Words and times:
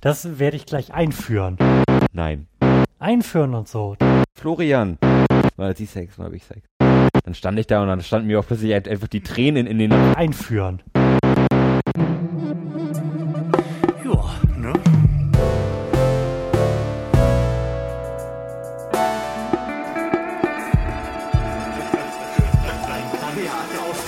Das 0.00 0.38
werde 0.38 0.56
ich 0.56 0.64
gleich 0.64 0.94
einführen. 0.94 1.56
Nein. 2.12 2.46
Einführen 3.00 3.54
und 3.54 3.66
so. 3.66 3.96
Florian. 4.38 4.96
Mal 5.56 5.76
sie 5.76 5.86
Sex, 5.86 6.18
mal 6.18 6.26
habe 6.26 6.36
ich 6.36 6.44
Sex. 6.44 6.60
Dann 6.78 7.34
stand 7.34 7.58
ich 7.58 7.66
da 7.66 7.82
und 7.82 7.88
dann 7.88 8.00
standen 8.00 8.28
mir 8.28 8.38
auch 8.38 8.46
plötzlich 8.46 8.72
einfach 8.74 9.08
die 9.08 9.22
Tränen 9.22 9.66
in 9.66 9.78
den 9.78 9.92
Einführen. 9.92 10.82
Ja, 14.04 14.24
ne? 14.56 14.72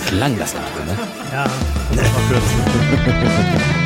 Klang 0.07 0.37
das 0.39 0.53
Intro, 0.53 0.85
ne? 0.85 0.97
Ja. 1.33 1.45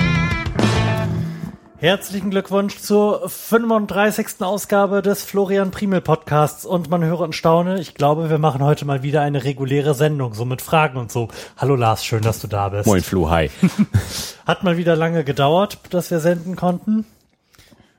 Herzlichen 1.86 2.32
Glückwunsch 2.32 2.80
zur 2.80 3.30
35. 3.30 4.42
Ausgabe 4.42 5.04
des 5.04 5.24
Florian 5.24 5.70
Primel 5.70 6.02
Podcasts 6.02 6.66
und 6.66 6.90
man 6.90 7.04
höre 7.04 7.20
und 7.20 7.36
staune, 7.36 7.80
ich 7.80 7.94
glaube, 7.94 8.32
wir 8.32 8.40
machen 8.40 8.64
heute 8.64 8.86
mal 8.86 9.04
wieder 9.04 9.22
eine 9.22 9.44
reguläre 9.44 9.94
Sendung, 9.94 10.34
so 10.34 10.46
mit 10.46 10.64
Fragen 10.64 10.98
und 10.98 11.12
so. 11.12 11.28
Hallo 11.58 11.76
Lars, 11.76 12.04
schön, 12.04 12.24
dass 12.24 12.40
du 12.40 12.48
da 12.48 12.70
bist. 12.70 12.88
Moin 12.88 13.04
Flo, 13.04 13.30
hi. 13.30 13.52
Hat 14.48 14.64
mal 14.64 14.78
wieder 14.78 14.96
lange 14.96 15.24
gedauert, 15.24 15.78
dass 15.92 16.10
wir 16.10 16.20
senden 16.22 16.56
konnten. 16.56 17.06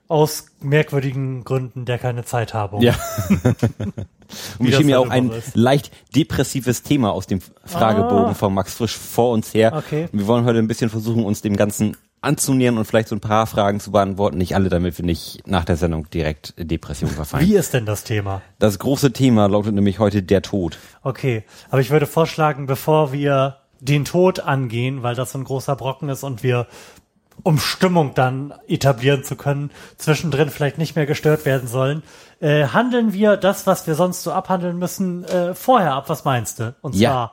Aus 0.08 0.46
merkwürdigen 0.60 1.44
Gründen 1.44 1.84
der 1.84 1.98
keine 2.00 2.24
Zeit 2.24 2.54
habe. 2.54 2.84
Ja. 2.84 2.96
Und 4.58 4.66
wir 4.66 4.72
schieben 4.72 4.88
ja 4.88 4.98
auch 4.98 5.10
ein 5.10 5.30
ist. 5.30 5.54
leicht 5.54 5.92
depressives 6.16 6.82
Thema 6.82 7.12
aus 7.12 7.28
dem 7.28 7.38
Fragebogen 7.64 8.30
Ah. 8.30 8.34
von 8.34 8.52
Max 8.52 8.74
Frisch 8.74 8.96
vor 8.96 9.30
uns 9.30 9.54
her. 9.54 9.72
Okay. 9.76 10.08
Wir 10.10 10.26
wollen 10.26 10.44
heute 10.44 10.58
ein 10.58 10.66
bisschen 10.66 10.90
versuchen, 10.90 11.24
uns 11.24 11.40
dem 11.40 11.56
Ganzen 11.56 11.96
anzunähern 12.26 12.76
und 12.76 12.84
vielleicht 12.84 13.08
so 13.08 13.16
ein 13.16 13.20
paar 13.20 13.46
Fragen 13.46 13.80
zu 13.80 13.92
beantworten. 13.92 14.36
Nicht 14.36 14.54
alle, 14.54 14.68
damit 14.68 14.98
wir 14.98 15.04
nicht 15.04 15.46
nach 15.46 15.64
der 15.64 15.76
Sendung 15.76 16.10
direkt 16.10 16.54
Depression 16.58 17.10
verfallen. 17.10 17.46
Wie 17.46 17.54
ist 17.54 17.72
denn 17.72 17.86
das 17.86 18.04
Thema? 18.04 18.42
Das 18.58 18.78
große 18.78 19.12
Thema 19.12 19.46
lautet 19.46 19.74
nämlich 19.74 19.98
heute 19.98 20.22
der 20.22 20.42
Tod. 20.42 20.78
Okay, 21.02 21.44
aber 21.70 21.80
ich 21.80 21.90
würde 21.90 22.06
vorschlagen, 22.06 22.66
bevor 22.66 23.12
wir 23.12 23.58
den 23.80 24.04
Tod 24.04 24.40
angehen, 24.40 25.02
weil 25.02 25.14
das 25.14 25.32
so 25.32 25.38
ein 25.38 25.44
großer 25.44 25.76
Brocken 25.76 26.08
ist 26.08 26.24
und 26.24 26.42
wir, 26.42 26.66
um 27.42 27.58
Stimmung 27.58 28.14
dann 28.14 28.54
etablieren 28.66 29.22
zu 29.22 29.36
können, 29.36 29.70
zwischendrin 29.96 30.50
vielleicht 30.50 30.78
nicht 30.78 30.96
mehr 30.96 31.06
gestört 31.06 31.44
werden 31.44 31.68
sollen, 31.68 32.02
äh, 32.40 32.66
handeln 32.68 33.12
wir 33.12 33.36
das, 33.36 33.66
was 33.66 33.86
wir 33.86 33.94
sonst 33.94 34.22
so 34.22 34.32
abhandeln 34.32 34.78
müssen, 34.78 35.24
äh, 35.24 35.54
vorher 35.54 35.94
ab. 35.94 36.08
Was 36.08 36.24
meinst 36.24 36.58
du? 36.58 36.74
Und 36.80 36.94
Ja. 36.94 37.32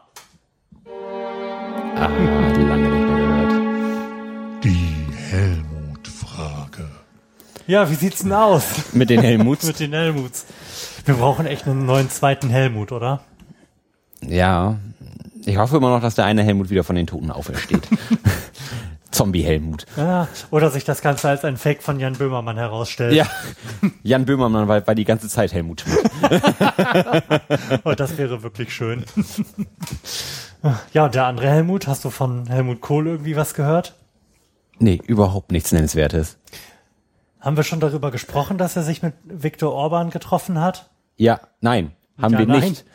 Ah, 1.95 2.07
lange 2.67 2.92
ja, 7.67 7.89
wie 7.89 7.95
sieht's 7.95 8.23
denn 8.23 8.33
aus 8.33 8.64
Mit 8.94 9.09
den 9.09 9.22
Helmuts. 9.22 9.64
mit 9.67 9.80
den 9.80 9.94
Helmuts? 9.94 10.45
Wir 11.06 11.16
brauchen 11.16 11.45
echt 11.45 11.67
einen 11.67 11.86
neuen 11.86 12.09
zweiten 12.09 12.50
Helmut, 12.50 12.92
oder? 12.92 13.22
ja. 14.22 14.78
Ich 15.45 15.58
hoffe 15.58 15.75
immer 15.75 15.89
noch, 15.89 16.02
dass 16.02 16.16
der 16.16 16.23
eine 16.23 16.41
Helmut 16.41 16.69
wieder 16.69 16.86
von 16.86 16.95
den 16.95 17.06
Toten 17.06 17.30
aufersteht. 17.30 17.86
Zombie-Helmut. 19.11 19.86
Ja, 19.97 20.30
oder 20.52 20.72
sich 20.72 20.86
das 20.86 21.02
Ganze 21.02 21.28
als 21.28 21.44
ein 21.44 21.58
Fake 21.58 21.84
von 21.84 22.00
Jan 22.00 22.14
Böhmermann 22.14 22.56
herausstellt. 22.56 23.14
Ja. 23.14 23.28
Jan 24.03 24.23
Böhmermann 24.25 24.69
war, 24.69 24.88
war 24.88 24.95
die 24.95 25.03
ganze 25.03 25.28
Zeit 25.28 25.53
Helmut 25.53 25.81
Schmidt. 25.81 26.09
Oh, 27.84 27.91
das 27.91 28.17
wäre 28.17 28.41
wirklich 28.41 28.73
schön. 28.73 29.03
ja, 30.94 31.06
und 31.06 31.14
der 31.14 31.25
andere 31.25 31.50
Helmut, 31.50 31.88
hast 31.88 32.06
du 32.06 32.09
von 32.09 32.47
Helmut 32.47 32.80
Kohl 32.80 33.08
irgendwie 33.08 33.36
was 33.36 33.53
gehört? 33.53 33.95
Nee, 34.80 35.00
überhaupt 35.06 35.52
nichts 35.52 35.72
Nennenswertes. 35.72 36.38
Haben 37.44 37.58
wir 37.58 37.63
schon 37.63 37.80
darüber 37.81 38.09
gesprochen, 38.09 38.58
dass 38.58 38.75
er 38.77 38.83
sich 38.83 39.03
mit 39.03 39.13
Viktor 39.25 39.73
Orban 39.73 40.09
getroffen 40.11 40.59
hat? 40.61 40.89
Ja, 41.17 41.41
nein, 41.61 41.91
haben 42.22 42.33
Ja, 42.33 42.39
wir 42.39 42.45
nein. 42.47 42.61
nicht. 42.69 42.85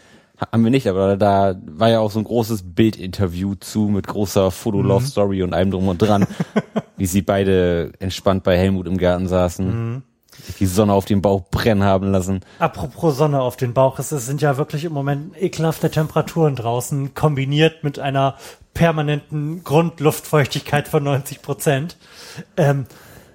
Ha- 0.41 0.49
Haben 0.53 0.65
wir 0.65 0.71
nicht, 0.71 0.87
aber 0.87 1.17
da 1.17 1.57
war 1.67 1.91
ja 1.91 1.99
auch 2.01 2.11
so 2.11 2.19
ein 2.21 2.25
großes 2.25 2.63
Bildinterview 2.75 3.57
zu 3.57 3.89
mit 3.89 4.07
großer 4.07 4.51
Foto-Love-Story 4.51 5.43
und 5.43 5.53
allem 5.53 5.71
drum 5.73 5.89
und 5.89 5.99
dran, 6.01 6.27
wie 6.97 7.07
sie 7.07 7.23
beide 7.23 7.93
entspannt 7.99 8.43
bei 8.45 8.57
Helmut 8.57 8.87
im 8.87 8.97
Garten 8.99 9.27
saßen, 9.29 10.03
sich 10.41 10.55
die 10.57 10.67
Sonne 10.67 10.93
auf 10.95 11.05
den 11.05 11.21
Bauch 11.23 11.43
brennen 11.51 11.83
haben 11.83 12.13
lassen. 12.13 12.41
Apropos 12.61 13.17
Sonne 13.19 13.41
auf 13.43 13.57
den 13.57 13.75
Bauch, 13.75 13.99
es 13.99 14.09
sind 14.11 14.41
ja 14.41 14.57
wirklich 14.57 14.85
im 14.85 14.93
Moment 14.93 15.37
ekelhafte 15.43 15.91
Temperaturen 15.91 16.55
draußen, 16.55 17.15
kombiniert 17.15 17.83
mit 17.85 17.99
einer 17.99 18.37
permanenten 18.75 19.65
Grundluftfeuchtigkeit 19.65 20.87
von 20.89 21.03
90 21.03 21.43
Prozent. 21.43 21.97
Ähm, 22.57 22.87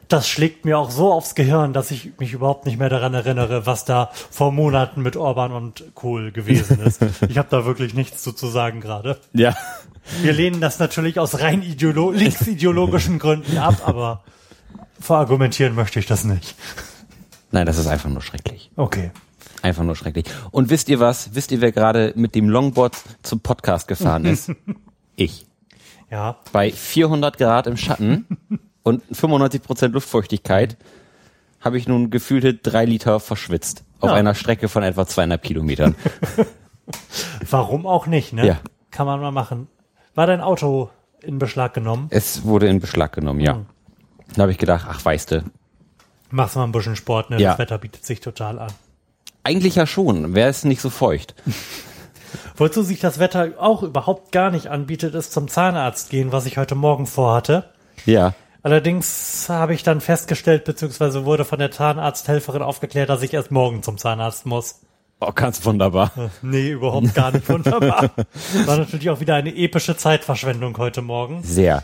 das 0.08 0.28
schlägt 0.28 0.66
mir 0.66 0.78
auch 0.78 0.92
so 0.92 1.12
aufs 1.12 1.36
Gehirn, 1.36 1.74
dass 1.74 1.92
ich 1.92 2.12
mich 2.20 2.34
überhaupt 2.34 2.66
nicht 2.66 2.78
mehr 2.78 2.90
daran 2.90 3.14
erinnere, 3.14 3.66
was 3.66 3.86
da 3.86 4.10
vor 4.32 4.52
Monaten 4.52 5.02
mit 5.02 5.16
Orban 5.18 5.52
und 5.52 5.84
Kohl 5.96 6.32
gewesen 6.32 6.80
ist. 6.82 7.02
Ich 7.30 7.38
habe 7.38 7.48
da 7.50 7.66
wirklich 7.66 7.94
nichts 7.94 8.22
zu, 8.24 8.32
zu 8.34 8.48
sagen 8.48 8.82
gerade. 8.82 9.20
Ja. 9.34 9.56
Wir 10.22 10.34
lehnen 10.34 10.62
das 10.62 10.80
natürlich 10.80 11.20
aus 11.20 11.40
rein 11.40 11.62
ideolo 11.64 12.12
linksideologischen 12.14 13.20
Gründen 13.20 13.58
ab, 13.58 13.82
aber 13.86 14.24
verargumentieren 15.00 15.76
möchte 15.76 16.00
ich 16.00 16.06
das 16.06 16.24
nicht. 16.24 16.56
Nein, 17.52 17.66
das 17.66 17.78
ist 17.78 17.88
einfach 17.88 18.10
nur 18.10 18.22
schrecklich. 18.22 18.72
Okay. 18.76 19.12
Einfach 19.62 19.84
nur 19.84 19.96
schrecklich. 19.96 20.26
Und 20.52 20.70
wisst 20.70 20.90
ihr 20.90 21.00
was? 21.00 21.36
Wisst 21.36 21.52
ihr, 21.52 21.62
wer 21.62 21.72
gerade 21.72 22.14
mit 22.16 22.36
dem 22.36 22.50
Longboard 22.50 22.96
zum 23.22 23.40
Podcast 23.40 23.88
gefahren 23.88 24.26
ist? 24.26 24.52
ich. 25.16 25.46
Ja, 26.12 26.38
Bei 26.52 26.72
400 26.72 27.38
Grad 27.38 27.68
im 27.68 27.78
Schatten 27.78 28.28
und 28.84 29.02
95 29.12 29.62
Prozent 29.64 29.94
Luftfeuchtigkeit 29.94 30.78
habe 31.62 31.78
ich 31.78 31.88
nun 31.88 32.10
gefühlte 32.10 32.54
drei 32.54 32.86
Liter 32.86 33.20
verschwitzt. 33.20 33.84
Auf 34.02 34.10
Ja. 34.10 34.16
einer 34.16 34.36
Strecke 34.36 34.68
von 34.68 34.84
etwa 34.84 35.08
zweieinhalb 35.08 35.44
Kilometern. 35.44 35.96
warum 37.50 37.86
auch 37.86 38.08
nicht, 38.08 38.34
ne? 38.34 38.46
Ja. 38.46 38.58
Kann 38.92 39.06
man 39.06 39.20
mal 39.22 39.32
machen. 39.32 39.68
War 40.16 40.28
dein 40.28 40.42
Auto 40.42 40.90
in 41.22 41.40
Beschlag 41.40 41.74
genommen? 41.74 42.08
es 42.10 42.44
wurde 42.44 42.68
in 42.68 42.80
Beschlag 42.80 43.14
genommen, 43.14 43.40
ja. 43.40 43.62
Da 44.36 44.42
habe 44.44 44.52
ich 44.52 44.58
gedacht, 44.58 44.86
ach 44.90 45.04
weißt 45.04 45.32
du, 45.32 45.44
Machst 46.32 46.56
mal 46.56 46.64
ein 46.64 46.72
bisschen 46.72 46.96
Sport, 46.96 47.30
ne? 47.30 47.40
Ja. 47.40 47.52
Das 47.52 47.60
Wetter 47.60 47.78
bietet 47.78 48.06
sich 48.06 48.20
total 48.20 48.58
an. 48.60 48.72
eigentlich 49.44 49.76
ja 49.76 49.86
schon, 49.86 50.34
wäre 50.36 50.50
es 50.50 50.64
nicht 50.66 50.82
so 50.82 50.90
feucht. 50.90 51.36
Wozu 52.58 52.82
sich 52.82 53.00
das 53.00 53.20
Wetter 53.20 53.52
auch 53.60 53.84
überhaupt 53.84 54.32
gar 54.32 54.50
nicht 54.50 54.68
anbietet, 54.68 55.14
ist 55.16 55.32
zum 55.32 55.48
Zahnarzt 55.48 56.10
gehen, 56.10 56.32
was 56.32 56.46
ich 56.48 56.58
heute 56.58 56.74
Morgen 56.76 57.06
vorhatte. 57.06 57.70
Ja. 58.06 58.34
Allerdings 58.64 59.48
habe 59.50 59.74
ich 59.74 59.84
dann 59.84 60.00
festgestellt, 60.00 60.64
beziehungsweise 60.64 61.26
wurde 61.26 61.44
von 61.44 61.60
der 61.60 61.70
Zahnarzthelferin 61.70 62.62
aufgeklärt, 62.62 63.10
dass 63.10 63.22
ich 63.22 63.34
erst 63.34 63.52
morgen 63.52 63.84
zum 63.84 63.98
Zahnarzt 63.98 64.46
muss. 64.46 64.80
Oh, 65.20 65.32
ganz 65.34 65.66
wunderbar. 65.66 66.12
Nee, 66.42 66.72
überhaupt 66.72 67.14
gar 67.14 67.32
nicht 67.32 67.48
wunderbar. 67.50 68.12
War 68.66 68.78
natürlich 68.78 69.10
auch 69.10 69.20
wieder 69.20 69.36
eine 69.36 69.56
epische 69.56 69.96
Zeitverschwendung 69.96 70.78
heute 70.78 71.02
Morgen. 71.02 71.44
Sehr. 71.44 71.84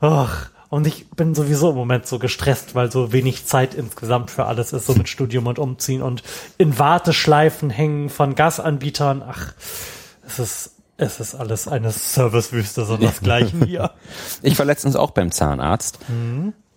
Ach, 0.00 0.50
und 0.70 0.86
ich 0.86 1.08
bin 1.10 1.34
sowieso 1.34 1.70
im 1.70 1.76
Moment 1.76 2.06
so 2.06 2.18
gestresst, 2.18 2.74
weil 2.74 2.92
so 2.92 3.12
wenig 3.12 3.46
Zeit 3.46 3.74
insgesamt 3.74 4.30
für 4.30 4.44
alles 4.44 4.72
ist, 4.72 4.86
so 4.86 4.94
mit 4.94 5.08
Studium 5.08 5.46
und 5.46 5.58
Umziehen 5.58 6.02
und 6.02 6.22
in 6.58 6.78
Warteschleifen 6.78 7.70
hängen 7.70 8.10
von 8.10 8.34
Gasanbietern. 8.34 9.22
Ach, 9.26 9.54
es 10.26 10.38
ist, 10.38 10.77
es 10.98 11.20
ist 11.20 11.34
alles 11.36 11.68
eine 11.68 11.92
Servicewüste, 11.92 12.84
so 12.84 12.96
desgleichen 12.96 13.64
hier. 13.64 13.92
Ich 14.42 14.58
war 14.58 14.66
letztens 14.66 14.96
auch 14.96 15.12
beim 15.12 15.30
Zahnarzt. 15.30 15.98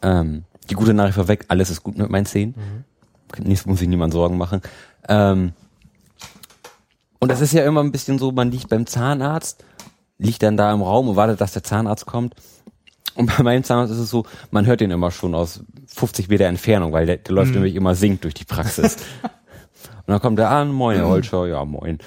Ähm, 0.02 0.44
die 0.70 0.76
gute 0.76 0.94
Nachricht 0.94 1.16
vorweg, 1.16 1.46
alles 1.48 1.70
ist 1.70 1.84
gut 1.84 1.98
mit 1.98 2.10
meinen 2.10 2.26
Zähnen. 2.26 2.86
Nichts 3.40 3.66
muss 3.66 3.80
sich 3.80 3.88
niemand 3.88 4.14
Sorgen 4.14 4.38
machen. 4.38 4.62
Ähm, 5.10 5.54
und 7.20 7.30
das 7.30 7.42
ist 7.42 7.54
ja 7.54 7.66
immer 7.66 7.82
ein 7.82 7.92
bisschen 7.92 8.20
so, 8.20 8.32
man 8.32 8.52
liegt 8.52 8.70
beim 8.70 8.86
Zahnarzt, 8.86 9.66
liegt 10.20 10.44
dann 10.44 10.56
da 10.56 10.72
im 10.72 10.82
Raum 10.82 11.10
und 11.10 11.16
wartet, 11.16 11.42
dass 11.42 11.54
der 11.54 11.64
Zahnarzt 11.64 12.06
kommt. 12.06 12.36
Und 13.16 13.26
bei 13.38 13.44
meinem 13.44 13.64
Zahnarzt 13.64 13.92
ist 13.92 14.00
es 14.00 14.10
so, 14.12 14.26
man 14.52 14.68
hört 14.68 14.82
den 14.82 14.92
immer 14.92 15.10
schon 15.10 15.34
aus 15.34 15.64
50 15.88 16.30
Meter 16.30 16.46
Entfernung, 16.46 16.94
weil 16.94 17.08
der, 17.08 17.18
der 17.18 17.34
läuft 17.34 17.54
nämlich 17.54 17.76
immer 17.76 17.96
singt 17.96 18.24
durch 18.24 18.36
die 18.36 18.46
Praxis. 18.46 18.98
und 19.24 20.08
dann 20.08 20.22
kommt 20.22 20.38
er 20.38 20.52
an, 20.52 20.72
moin, 20.72 20.98
Herr 20.98 21.08
Holscher, 21.10 21.48
ja, 21.48 21.66
moin. 21.66 21.98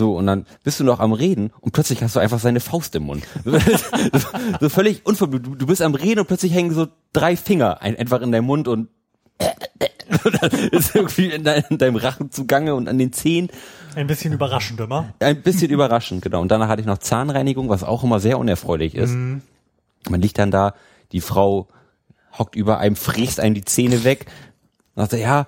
So, 0.00 0.16
und 0.16 0.26
dann 0.26 0.46
bist 0.64 0.80
du 0.80 0.84
noch 0.84 0.98
am 0.98 1.12
Reden 1.12 1.52
und 1.60 1.72
plötzlich 1.72 2.02
hast 2.02 2.16
du 2.16 2.20
einfach 2.20 2.38
seine 2.38 2.60
Faust 2.60 2.94
im 2.94 3.02
Mund. 3.02 3.22
so 4.58 4.68
völlig 4.70 5.04
unverblümt. 5.04 5.60
Du, 5.60 5.66
bist 5.66 5.82
am 5.82 5.94
Reden 5.94 6.20
und 6.20 6.26
plötzlich 6.26 6.54
hängen 6.54 6.72
so 6.72 6.86
drei 7.12 7.36
Finger 7.36 7.82
ein, 7.82 7.96
einfach 7.96 8.22
in 8.22 8.32
deinem 8.32 8.46
Mund 8.46 8.66
und 8.66 8.88
ist 10.70 10.94
irgendwie 10.94 11.26
in, 11.26 11.44
dein, 11.44 11.64
in 11.68 11.76
deinem 11.76 11.96
Rachen 11.96 12.30
zugange 12.30 12.74
und 12.74 12.88
an 12.88 12.96
den 12.96 13.12
Zähnen. 13.12 13.50
Ein 13.94 14.06
bisschen 14.06 14.32
überraschend 14.32 14.80
immer. 14.80 15.12
Ein 15.20 15.42
bisschen 15.42 15.70
überraschend, 15.70 16.22
genau. 16.22 16.40
Und 16.40 16.50
danach 16.50 16.68
hatte 16.68 16.80
ich 16.80 16.86
noch 16.86 16.96
Zahnreinigung, 16.96 17.68
was 17.68 17.84
auch 17.84 18.02
immer 18.02 18.20
sehr 18.20 18.38
unerfreulich 18.38 18.94
ist. 18.94 19.12
Man 19.12 20.22
liegt 20.22 20.38
dann 20.38 20.50
da, 20.50 20.72
die 21.12 21.20
Frau 21.20 21.68
hockt 22.38 22.56
über 22.56 22.78
einem, 22.78 22.96
fräst 22.96 23.38
einem 23.38 23.54
die 23.54 23.66
Zähne 23.66 24.02
weg. 24.02 24.24
Und 24.94 25.10
sagt, 25.10 25.22
ja, 25.22 25.44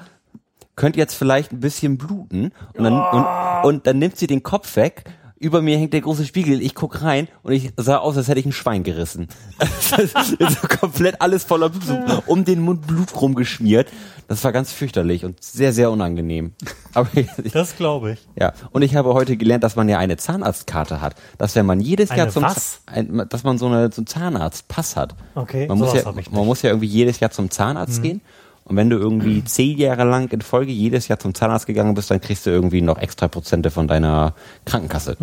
könnte 0.77 0.99
jetzt 0.99 1.15
vielleicht 1.15 1.53
ein 1.53 1.61
bisschen 1.61 1.99
bluten. 1.99 2.53
Und 2.75 2.85
dann, 2.85 2.95
und, 2.95 3.65
und 3.65 3.87
dann 3.87 3.99
nimmt 3.99 4.17
sie 4.17 4.27
den 4.27 4.43
Kopf 4.43 4.77
weg, 4.77 5.05
über 5.43 5.61
mir 5.61 5.77
hängt 5.77 5.93
der 5.93 6.03
große 6.03 6.25
Spiegel, 6.25 6.63
ich 6.63 6.77
guck 6.77 7.03
rein 7.03 7.27
und 7.43 7.53
ich 7.53 7.73
sah 7.77 7.97
aus, 7.97 8.17
als 8.17 8.29
hätte 8.29 8.39
ich 8.39 8.47
ein 8.47 8.53
Schwein 8.53 8.85
gerissen. 8.85 9.27
komplett 10.81 11.21
alles 11.21 11.43
voller 11.43 11.69
Blut, 11.69 12.23
um 12.27 12.45
den 12.45 12.61
Mund 12.61 12.87
Blut 12.87 13.21
rumgeschmiert. 13.21 13.89
Das 14.29 14.45
war 14.45 14.53
ganz 14.53 14.71
fürchterlich 14.71 15.25
und 15.25 15.43
sehr, 15.43 15.73
sehr 15.73 15.91
unangenehm. 15.91 16.53
Aber 16.95 17.09
ich, 17.15 17.27
Das 17.53 17.77
glaube 17.77 18.13
ich. 18.13 18.21
ja, 18.39 18.53
und 18.71 18.83
ich 18.83 18.95
habe 18.95 19.15
heute 19.15 19.37
gelernt, 19.37 19.65
dass 19.65 19.75
man 19.75 19.89
ja 19.89 19.99
eine 19.99 20.17
Zahnarztkarte 20.17 21.01
hat. 21.01 21.17
Dass 21.39 21.57
wenn 21.57 21.67
man 21.67 21.81
jedes 21.81 22.13
Eine 22.13 22.19
Jahr 22.23 22.29
zum 22.29 22.45
was? 22.45 22.83
Ein, 22.87 23.27
dass 23.29 23.43
man 23.43 23.59
so 23.59 23.67
eine 23.67 23.91
so 23.91 24.01
einen 24.01 24.07
Zahnarztpass 24.07 24.95
hat. 24.95 25.17
Okay, 25.35 25.67
man 25.67 25.79
muss 25.79 25.93
ja 25.93 26.05
man 26.31 26.47
muss 26.47 26.63
ja 26.63 26.71
irgendwie 26.71 26.87
jedes 26.87 27.19
Jahr 27.19 27.33
zum 27.33 27.51
Zahnarzt 27.51 28.01
gehen. 28.01 28.21
Und 28.65 28.77
wenn 28.77 28.91
du 28.91 28.97
irgendwie 28.97 29.45
zehn 29.45 29.77
Jahre 29.77 30.05
lang 30.05 30.31
in 30.31 30.41
Folge 30.41 30.73
jedes 30.73 31.09
Jahr 31.09 31.19
zum 31.19 31.35
Zahnarzt 31.35 31.67
gegangen 31.67 31.95
bist, 31.95 32.11
dann 32.11 32.21
kriegst 32.21 32.47
du 32.47 32.51
irgendwie 32.51 32.81
noch 32.81 32.99
extra 32.99 33.29
Prozente 33.29 33.71
von 33.71 33.89
deiner 33.89 34.35
Krankenkasse. 34.65 35.17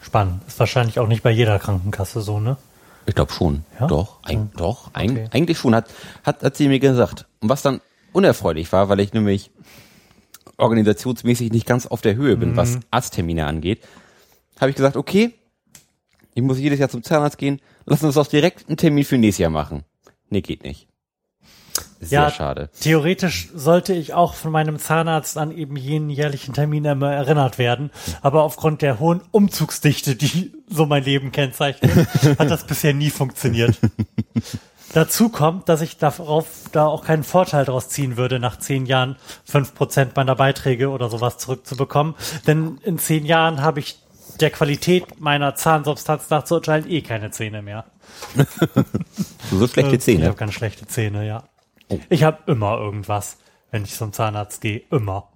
Spannend. 0.00 0.40
Ist 0.46 0.58
wahrscheinlich 0.58 0.98
auch 0.98 1.08
nicht 1.08 1.22
bei 1.22 1.30
jeder 1.30 1.58
Krankenkasse 1.58 2.20
so, 2.20 2.40
ne? 2.40 2.56
Ich 3.06 3.14
glaube 3.16 3.32
schon. 3.32 3.64
Ja? 3.80 3.88
Doch, 3.88 4.18
eig 4.22 4.38
doch, 4.56 4.90
eig 4.94 5.10
Okay. 5.10 5.28
eigentlich 5.32 5.58
schon. 5.58 5.74
Hat, 5.74 5.86
hat, 6.22 6.42
hat 6.42 6.56
sie 6.56 6.68
mir 6.68 6.78
gesagt. 6.78 7.26
Und 7.40 7.48
was 7.48 7.62
dann 7.62 7.80
unerfreulich 8.12 8.70
war, 8.72 8.88
weil 8.88 9.00
ich 9.00 9.12
nämlich 9.12 9.50
organisationsmäßig 10.56 11.50
nicht 11.50 11.66
ganz 11.66 11.86
auf 11.86 12.00
der 12.00 12.14
Höhe 12.14 12.36
bin, 12.36 12.56
was 12.56 12.78
Arzttermine 12.90 13.46
angeht, 13.46 13.80
habe 14.60 14.70
ich 14.70 14.76
gesagt, 14.76 14.96
okay, 14.96 15.34
ich 16.34 16.42
muss 16.42 16.58
jedes 16.58 16.78
Jahr 16.78 16.88
zum 16.88 17.02
Zahnarzt 17.02 17.38
gehen, 17.38 17.60
lass 17.84 18.02
uns 18.04 18.14
doch 18.14 18.26
direkt 18.26 18.68
einen 18.68 18.76
Termin 18.76 19.04
für 19.04 19.18
nächstes 19.18 19.38
Jahr 19.42 19.50
machen. 19.50 19.82
Nee, 20.30 20.40
geht 20.40 20.62
nicht. 20.62 20.86
Sehr 22.04 22.22
ja, 22.22 22.30
schade. 22.30 22.68
Theoretisch 22.80 23.48
sollte 23.54 23.92
ich 23.94 24.12
auch 24.12 24.34
von 24.34 24.50
meinem 24.50 24.78
Zahnarzt 24.78 25.38
an 25.38 25.52
eben 25.56 25.76
jenen 25.76 26.10
jährlichen 26.10 26.52
Termin 26.52 26.84
immer 26.84 27.12
erinnert 27.12 27.58
werden. 27.58 27.90
Aber 28.22 28.42
aufgrund 28.42 28.82
der 28.82 28.98
hohen 28.98 29.20
Umzugsdichte, 29.30 30.16
die 30.16 30.52
so 30.68 30.86
mein 30.86 31.04
Leben 31.04 31.30
kennzeichnet, 31.30 32.08
hat 32.38 32.50
das 32.50 32.66
bisher 32.66 32.92
nie 32.92 33.10
funktioniert. 33.10 33.78
Dazu 34.92 35.28
kommt, 35.28 35.68
dass 35.68 35.80
ich 35.80 35.96
darauf 35.96 36.46
da 36.72 36.86
auch 36.86 37.04
keinen 37.04 37.22
Vorteil 37.22 37.64
daraus 37.64 37.88
ziehen 37.88 38.16
würde, 38.16 38.40
nach 38.40 38.58
zehn 38.58 38.84
Jahren 38.84 39.16
fünf 39.44 39.74
Prozent 39.74 40.16
meiner 40.16 40.34
Beiträge 40.34 40.90
oder 40.90 41.08
sowas 41.08 41.38
zurückzubekommen. 41.38 42.14
Denn 42.46 42.78
in 42.82 42.98
zehn 42.98 43.24
Jahren 43.24 43.62
habe 43.62 43.80
ich 43.80 43.98
der 44.40 44.50
Qualität 44.50 45.20
meiner 45.20 45.54
Zahnsubstanz 45.54 46.30
nach 46.30 46.44
zu 46.44 46.54
urteilen 46.54 46.90
eh 46.90 47.02
keine 47.02 47.30
Zähne 47.30 47.62
mehr. 47.62 47.84
So, 49.50 49.66
schlechte 49.66 49.96
Ich 49.96 50.00
Zähne. 50.00 50.26
habe 50.26 50.36
ganz 50.36 50.54
schlechte 50.54 50.86
Zähne, 50.86 51.26
ja. 51.26 51.44
Oh. 51.94 52.00
Ich 52.08 52.22
habe 52.24 52.38
immer 52.50 52.78
irgendwas, 52.78 53.38
wenn 53.70 53.84
ich 53.84 53.94
zum 53.94 54.12
Zahnarzt 54.12 54.60
gehe. 54.60 54.82
Immer. 54.90 55.28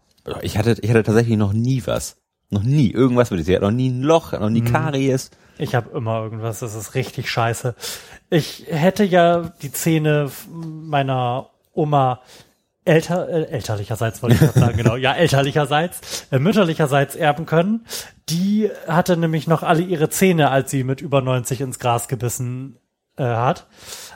Ich 0.43 0.59
hatte, 0.59 0.77
ich 0.81 0.91
hatte 0.91 1.03
tatsächlich 1.03 1.37
noch 1.37 1.53
nie 1.53 1.83
was. 1.87 2.17
Noch 2.51 2.63
nie. 2.63 2.91
Irgendwas 2.91 3.31
mit 3.31 3.47
dir. 3.47 3.61
Noch 3.61 3.71
nie 3.71 3.89
ein 3.91 4.03
Loch, 4.03 4.33
noch 4.33 4.49
Mhm. 4.49 4.53
nie 4.53 4.63
Karies. 4.63 5.31
Ich 5.59 5.75
habe 5.75 5.97
immer 5.97 6.23
irgendwas. 6.23 6.61
Das 6.61 6.75
ist 6.75 6.95
richtig 6.95 7.31
scheiße. 7.31 7.75
Ich 8.31 8.67
hätte 8.69 9.05
ja 9.05 9.53
die 9.63 9.73
Zähne 9.73 10.31
meiner 10.51 11.51
Oma 11.73 12.21
älter, 12.85 13.29
äh, 13.29 13.43
elterlicherseits 13.51 14.23
wollte 14.23 14.37
ich 14.37 14.41
gerade 14.41 14.61
sagen, 14.61 14.77
genau. 14.77 14.95
Ja, 14.97 15.13
elterlicherseits, 15.15 16.27
äh, 16.31 16.39
mütterlicherseits 16.39 17.17
erben 17.17 17.45
können. 17.47 17.85
Die 18.29 18.71
hatte 18.87 19.17
nämlich 19.17 19.47
noch 19.49 19.63
alle 19.65 19.83
ihre 19.83 20.09
Zähne, 20.09 20.51
als 20.51 20.71
sie 20.71 20.85
mit 20.85 21.01
über 21.01 21.21
90 21.21 21.61
ins 21.61 21.79
Gras 21.81 22.07
gebissen 22.07 22.79
äh, 23.17 23.25
hat. 23.25 23.67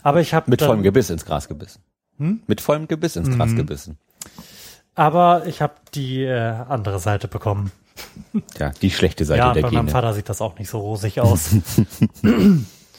Aber 0.05 0.21
ich 0.21 0.35
habe 0.35 0.51
Mit 0.51 0.63
vollem 0.63 0.83
Gebiss 0.83 1.11
ins 1.11 1.25
Gras 1.25 1.49
gebissen. 1.49 1.83
Mit 2.47 2.61
vollem 2.61 2.87
Gebiss 2.89 3.17
ins 3.17 3.29
Mhm. 3.29 3.37
Gras 3.39 3.55
gebissen. 3.57 3.99
aber 4.95 5.47
ich 5.47 5.63
habe 5.63 5.75
die 5.95 6.23
äh, 6.25 6.39
andere 6.69 6.99
Seite 7.01 7.27
bekommen. 7.29 7.73
Ja, 8.59 8.71
die 8.81 8.91
schlechte 8.91 9.25
Seite 9.27 9.39
ja, 9.41 9.53
der 9.53 9.63
bei 9.63 9.71
meinem 9.71 9.87
Gene. 9.87 9.91
Vater 9.91 10.15
sieht 10.15 10.29
das 10.29 10.41
auch 10.41 10.59
nicht 10.59 10.71
so 10.71 10.79
rosig 10.79 11.21
aus. 11.21 11.51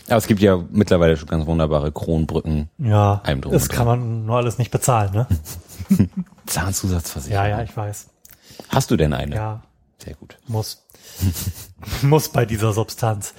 Aber 0.07 0.17
es 0.17 0.27
gibt 0.27 0.41
ja 0.41 0.59
mittlerweile 0.71 1.15
schon 1.17 1.27
ganz 1.27 1.45
wunderbare 1.47 1.91
Kronbrücken. 1.91 2.69
ja, 2.77 3.21
das 3.49 3.69
kann 3.69 3.85
man 3.87 4.25
nur 4.25 4.37
alles 4.37 4.57
nicht 4.57 4.69
bezahlen, 4.71 5.11
ne? 5.13 5.27
Zahnzusatzversicherung. 6.45 7.43
Ja, 7.45 7.49
ja, 7.57 7.63
ich 7.63 7.75
weiß. 7.75 8.07
Hast 8.69 8.91
du 8.91 8.97
denn 8.97 9.13
eine? 9.13 9.35
Ja, 9.35 9.63
Sehr 10.03 10.15
gut. 10.15 10.37
muss. 10.47 10.85
muss 12.01 12.29
bei 12.29 12.45
dieser 12.45 12.73
Substanz. 12.73 13.33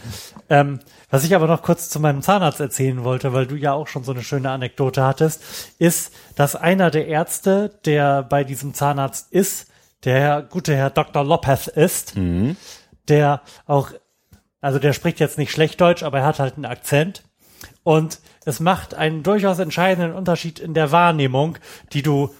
Ähm, 0.49 0.81
was 1.12 1.25
ich 1.25 1.35
aber 1.35 1.47
noch 1.47 1.61
kurz 1.61 1.91
zu 1.91 2.00
meinem 2.00 2.23
Zahnarzt 2.23 2.59
erzählen 2.59 3.05
wollte, 3.05 3.35
weil 3.35 3.47
du 3.47 3.55
ja 3.55 3.75
auch 3.75 3.87
schon 3.87 4.03
so 4.03 4.12
eine 4.12 4.23
schöne 4.23 4.50
Anekdote 4.50 5.05
hattest, 5.05 5.43
ist, 5.79 6.11
dass 6.37 6.56
einer 6.56 6.91
der 6.91 7.06
Ärzte, 7.06 7.79
der 7.85 8.23
bei 8.23 8.44
diesem 8.44 8.73
Zahnarzt 8.73 9.31
ist, 9.31 9.70
der 10.05 10.19
Herr, 10.19 10.43
gute 10.43 10.75
Herr 10.75 10.88
Dr. 10.88 11.23
Lopez 11.23 11.67
ist, 11.67 12.14
der 13.09 13.43
auch, 13.67 13.91
also 14.62 14.79
der 14.79 14.94
spricht 14.94 15.20
jetzt 15.20 15.37
nicht 15.37 15.53
schlecht 15.53 15.79
Deutsch, 15.82 16.03
aber 16.03 16.20
er 16.20 16.25
hat 16.25 16.38
halt 16.38 16.55
einen 16.55 16.64
Akzent. 16.64 17.25
Und 17.82 18.20
es 18.47 18.58
macht 18.58 18.94
einen 18.94 19.23
durchaus 19.23 19.58
entscheidenden 19.58 20.15
Unterschied 20.15 20.61
in 20.61 20.73
der 20.73 20.93
Wahrnehmung, 20.93 21.58
die 21.93 22.03
du 22.03 22.35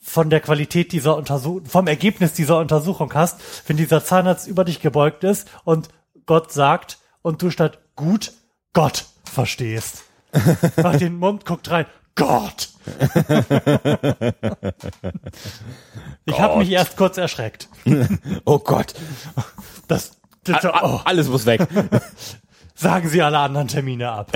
von 0.00 0.30
der 0.30 0.40
Qualität 0.40 0.90
dieser 0.90 1.16
Untersuchung, 1.16 1.66
vom 1.66 1.86
Ergebnis 1.86 2.32
dieser 2.32 2.58
Untersuchung 2.58 3.14
hast, 3.14 3.40
wenn 3.68 3.76
dieser 3.76 4.04
Zahnarzt 4.04 4.48
über 4.48 4.64
dich 4.64 4.80
gebeugt 4.80 5.22
ist 5.22 5.48
und 5.62 5.90
Gott 6.26 6.50
sagt 6.50 6.98
und 7.22 7.40
du 7.40 7.50
statt 7.50 7.85
gut 7.96 8.32
Gott 8.72 9.06
verstehst. 9.24 10.04
Mach 10.82 10.96
den 10.96 11.16
Mund, 11.18 11.44
guckt 11.44 11.70
rein. 11.70 11.86
Gott! 12.14 12.70
ich 16.24 16.40
habe 16.40 16.58
mich 16.58 16.70
erst 16.70 16.96
kurz 16.96 17.18
erschreckt. 17.18 17.68
Oh 18.44 18.58
Gott. 18.58 18.94
Das, 19.88 20.12
das 20.44 20.64
oh, 20.64 21.00
Alles 21.04 21.28
muss 21.28 21.46
weg. 21.46 21.66
sagen 22.74 23.08
Sie 23.08 23.22
alle 23.22 23.38
anderen 23.38 23.68
Termine 23.68 24.10
ab. 24.10 24.30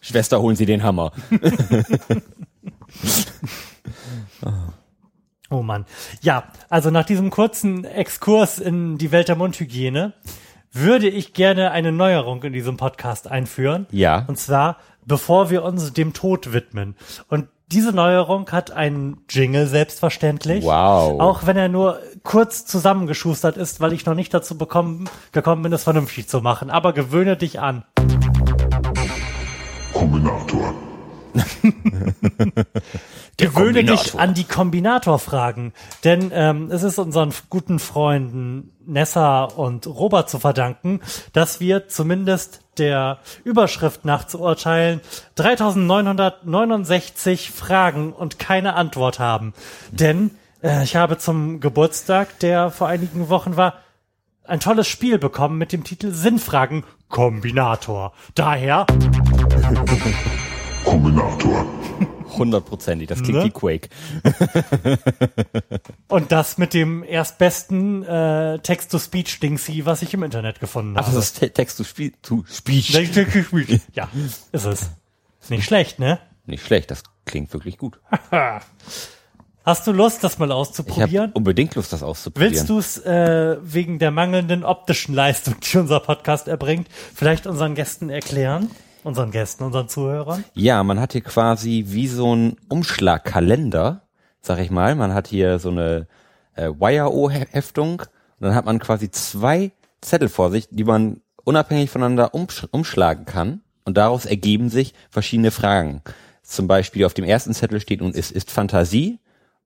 Schwester, 0.00 0.40
holen 0.40 0.56
Sie 0.56 0.66
den 0.66 0.82
Hammer. 0.82 1.12
Oh 5.50 5.62
Mann. 5.62 5.84
Ja, 6.20 6.44
also 6.68 6.90
nach 6.90 7.04
diesem 7.04 7.30
kurzen 7.30 7.84
Exkurs 7.84 8.58
in 8.58 8.98
die 8.98 9.12
Welt 9.12 9.28
der 9.28 9.36
Mundhygiene 9.36 10.14
würde 10.74 11.08
ich 11.08 11.32
gerne 11.32 11.70
eine 11.70 11.92
Neuerung 11.92 12.42
in 12.42 12.52
diesem 12.52 12.76
Podcast 12.76 13.30
einführen. 13.30 13.86
Ja. 13.90 14.24
Und 14.26 14.38
zwar, 14.38 14.78
bevor 15.06 15.50
wir 15.50 15.64
uns 15.64 15.92
dem 15.92 16.12
Tod 16.12 16.52
widmen. 16.52 16.96
Und 17.28 17.48
diese 17.72 17.92
Neuerung 17.92 18.50
hat 18.50 18.72
einen 18.72 19.24
Jingle 19.30 19.66
selbstverständlich. 19.66 20.64
Wow. 20.64 21.20
Auch 21.20 21.46
wenn 21.46 21.56
er 21.56 21.68
nur 21.68 21.98
kurz 22.22 22.66
zusammengeschustert 22.66 23.56
ist, 23.56 23.80
weil 23.80 23.92
ich 23.92 24.04
noch 24.04 24.14
nicht 24.14 24.34
dazu 24.34 24.58
bekommen, 24.58 25.08
gekommen 25.32 25.62
bin, 25.62 25.72
es 25.72 25.84
vernünftig 25.84 26.28
zu 26.28 26.40
machen. 26.40 26.70
Aber 26.70 26.92
gewöhne 26.92 27.36
dich 27.36 27.60
an. 27.60 27.84
Kombinator. 29.92 30.74
Gewöhne 33.36 33.84
dich 33.84 34.18
an 34.18 34.32
die 34.34 34.44
Kombinatorfragen, 34.44 35.72
denn 36.04 36.30
ähm, 36.32 36.70
es 36.70 36.84
ist 36.84 36.98
unseren 36.98 37.34
guten 37.50 37.80
Freunden 37.80 38.70
Nessa 38.86 39.44
und 39.44 39.86
Robert 39.86 40.30
zu 40.30 40.38
verdanken, 40.38 41.00
dass 41.32 41.60
wir 41.60 41.88
zumindest 41.88 42.60
der 42.78 43.18
Überschrift 43.42 44.04
nach 44.04 44.26
zu 44.26 44.38
urteilen 44.40 45.00
3969 45.36 47.50
Fragen 47.50 48.12
und 48.12 48.38
keine 48.38 48.74
Antwort 48.74 49.18
haben. 49.18 49.54
Denn 49.90 50.32
äh, 50.62 50.84
ich 50.84 50.96
habe 50.96 51.16
zum 51.18 51.60
Geburtstag, 51.60 52.38
der 52.40 52.70
vor 52.70 52.88
einigen 52.88 53.28
Wochen 53.28 53.56
war, 53.56 53.74
ein 54.44 54.60
tolles 54.60 54.86
Spiel 54.86 55.18
bekommen 55.18 55.58
mit 55.58 55.72
dem 55.72 55.82
Titel 55.84 56.12
Sinnfragen 56.12 56.84
Kombinator. 57.08 58.12
Daher 58.34 58.86
Kombinator. 60.84 61.64
Hundertprozentig. 62.36 63.08
Das 63.08 63.22
klingt 63.22 63.38
Ne? 63.38 63.44
wie 63.44 63.50
Quake. 63.50 63.88
Und 66.08 66.32
das 66.32 66.58
mit 66.58 66.74
dem 66.74 67.02
erstbesten 67.04 68.02
äh, 68.04 68.58
Text-to-Speech-Dingsy, 68.58 69.86
was 69.86 70.02
ich 70.02 70.14
im 70.14 70.22
Internet 70.22 70.60
gefunden 70.60 70.96
Ach, 70.98 71.06
habe. 71.06 71.16
das 71.16 71.26
ist 71.26 71.38
Te- 71.40 71.52
Text 71.52 71.78
to 71.78 71.84
Speech. 71.84 72.14
To 72.22 72.44
speech. 72.48 72.92
Text-to-Speech. 72.92 73.80
ja, 73.94 74.08
ist 74.52 74.64
es. 74.64 74.90
Ist 75.40 75.50
nicht 75.50 75.64
schlecht, 75.64 75.98
ne? 75.98 76.18
Nicht 76.46 76.64
schlecht. 76.66 76.90
Das 76.90 77.02
klingt 77.24 77.52
wirklich 77.52 77.78
gut. 77.78 78.00
Hast 79.64 79.86
du 79.86 79.92
Lust, 79.92 80.24
das 80.24 80.38
mal 80.38 80.48
Ich 80.48 80.52
auszuprobieren? 80.54 81.32
unbedingt 81.32 81.74
Lust, 81.74 81.92
das 81.92 82.02
auszuprobieren. 82.02 82.52
Willst 82.52 82.68
du 82.68 82.78
es 82.78 82.98
äh, 82.98 83.56
wegen 83.62 83.98
der 83.98 84.10
mangelnden 84.10 84.64
optischen 84.64 85.14
Leistung, 85.14 85.54
die 85.60 85.78
unser 85.78 86.00
Podcast 86.00 86.48
erbringt, 86.48 86.88
vielleicht 87.14 87.46
unseren 87.46 87.74
Gästen 87.74 88.10
erklären? 88.10 88.70
Unseren 89.04 89.30
Gästen, 89.30 89.64
unseren 89.64 89.86
Zuhörern? 89.86 90.44
Ja, 90.54 90.82
man 90.82 90.98
hat 90.98 91.12
hier 91.12 91.20
quasi 91.20 91.84
wie 91.88 92.08
so 92.08 92.34
ein 92.34 92.56
Umschlagkalender, 92.68 94.00
sag 94.40 94.58
ich 94.60 94.70
mal. 94.70 94.94
Man 94.94 95.12
hat 95.12 95.28
hier 95.28 95.58
so 95.58 95.68
eine 95.68 96.06
äh, 96.54 96.70
Wire-O-Heftung 96.70 98.00
und 98.00 98.08
dann 98.40 98.54
hat 98.54 98.64
man 98.64 98.78
quasi 98.78 99.10
zwei 99.10 99.72
Zettel 100.00 100.30
vor 100.30 100.50
sich, 100.50 100.68
die 100.70 100.84
man 100.84 101.20
unabhängig 101.44 101.90
voneinander 101.90 102.34
umsch 102.34 102.66
umschlagen 102.70 103.26
kann 103.26 103.60
und 103.84 103.98
daraus 103.98 104.24
ergeben 104.24 104.70
sich 104.70 104.94
verschiedene 105.10 105.50
Fragen. 105.50 106.00
Zum 106.42 106.66
Beispiel 106.66 107.04
auf 107.04 107.12
dem 107.12 107.26
ersten 107.26 107.52
Zettel 107.52 107.80
steht 107.80 108.00
und 108.00 108.16
es 108.16 108.30
ist 108.30 108.50
Fantasie 108.50 109.18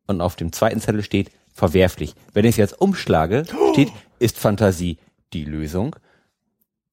und 0.09 0.21
auf 0.21 0.35
dem 0.35 0.52
zweiten 0.52 0.80
Zettel 0.80 1.04
steht 1.04 1.30
verwerflich. 1.54 2.14
Wenn 2.33 2.45
ich 2.45 2.52
es 2.52 2.57
jetzt 2.57 2.80
umschlage, 2.80 3.45
steht 3.73 3.92
ist 4.18 4.37
Fantasie 4.37 4.99
die 5.33 5.45
Lösung? 5.45 5.95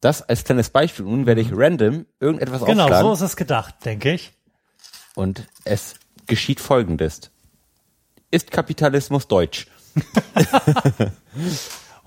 Das 0.06 0.22
als 0.22 0.44
kleines 0.44 0.70
Beispiel. 0.70 1.04
Nun 1.06 1.26
werde 1.26 1.42
ich 1.42 1.50
random 1.52 2.06
irgendetwas 2.20 2.64
Genau, 2.64 2.84
aufschlagen 2.84 3.08
so 3.08 3.14
ist 3.14 3.22
es 3.22 3.36
gedacht, 3.36 3.74
denke 3.86 4.14
ich. 4.14 4.34
und 5.16 5.48
es 5.64 5.96
geschieht 6.28 6.60
Folgendes. 6.60 7.32
Ist 8.30 8.52
Kapitalismus 8.52 9.28
deutsch? 9.28 9.68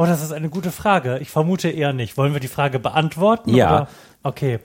Oh, 0.01 0.07
das 0.07 0.23
ist 0.23 0.31
eine 0.31 0.49
gute 0.49 0.71
Frage. 0.71 1.19
Ich 1.19 1.29
vermute 1.29 1.69
eher 1.71 1.93
nicht. 1.93 2.17
Wollen 2.17 2.33
wir 2.33 2.39
die 2.39 2.47
Frage 2.47 2.79
beantworten? 2.79 3.53
Ja. 3.53 3.69
Oder? 3.69 3.89
Okay. 4.23 4.61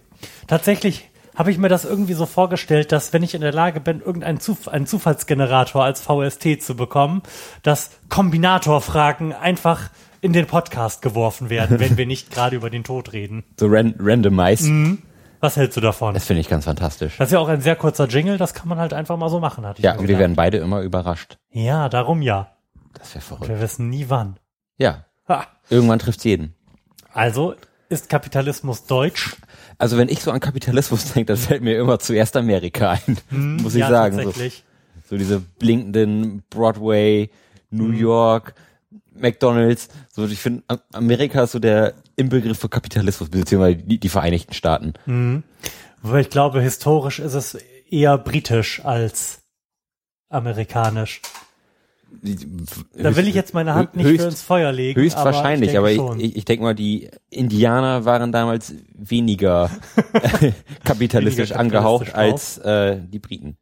Tatsächlich 0.46 1.10
habe 1.36 1.50
ich 1.50 1.58
mir 1.58 1.70
das 1.70 1.86
irgendwie 1.86 2.14
so 2.14 2.28
vorgestellt, 2.28 2.92
dass 2.92 3.14
wenn 3.14 3.24
ich 3.24 3.34
in 3.34 3.42
der 3.42 3.52
Lage 3.52 3.80
bin, 3.80 4.00
irgendeinen 4.00 4.40
Zuf 4.40 4.68
einen 4.68 4.86
Zufallsgenerator 4.86 5.84
als 5.84 6.02
VST 6.02 6.62
zu 6.62 6.76
bekommen, 6.76 7.24
dass 7.64 7.90
Kombinatorfragen 8.10 9.34
einfach 9.34 9.90
in 10.24 10.34
den 10.34 10.48
Podcast 10.48 11.02
geworfen 11.02 11.50
werden, 11.50 11.80
wenn 11.80 11.98
wir 11.98 12.06
nicht 12.06 12.32
gerade 12.32 12.56
über 12.56 12.70
den 12.70 12.84
Tod 12.84 13.14
reden. 13.14 13.44
So 13.60 13.68
ran 13.68 13.94
randomized. 14.00 14.72
Was 15.42 15.58
hältst 15.58 15.76
du 15.76 15.82
davon? 15.82 16.14
Das 16.14 16.26
finde 16.26 16.40
ich 16.40 16.48
ganz 16.48 16.64
fantastisch. 16.66 17.18
Das 17.18 17.28
ist 17.28 17.34
ja 17.34 17.40
auch 17.40 17.50
ein 17.50 17.60
sehr 17.62 17.76
kurzer 17.76 18.08
Jingle, 18.08 18.38
das 18.38 18.54
kann 18.54 18.70
man 18.70 18.78
halt 18.80 18.94
einfach 18.94 19.18
mal 19.18 19.30
so 19.30 19.40
machen, 19.42 19.66
hatte 19.66 19.80
ich 19.80 19.84
Ja, 19.84 19.98
und 19.98 20.08
wir 20.08 20.18
werden 20.18 20.36
beide 20.38 20.58
immer 20.58 20.82
überrascht. 20.82 21.38
Ja, 21.52 21.90
darum 21.90 22.22
ja. 22.22 22.56
Das 22.94 23.14
wäre 23.14 23.22
verrückt. 23.24 23.50
Wir 23.50 23.60
wissen 23.60 23.90
nie 23.90 24.06
wann. 24.08 24.40
Ja, 24.78 25.06
Ha. 25.28 25.46
irgendwann 25.70 26.00
trifft 26.00 26.24
jeden. 26.24 26.56
Also 27.12 27.56
ist 27.90 28.08
Kapitalismus 28.10 28.86
deutsch? 28.86 29.36
Also 29.78 29.98
wenn 29.98 30.08
ich 30.08 30.22
so 30.22 30.32
an 30.32 30.40
Kapitalismus 30.40 31.04
denke, 31.14 31.34
dann 31.34 31.38
fällt 31.38 31.62
mir 31.62 31.78
immer 31.78 32.00
zuerst 32.00 32.38
Amerika 32.38 32.92
ein, 33.06 33.18
muss 33.62 33.76
ich 33.76 33.82
ja, 33.82 33.90
sagen. 33.90 34.16
So, 34.16 34.24
tatsächlich. 34.24 34.64
so 35.10 35.18
diese 35.18 35.40
blinkenden 35.42 36.44
Broadway, 36.50 37.30
New 37.70 37.90
Mhm. 37.90 37.96
York, 38.00 38.54
McDonalds. 39.16 39.90
So, 40.12 40.26
ich 40.26 40.40
finde, 40.40 40.64
Am- 40.68 40.80
Amerika 40.92 41.44
ist 41.44 41.52
so 41.54 41.60
der 41.60 41.94
Inbegriff 42.16 42.60
für 42.60 42.70
Kapitalismus, 42.70 43.30
beziehungsweise 43.30 43.78
die, 43.78 44.00
die 44.00 44.10
Vereinigten 44.10 44.54
Staaten. 44.54 44.94
Wobei 46.02 46.22
ich 46.22 46.30
glaube, 46.30 46.62
historisch 46.62 47.20
ist 47.20 47.34
es 47.34 47.58
eher 47.90 48.18
britisch 48.18 48.84
als 48.84 49.42
amerikanisch. 50.30 51.22
Da 52.96 53.16
will 53.16 53.28
ich 53.28 53.34
jetzt 53.34 53.54
meine 53.56 53.74
Hand 53.74 53.96
nicht 53.96 54.06
höchst, 54.06 54.22
für 54.22 54.30
ins 54.30 54.42
Feuer 54.44 54.72
legen. 54.72 55.00
Höchstwahrscheinlich, 55.02 55.78
aber 55.78 55.88
aber 55.88 55.92
ich 55.92 55.98
denke 55.98 56.12
schon. 56.12 56.20
ich, 56.20 56.36
ich 56.38 56.46
denke 56.46 56.64
mal, 56.64 56.76
die 56.76 57.10
Indianer 57.32 58.06
waren 58.06 58.32
damals 58.32 58.74
weniger 58.94 59.72
kapitalistisch 60.84 61.50
Weniger 61.50 61.60
angehaucht 61.60 62.14
als 62.14 62.58
äh, 62.60 63.00
die 63.02 63.20
Briten. 63.20 63.58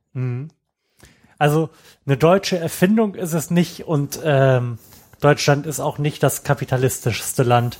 Also 1.37 1.69
eine 2.05 2.17
deutsche 2.17 2.57
Erfindung 2.57 3.15
ist 3.15 3.33
es 3.33 3.51
nicht 3.51 3.85
und 3.87 4.19
ähm, 4.23 4.77
Deutschland 5.21 5.65
ist 5.65 5.79
auch 5.79 5.97
nicht 5.97 6.21
das 6.23 6.43
kapitalistischste 6.43 7.43
Land 7.43 7.79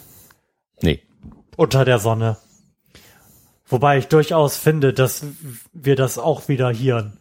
Nee. 0.81 1.01
unter 1.57 1.83
der 1.85 1.99
Sonne. 1.99 2.37
Wobei 3.67 3.97
ich 3.97 4.07
durchaus 4.07 4.57
finde, 4.57 4.93
dass 4.93 5.25
wir 5.73 5.95
das 5.95 6.17
auch 6.17 6.47
wieder 6.47 6.69
hier 6.71 7.13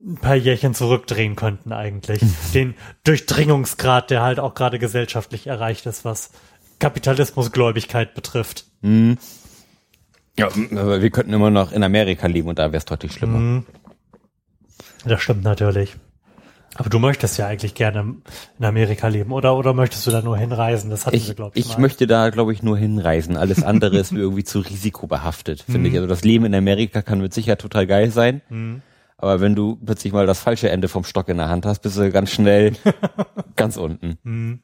ein 0.00 0.16
paar 0.16 0.36
Jährchen 0.36 0.74
zurückdrehen 0.74 1.36
könnten 1.36 1.72
eigentlich. 1.72 2.20
Den 2.54 2.74
Durchdringungsgrad, 3.04 4.10
der 4.10 4.22
halt 4.22 4.40
auch 4.40 4.54
gerade 4.54 4.78
gesellschaftlich 4.78 5.46
erreicht 5.46 5.86
ist, 5.86 6.04
was 6.04 6.30
Kapitalismusgläubigkeit 6.78 8.14
betrifft. 8.14 8.64
Ja, 8.82 10.46
aber 10.46 11.02
wir 11.02 11.10
könnten 11.10 11.32
immer 11.32 11.50
noch 11.50 11.72
in 11.72 11.82
Amerika 11.82 12.28
leben 12.28 12.48
und 12.48 12.58
da 12.60 12.66
wäre 12.66 12.76
es 12.78 12.84
deutlich 12.84 13.12
schlimmer. 13.12 13.38
Mhm. 13.38 13.66
Das 15.04 15.20
stimmt 15.20 15.42
natürlich. 15.42 15.96
Aber 16.80 16.90
du 16.90 17.00
möchtest 17.00 17.36
ja 17.38 17.46
eigentlich 17.48 17.74
gerne 17.74 18.14
in 18.58 18.64
Amerika 18.64 19.08
leben, 19.08 19.32
oder? 19.32 19.56
Oder 19.56 19.74
möchtest 19.74 20.06
du 20.06 20.12
da 20.12 20.22
nur 20.22 20.38
hinreisen? 20.38 20.90
Das 20.90 21.06
hatten 21.06 21.16
wir, 21.16 21.20
Ich, 21.28 21.34
glaube 21.34 21.58
ich, 21.58 21.66
ich 21.66 21.72
mal. 21.72 21.80
möchte 21.80 22.06
da, 22.06 22.30
glaube 22.30 22.52
ich, 22.52 22.62
nur 22.62 22.78
hinreisen. 22.78 23.36
Alles 23.36 23.64
andere 23.64 23.98
ist 23.98 24.12
mir 24.12 24.20
irgendwie 24.20 24.44
zu 24.44 24.60
risikobehaftet, 24.60 25.64
Mhm. 25.66 25.72
finde 25.72 25.88
ich. 25.90 25.96
Also 25.96 26.06
das 26.06 26.22
Leben 26.22 26.44
in 26.44 26.54
Amerika 26.54 27.02
kann 27.02 27.20
mit 27.20 27.34
Sicherheit 27.34 27.60
total 27.60 27.86
geil 27.88 28.10
sein. 28.12 28.42
Aber 29.16 29.40
wenn 29.40 29.56
du 29.56 29.74
plötzlich 29.74 30.12
mal 30.12 30.26
das 30.26 30.38
falsche 30.38 30.70
Ende 30.70 30.86
vom 30.86 31.02
Stock 31.02 31.28
in 31.28 31.38
der 31.38 31.48
Hand 31.48 31.66
hast, 31.66 31.80
bist 31.80 31.96
du 31.98 32.12
ganz 32.12 32.30
schnell 32.30 32.76
ganz 33.56 33.76
unten. 33.76 34.62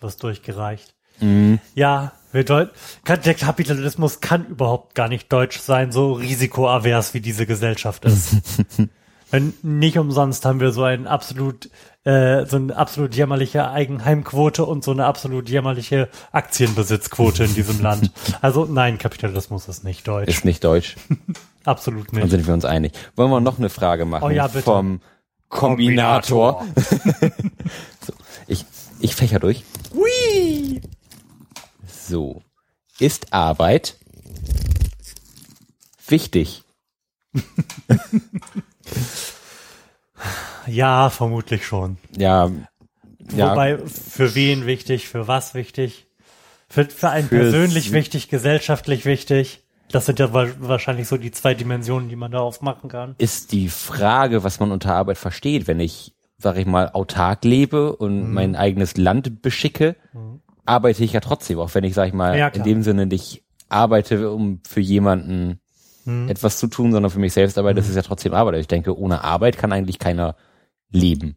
wirst 0.00 0.22
durchgereicht. 0.24 0.94
Mhm. 1.20 1.60
Ja, 1.76 2.10
wir 2.32 2.42
Deut 2.44 2.72
kann, 3.04 3.20
der 3.24 3.34
Kapitalismus 3.34 4.20
kann 4.20 4.46
überhaupt 4.48 4.96
gar 4.96 5.06
nicht 5.06 5.32
deutsch 5.32 5.60
sein, 5.60 5.92
so 5.92 6.14
risikoavers 6.14 7.14
wie 7.14 7.20
diese 7.20 7.46
Gesellschaft 7.46 8.04
ist. 8.06 8.38
Nicht 9.62 9.98
umsonst 9.98 10.44
haben 10.44 10.60
wir 10.60 10.72
so 10.72 10.82
ein 10.82 11.06
absolut 11.06 11.70
äh, 12.04 12.44
so 12.46 12.56
eine 12.56 12.76
absolut 12.76 13.14
jämmerliche 13.14 13.70
Eigenheimquote 13.70 14.64
und 14.64 14.84
so 14.84 14.90
eine 14.90 15.06
absolut 15.06 15.48
jämmerliche 15.48 16.08
Aktienbesitzquote 16.32 17.44
in 17.44 17.54
diesem 17.54 17.80
Land. 17.80 18.10
Also 18.42 18.66
nein, 18.66 18.98
Kapitalismus 18.98 19.68
ist 19.68 19.84
nicht 19.84 20.06
deutsch. 20.06 20.28
Ist 20.28 20.44
nicht 20.44 20.62
deutsch. 20.64 20.96
absolut 21.64 22.12
Dann 22.12 22.20
nicht. 22.22 22.30
sind 22.30 22.46
wir 22.46 22.52
uns 22.54 22.64
einig. 22.66 22.92
Wollen 23.16 23.30
wir 23.30 23.40
noch 23.40 23.58
eine 23.58 23.70
Frage 23.70 24.04
machen 24.04 24.24
Oh 24.24 24.30
ja, 24.30 24.46
bitte. 24.48 24.62
vom 24.64 25.00
Kombinator? 25.48 26.64
so, 28.00 28.12
ich, 28.46 28.66
ich 29.00 29.14
fächer 29.14 29.38
durch. 29.38 29.64
Hui! 29.94 30.80
So. 31.86 32.42
Ist 32.98 33.32
Arbeit 33.32 33.96
wichtig? 36.06 36.64
Ja, 40.66 41.10
vermutlich 41.10 41.66
schon. 41.66 41.98
Ja, 42.16 42.50
ja. 43.32 43.50
Wobei, 43.50 43.78
für 43.86 44.34
wen 44.34 44.66
wichtig, 44.66 45.08
für 45.08 45.28
was 45.28 45.54
wichtig? 45.54 46.06
Für, 46.68 46.84
für 46.86 47.10
einen 47.10 47.28
Für 47.28 47.36
persönlich 47.36 47.92
wichtig, 47.92 48.28
gesellschaftlich 48.28 49.04
wichtig. 49.04 49.62
Das 49.90 50.06
sind 50.06 50.18
ja 50.18 50.32
wa- 50.32 50.48
wahrscheinlich 50.58 51.06
so 51.08 51.16
die 51.18 51.30
zwei 51.30 51.54
Dimensionen, 51.54 52.08
die 52.08 52.16
man 52.16 52.32
da 52.32 52.38
aufmachen 52.40 52.88
kann. 52.88 53.14
ist 53.18 53.52
die 53.52 53.68
Frage, 53.68 54.42
was 54.42 54.58
man 54.60 54.72
unter 54.72 54.94
Arbeit 54.94 55.18
versteht. 55.18 55.66
Wenn 55.68 55.78
ich, 55.80 56.14
sag 56.38 56.56
ich 56.56 56.66
mal, 56.66 56.90
autark 56.92 57.44
lebe 57.44 57.94
und 57.94 58.28
Mhm. 58.28 58.34
mein 58.34 58.56
eigenes 58.56 58.96
Land 58.96 59.42
beschicke, 59.42 59.96
arbeite 60.64 61.04
ich 61.04 61.12
ja 61.12 61.20
trotzdem, 61.20 61.58
auch 61.58 61.74
wenn 61.74 61.84
ich, 61.84 61.94
sag 61.94 62.08
ich 62.08 62.14
mal, 62.14 62.38
Ja, 62.38 62.48
in 62.48 62.62
dem 62.62 62.82
Sinne 62.82 63.06
nicht 63.06 63.44
arbeite, 63.68 64.30
um 64.32 64.60
für 64.66 64.80
jemanden 64.80 65.60
Mhm. 66.04 66.28
etwas 66.28 66.58
zu 66.58 66.66
tun, 66.66 66.92
sondern 66.92 67.10
für 67.10 67.18
mich 67.18 67.32
selbst 67.32 67.58
arbeite, 67.58 67.76
das 67.76 67.88
ist 67.88 67.96
ja 67.96 68.02
trotzdem 68.02 68.34
Arbeit. 68.34 68.54
Also 68.54 68.60
Ich 68.62 68.68
denke, 68.68 68.96
ohne 68.96 69.24
Arbeit 69.24 69.58
kann 69.58 69.72
eigentlich 69.72 69.98
keiner 69.98 70.36
leben. 70.90 71.36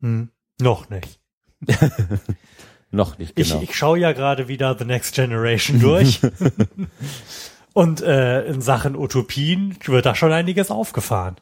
Hm. 0.00 0.28
Noch 0.60 0.90
nicht. 0.90 1.20
Noch 2.90 3.16
nicht, 3.18 3.34
genau. 3.34 3.56
Ich, 3.56 3.70
ich 3.70 3.76
schaue 3.76 3.98
ja 3.98 4.12
gerade 4.12 4.48
wieder 4.48 4.76
The 4.78 4.84
Next 4.84 5.14
Generation 5.14 5.80
durch. 5.80 6.20
Und 7.72 8.02
äh, 8.02 8.44
in 8.44 8.60
Sachen 8.60 8.96
Utopien 8.96 9.76
wird 9.86 10.04
da 10.04 10.14
schon 10.14 10.30
einiges 10.32 10.70
aufgefahren. 10.70 11.36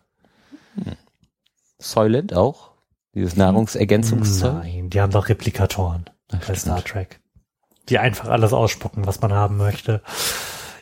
Soylent 1.78 2.34
auch? 2.34 2.70
Dieses 3.14 3.36
Nahrungsergänzungszeug? 3.36 4.62
Nein, 4.62 4.90
die 4.90 5.00
haben 5.00 5.10
doch 5.10 5.28
Replikatoren 5.28 6.04
bei 6.28 6.38
stimmt. 6.38 6.58
Star 6.58 6.84
Trek. 6.84 7.20
Die 7.88 7.98
einfach 7.98 8.28
alles 8.28 8.52
ausspucken, 8.52 9.06
was 9.06 9.20
man 9.20 9.32
haben 9.32 9.56
möchte. 9.56 10.02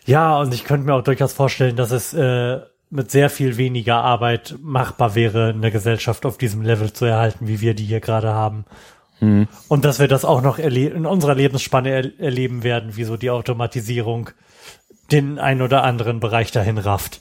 Ja, 0.09 0.41
und 0.41 0.55
ich 0.55 0.65
könnte 0.65 0.87
mir 0.87 0.95
auch 0.95 1.03
durchaus 1.03 1.35
vorstellen, 1.35 1.77
dass 1.77 1.91
es 1.91 2.15
äh, 2.15 2.61
mit 2.89 3.11
sehr 3.11 3.29
viel 3.29 3.59
weniger 3.59 3.97
Arbeit 3.97 4.57
machbar 4.63 5.15
wäre, 5.15 5.51
eine 5.51 5.71
Gesellschaft 5.71 6.25
auf 6.25 6.39
diesem 6.39 6.63
Level 6.63 6.95
zu 6.95 7.05
erhalten, 7.05 7.47
wie 7.47 7.61
wir 7.61 7.75
die 7.75 7.85
hier 7.85 8.01
gerade 8.01 8.33
haben. 8.33 8.65
Und 9.69 9.85
dass 9.85 9.99
wir 9.99 10.09
das 10.09 10.25
auch 10.25 10.41
noch 10.41 10.59
in 10.59 11.05
unserer 11.05 11.35
Lebensspanne 11.35 11.91
er 11.91 12.21
erleben 12.21 12.63
werden, 12.63 12.97
wie 12.97 13.05
so 13.05 13.19
die 13.19 13.29
Automatisierung 13.29 14.31
den 15.13 15.39
ein 15.39 15.61
oder 15.61 15.85
anderen 15.85 16.21
Bereich 16.21 16.53
dahin 16.53 16.79
rafft. 16.79 17.21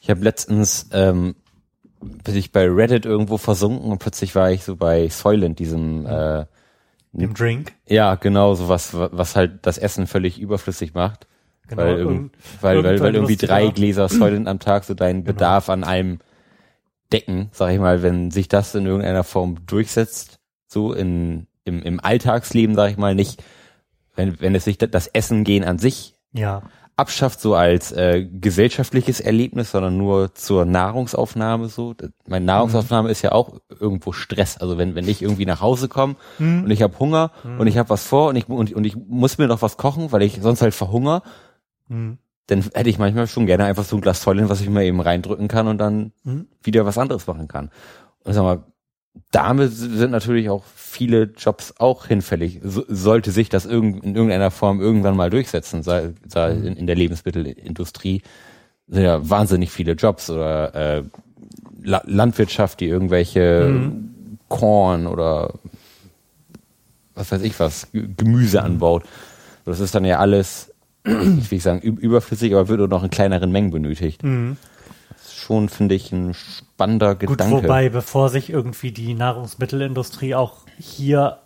Ich 0.00 0.08
habe 0.08 0.20
letztens, 0.20 0.90
ähm, 0.92 1.34
bin 2.00 2.36
ich 2.36 2.52
bei 2.52 2.68
Reddit 2.68 3.06
irgendwo 3.06 3.38
versunken 3.38 3.90
und 3.90 3.98
plötzlich 3.98 4.36
war 4.36 4.52
ich 4.52 4.62
so 4.62 4.76
bei 4.76 5.08
Soylent, 5.08 5.58
diesem 5.58 6.06
äh, 6.06 6.44
Im 7.12 7.34
Drink. 7.34 7.72
Ja, 7.88 8.14
genau, 8.14 8.54
sowas, 8.54 8.90
was 8.92 9.34
halt 9.34 9.66
das 9.66 9.78
Essen 9.78 10.06
völlig 10.06 10.38
überflüssig 10.38 10.94
macht. 10.94 11.26
Genau, 11.68 11.82
weil, 11.82 11.98
irgend- 11.98 12.32
weil, 12.60 12.82
weil, 12.84 13.00
weil 13.00 13.14
irgendwie 13.14 13.36
drei 13.36 13.68
Gläser 13.68 14.08
Soylent 14.08 14.48
am 14.48 14.58
Tag 14.58 14.84
so 14.84 14.94
deinen 14.94 15.22
Genau. 15.24 15.34
Bedarf 15.34 15.68
an 15.68 15.84
allem 15.84 16.18
decken, 17.12 17.48
sag 17.52 17.72
ich 17.72 17.78
mal, 17.78 18.02
wenn 18.02 18.30
sich 18.30 18.48
das 18.48 18.74
in 18.74 18.86
irgendeiner 18.86 19.24
Form 19.24 19.58
durchsetzt, 19.66 20.38
so 20.66 20.92
in, 20.92 21.46
im, 21.64 21.82
im 21.82 22.00
Alltagsleben, 22.04 22.74
sag 22.74 22.90
ich 22.90 22.96
mal, 22.98 23.14
nicht, 23.14 23.42
wenn, 24.14 24.40
wenn 24.40 24.54
es 24.54 24.64
sich 24.64 24.78
da- 24.78 24.86
das 24.86 25.06
Essen 25.06 25.44
gehen 25.44 25.64
an 25.64 25.78
sich 25.78 26.14
Ja. 26.32 26.62
abschafft, 26.96 27.40
so 27.40 27.54
als 27.54 27.92
äh, 27.92 28.26
gesellschaftliches 28.30 29.20
Erlebnis, 29.20 29.70
sondern 29.70 29.96
nur 29.96 30.34
zur 30.34 30.66
Nahrungsaufnahme 30.66 31.68
so. 31.68 31.94
Meine 32.26 32.44
Nahrungsaufnahme 32.44 33.08
ist 33.10 33.22
ja 33.22 33.32
auch 33.32 33.58
irgendwo 33.80 34.12
Stress. 34.12 34.58
Also 34.58 34.76
wenn, 34.76 34.94
wenn 34.94 35.08
ich 35.08 35.22
irgendwie 35.22 35.46
nach 35.46 35.60
Hause 35.62 35.88
komme 35.88 36.16
und 36.38 36.70
ich 36.70 36.82
habe 36.82 36.98
Hunger 36.98 37.30
und 37.58 37.66
ich 37.68 37.78
habe 37.78 37.88
was 37.88 38.04
vor 38.04 38.28
und 38.28 38.36
ich, 38.36 38.48
und, 38.48 38.74
und 38.74 38.84
ich 38.84 38.96
muss 38.96 39.38
mir 39.38 39.46
noch 39.46 39.62
was 39.62 39.76
kochen, 39.78 40.12
weil 40.12 40.22
ich 40.22 40.40
sonst 40.42 40.60
halt 40.60 40.74
verhungere, 40.74 41.22
Hm. 41.88 42.18
dann 42.46 42.62
hätte 42.74 42.88
ich 42.88 42.98
manchmal 42.98 43.26
schon 43.26 43.46
gerne 43.46 43.64
einfach 43.64 43.84
so 43.84 43.96
ein 43.96 44.00
Glas 44.00 44.20
Voll, 44.20 44.48
was 44.48 44.60
ich 44.62 44.70
mir 44.70 44.84
eben 44.84 45.00
reindrücken 45.00 45.48
kann 45.48 45.66
und 45.68 45.78
dann 45.78 46.12
Mhm. 46.24 46.46
wieder 46.62 46.86
was 46.86 46.96
anderes 46.98 47.26
machen 47.26 47.46
kann. 47.48 47.70
Und 48.24 48.32
sag 48.34 48.42
mal, 48.42 48.62
damit 49.32 49.72
sind 49.72 50.10
natürlich 50.12 50.48
auch 50.48 50.64
viele 50.74 51.24
Jobs 51.24 51.74
auch 51.78 52.06
hinfällig. 52.06 52.60
So, 52.62 52.84
sollte 52.88 53.32
sich 53.32 53.48
das 53.48 53.66
irgend, 53.66 54.02
in 54.04 54.14
irgendeiner 54.14 54.50
Form 54.50 54.80
irgendwann 54.80 55.16
mal 55.16 55.28
durchsetzen, 55.28 55.82
sei, 55.82 56.14
sei 56.26 56.52
in, 56.52 56.76
in 56.76 56.86
der 56.86 56.96
Lebensmittelindustrie 56.96 58.22
sind 58.86 59.02
ja 59.02 59.28
wahnsinnig 59.28 59.70
viele 59.70 59.92
Jobs 59.92 60.30
oder 60.30 60.74
äh, 60.98 61.02
La 61.82 62.02
Landwirtschaft, 62.06 62.80
die 62.80 62.86
irgendwelche 62.86 63.68
Mhm. 63.72 64.38
Korn 64.48 65.06
oder 65.06 65.52
was 67.14 67.30
weiß 67.32 67.42
ich 67.42 67.58
was, 67.60 67.88
Gemüse 67.92 68.62
anbaut. 68.62 69.04
Das 69.64 69.80
ist 69.80 69.94
dann 69.94 70.04
ja 70.06 70.18
alles, 70.18 70.67
ich 71.38 71.50
will 71.50 71.60
sagen 71.60 71.80
üb- 71.80 71.98
überflüssig, 71.98 72.52
aber 72.54 72.68
wird 72.68 72.90
noch 72.90 73.02
in 73.04 73.10
kleineren 73.10 73.50
Mengen 73.52 73.70
benötigt. 73.70 74.22
Das 74.22 75.26
ist 75.26 75.36
schon, 75.38 75.68
finde 75.68 75.94
ich, 75.94 76.12
ein 76.12 76.34
spannender 76.34 77.14
Gut, 77.14 77.30
Gedanke. 77.30 77.62
wobei, 77.64 77.88
bevor 77.88 78.28
sich 78.28 78.50
irgendwie 78.50 78.92
die 78.92 79.14
Nahrungsmittelindustrie 79.14 80.34
auch 80.34 80.58
hier 80.78 81.38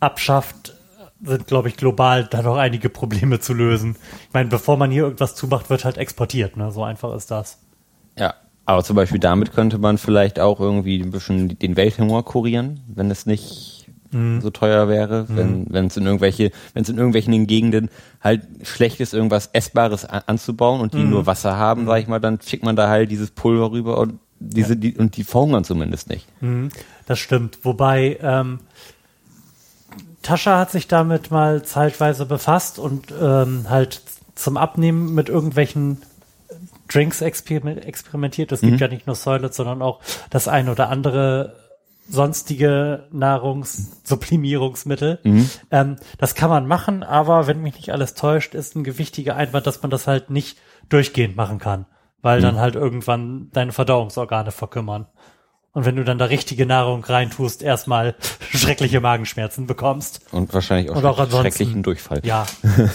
abschafft, 0.00 0.74
sind, 1.22 1.46
glaube 1.46 1.68
ich, 1.68 1.76
global 1.76 2.24
da 2.24 2.42
noch 2.42 2.56
einige 2.56 2.88
Probleme 2.88 3.40
zu 3.40 3.52
lösen. 3.52 3.96
Ich 4.28 4.32
meine, 4.32 4.48
bevor 4.48 4.76
man 4.76 4.90
hier 4.90 5.02
irgendwas 5.02 5.34
zumacht, 5.34 5.68
wird 5.68 5.84
halt 5.84 5.98
exportiert, 5.98 6.56
ne? 6.56 6.70
So 6.70 6.84
einfach 6.84 7.14
ist 7.14 7.30
das. 7.30 7.58
Ja, 8.16 8.34
aber 8.64 8.84
zum 8.84 8.96
Beispiel 8.96 9.18
damit 9.18 9.52
könnte 9.52 9.78
man 9.78 9.98
vielleicht 9.98 10.38
auch 10.38 10.60
irgendwie 10.60 11.00
ein 11.00 11.10
bisschen 11.10 11.58
den 11.58 11.76
Welthunger 11.76 12.22
kurieren, 12.22 12.80
wenn 12.94 13.10
es 13.10 13.26
nicht 13.26 13.77
so 14.40 14.50
teuer 14.50 14.88
wäre, 14.88 15.26
wenn 15.28 15.66
wenn 15.68 15.86
es 15.86 15.96
in 15.96 16.06
irgendwelche, 16.06 16.50
wenn 16.72 16.82
es 16.82 16.88
in 16.88 16.96
irgendwelchen 16.96 17.46
Gegenden 17.46 17.90
halt 18.20 18.46
schlecht 18.62 19.00
ist, 19.00 19.12
irgendwas 19.12 19.50
Essbares 19.52 20.04
an, 20.04 20.22
anzubauen 20.26 20.80
und 20.80 20.94
die 20.94 21.04
nur 21.04 21.26
Wasser 21.26 21.56
haben, 21.56 21.86
sag 21.86 22.00
ich 22.00 22.08
mal, 22.08 22.18
dann 22.18 22.40
schickt 22.40 22.64
man 22.64 22.74
da 22.74 22.88
halt 22.88 23.10
dieses 23.10 23.30
Pulver 23.30 23.70
rüber 23.70 23.98
und 23.98 24.18
diese 24.40 24.76
die, 24.76 24.96
und 24.96 25.16
die 25.16 25.24
verhungern 25.24 25.64
zumindest 25.64 26.08
nicht. 26.08 26.26
Mhm, 26.40 26.70
das 27.06 27.18
stimmt. 27.18 27.58
Wobei, 27.64 28.18
ähm, 28.22 28.60
Tascha 30.22 30.58
hat 30.58 30.70
sich 30.70 30.88
damit 30.88 31.30
mal 31.30 31.62
zeitweise 31.62 32.24
befasst 32.26 32.78
und 32.78 33.12
ähm, 33.20 33.66
halt 33.68 34.02
zum 34.34 34.56
Abnehmen 34.56 35.14
mit 35.14 35.28
irgendwelchen 35.28 36.02
Drinks 36.88 37.20
exper- 37.20 37.80
experimentiert. 37.80 38.52
Es 38.52 38.60
gibt 38.60 38.80
ja 38.80 38.88
nicht 38.88 39.06
nur 39.06 39.16
Soylent, 39.16 39.52
sondern 39.54 39.82
auch 39.82 40.00
das 40.30 40.48
ein 40.48 40.68
oder 40.68 40.88
andere 40.88 41.67
sonstige 42.08 43.08
Nahrungssublimierungsmittel. 43.12 45.20
Ähm, 45.70 45.96
das 46.18 46.34
kann 46.34 46.50
man 46.50 46.66
machen, 46.66 47.02
aber 47.02 47.46
wenn 47.46 47.62
mich 47.62 47.74
nicht 47.74 47.92
alles 47.92 48.14
täuscht, 48.14 48.54
ist 48.54 48.76
ein 48.76 48.84
gewichtiger 48.84 49.36
Einwand, 49.36 49.66
dass 49.66 49.82
man 49.82 49.90
das 49.90 50.06
halt 50.06 50.30
nicht 50.30 50.58
durchgehend 50.88 51.36
machen 51.36 51.58
kann, 51.58 51.84
weil 52.22 52.40
dann 52.40 52.58
halt 52.58 52.74
irgendwann 52.74 53.50
deine 53.52 53.72
Verdauungsorgane 53.72 54.50
verkümmern. 54.50 55.06
Und 55.72 55.84
wenn 55.84 55.96
du 55.96 56.04
dann 56.04 56.16
da 56.18 56.24
richtige 56.24 56.64
Nahrung 56.66 57.04
reintust, 57.04 57.62
erstmal 57.62 58.14
schreckliche 58.50 59.00
Magenschmerzen 59.00 59.66
bekommst. 59.66 60.22
Und 60.32 60.54
wahrscheinlich 60.54 60.90
auch, 60.90 60.96
Und 60.96 61.04
auch 61.04 61.30
schrecklichen 61.30 61.82
Durchfall. 61.82 62.22
Ja, 62.24 62.46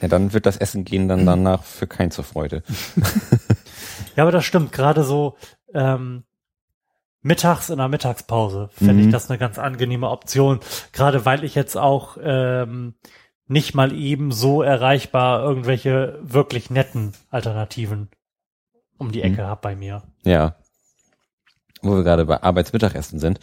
Ja, 0.00 0.08
dann 0.08 0.32
wird 0.32 0.46
das 0.46 0.56
Essen 0.56 0.84
gehen 0.84 1.08
dann 1.08 1.26
danach 1.26 1.62
für 1.62 1.86
kein 1.86 2.10
zur 2.10 2.24
Freude. 2.24 2.62
ja, 4.16 4.22
aber 4.22 4.32
das 4.32 4.44
stimmt. 4.44 4.72
Gerade 4.72 5.04
so 5.04 5.36
ähm, 5.74 6.24
mittags 7.22 7.70
in 7.70 7.78
der 7.78 7.88
Mittagspause 7.88 8.70
finde 8.72 8.94
Mhm. 8.94 9.00
ich 9.00 9.10
das 9.10 9.28
eine 9.30 9.38
ganz 9.38 9.58
angenehme 9.58 10.08
Option. 10.08 10.60
Gerade 10.92 11.24
weil 11.24 11.44
ich 11.44 11.54
jetzt 11.54 11.76
auch 11.76 12.16
ähm, 12.22 12.94
nicht 13.46 13.74
mal 13.74 13.92
eben 13.92 14.32
so 14.32 14.62
erreichbar 14.62 15.42
irgendwelche 15.42 16.18
wirklich 16.22 16.70
netten 16.70 17.12
Alternativen 17.30 18.08
um 18.96 19.12
die 19.12 19.22
Ecke 19.22 19.46
hab 19.46 19.62
bei 19.62 19.74
mir. 19.76 20.02
Ja. 20.24 20.56
Wo 21.82 21.96
wir 21.96 22.02
gerade 22.04 22.26
bei 22.26 22.42
Arbeitsmittagessen 22.42 23.18
sind. 23.18 23.40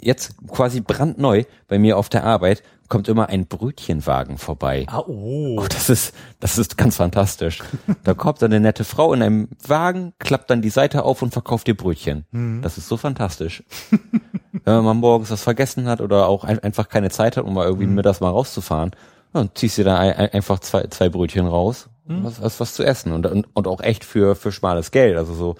Jetzt 0.00 0.36
quasi 0.46 0.80
brandneu 0.80 1.44
bei 1.66 1.78
mir 1.78 1.96
auf 1.98 2.08
der 2.08 2.22
Arbeit 2.24 2.62
kommt 2.88 3.08
immer 3.08 3.28
ein 3.28 3.46
Brötchenwagen 3.46 4.38
vorbei. 4.38 4.86
Ah, 4.88 5.02
oh. 5.06 5.56
Oh, 5.58 5.66
das 5.68 5.90
ist, 5.90 6.14
das 6.40 6.58
ist 6.58 6.76
ganz 6.76 6.96
fantastisch. 6.96 7.62
Da 8.04 8.14
kommt 8.14 8.40
dann 8.40 8.52
eine 8.52 8.60
nette 8.60 8.84
Frau 8.84 9.12
in 9.12 9.22
einem 9.22 9.48
Wagen, 9.66 10.14
klappt 10.18 10.50
dann 10.50 10.62
die 10.62 10.70
Seite 10.70 11.04
auf 11.04 11.20
und 11.20 11.32
verkauft 11.32 11.66
dir 11.66 11.76
Brötchen. 11.76 12.24
Das 12.62 12.78
ist 12.78 12.88
so 12.88 12.96
fantastisch. 12.96 13.62
Wenn 14.64 14.84
man 14.84 14.96
morgens 14.96 15.30
was 15.30 15.42
vergessen 15.42 15.86
hat 15.88 16.00
oder 16.00 16.26
auch 16.26 16.44
ein, 16.44 16.58
einfach 16.60 16.88
keine 16.88 17.10
Zeit 17.10 17.36
hat, 17.36 17.44
um 17.44 17.54
mal 17.54 17.66
irgendwie 17.66 17.86
mittags 17.86 18.20
mal 18.20 18.30
rauszufahren, 18.30 18.92
dann 19.32 19.50
ziehst 19.54 19.78
du 19.78 19.84
da 19.84 19.98
ein, 19.98 20.12
ein, 20.12 20.30
einfach 20.32 20.60
zwei, 20.60 20.86
zwei 20.86 21.08
Brötchen 21.08 21.46
raus, 21.46 21.88
was, 22.04 22.40
was, 22.40 22.60
was 22.60 22.74
zu 22.74 22.84
essen 22.84 23.12
und, 23.12 23.26
und, 23.26 23.46
und 23.52 23.66
auch 23.66 23.80
echt 23.80 24.04
für, 24.04 24.34
für 24.34 24.52
schmales 24.52 24.90
Geld. 24.90 25.16
Also 25.16 25.34
so 25.34 25.56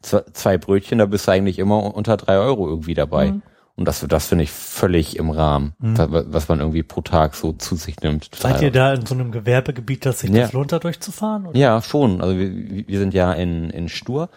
zwei, 0.00 0.22
zwei 0.32 0.58
Brötchen, 0.58 0.98
da 0.98 1.06
bist 1.06 1.28
du 1.28 1.32
eigentlich 1.32 1.58
immer 1.58 1.94
unter 1.94 2.16
drei 2.16 2.38
Euro 2.38 2.68
irgendwie 2.68 2.94
dabei. 2.94 3.34
Und 3.74 3.86
das, 3.88 4.00
das 4.06 4.26
finde 4.26 4.44
ich 4.44 4.50
völlig 4.50 5.16
im 5.16 5.30
Rahmen, 5.30 5.74
wa- 5.78 6.24
was 6.26 6.48
man 6.48 6.60
irgendwie 6.60 6.82
pro 6.82 7.00
Tag 7.00 7.34
so 7.34 7.52
zu 7.52 7.74
sich 7.74 7.98
nimmt. 8.00 8.28
Seid 8.34 8.60
ihr 8.60 8.70
da 8.70 8.92
in 8.92 9.06
so 9.06 9.14
einem 9.14 9.32
Gewerbegebiet, 9.32 10.04
dass 10.04 10.20
sich 10.20 10.30
Ja. 10.30 10.42
das 10.42 10.52
lohnt, 10.52 10.72
da 10.72 10.78
durchzufahren? 10.78 11.46
Oder? 11.46 11.58
Ja, 11.58 11.80
schon. 11.80 12.20
Also 12.20 12.36
wir, 12.38 12.86
wir 12.86 12.98
sind 12.98 13.14
ja 13.14 13.32
in, 13.32 13.70
in 13.70 13.88
Stur 13.88 14.28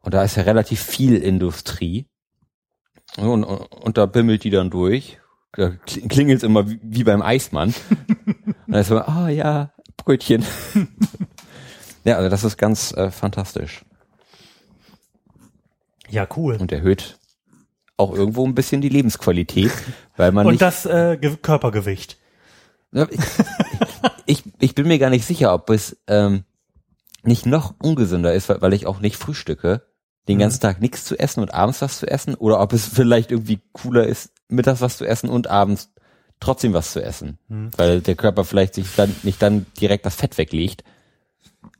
und 0.00 0.12
da 0.14 0.22
ist 0.22 0.36
ja 0.36 0.42
relativ 0.42 0.82
viel 0.82 1.16
Industrie. 1.16 2.06
Und, 3.16 3.44
und, 3.44 3.58
und 3.72 3.98
da 3.98 4.04
bimmelt 4.06 4.44
die 4.44 4.50
dann 4.50 4.68
durch. 4.70 5.18
Da 5.54 5.70
klingelt 5.70 6.38
es 6.38 6.42
immer 6.42 6.68
wie, 6.68 6.78
wie 6.82 7.04
beim 7.04 7.22
Eismann. 7.22 7.74
und 8.66 8.72
da 8.74 8.80
ist 8.80 8.88
so, 8.88 8.98
ah 8.98 9.28
ja, 9.30 9.72
Brötchen. 9.96 10.44
ja, 12.04 12.16
also 12.16 12.28
das 12.28 12.44
ist 12.44 12.56
ganz 12.58 12.92
äh, 12.92 13.10
fantastisch 13.10 13.84
Ja, 16.10 16.26
cool. 16.36 16.56
und 16.60 16.72
erhöht 16.72 17.18
auch 17.96 18.14
irgendwo 18.14 18.46
ein 18.46 18.54
bisschen 18.54 18.80
die 18.80 18.88
Lebensqualität, 18.88 19.72
weil 20.16 20.32
man 20.32 20.46
Und 20.46 20.52
nicht 20.52 20.62
das 20.62 20.86
äh, 20.86 21.16
Ge 21.20 21.36
Körpergewicht. 21.36 22.18
Ich, 24.26 24.44
ich, 24.60 24.74
bin 24.74 24.86
mir 24.86 24.98
gar 24.98 25.10
nicht 25.10 25.26
sicher, 25.26 25.52
ob 25.52 25.68
es 25.70 25.96
ähm, 26.06 26.44
nicht 27.22 27.46
noch 27.46 27.74
ungesünder 27.82 28.32
ist, 28.32 28.48
weil, 28.48 28.62
weil 28.62 28.72
ich 28.72 28.86
auch 28.86 29.00
nicht 29.00 29.16
frühstücke, 29.16 29.82
den 30.28 30.38
ganzen 30.38 30.60
Tag 30.60 30.80
nichts 30.80 31.04
zu 31.04 31.18
essen 31.18 31.40
und 31.40 31.52
abends 31.52 31.82
was 31.82 31.98
zu 31.98 32.06
essen, 32.06 32.34
oder 32.34 32.60
ob 32.60 32.72
es 32.72 32.86
vielleicht 32.86 33.30
irgendwie 33.30 33.60
cooler 33.72 34.06
ist, 34.06 34.30
mittags 34.48 34.80
was 34.80 34.96
zu 34.96 35.04
essen 35.04 35.28
und 35.28 35.48
abends 35.48 35.92
trotzdem 36.40 36.72
was 36.72 36.92
zu 36.92 37.02
essen, 37.02 37.38
weil 37.76 38.00
der 38.00 38.14
Körper 38.14 38.44
vielleicht 38.44 38.74
sich 38.74 38.94
dann 38.96 39.14
nicht 39.22 39.42
dann 39.42 39.66
direkt 39.80 40.06
das 40.06 40.16
Fett 40.16 40.38
weglegt, 40.38 40.84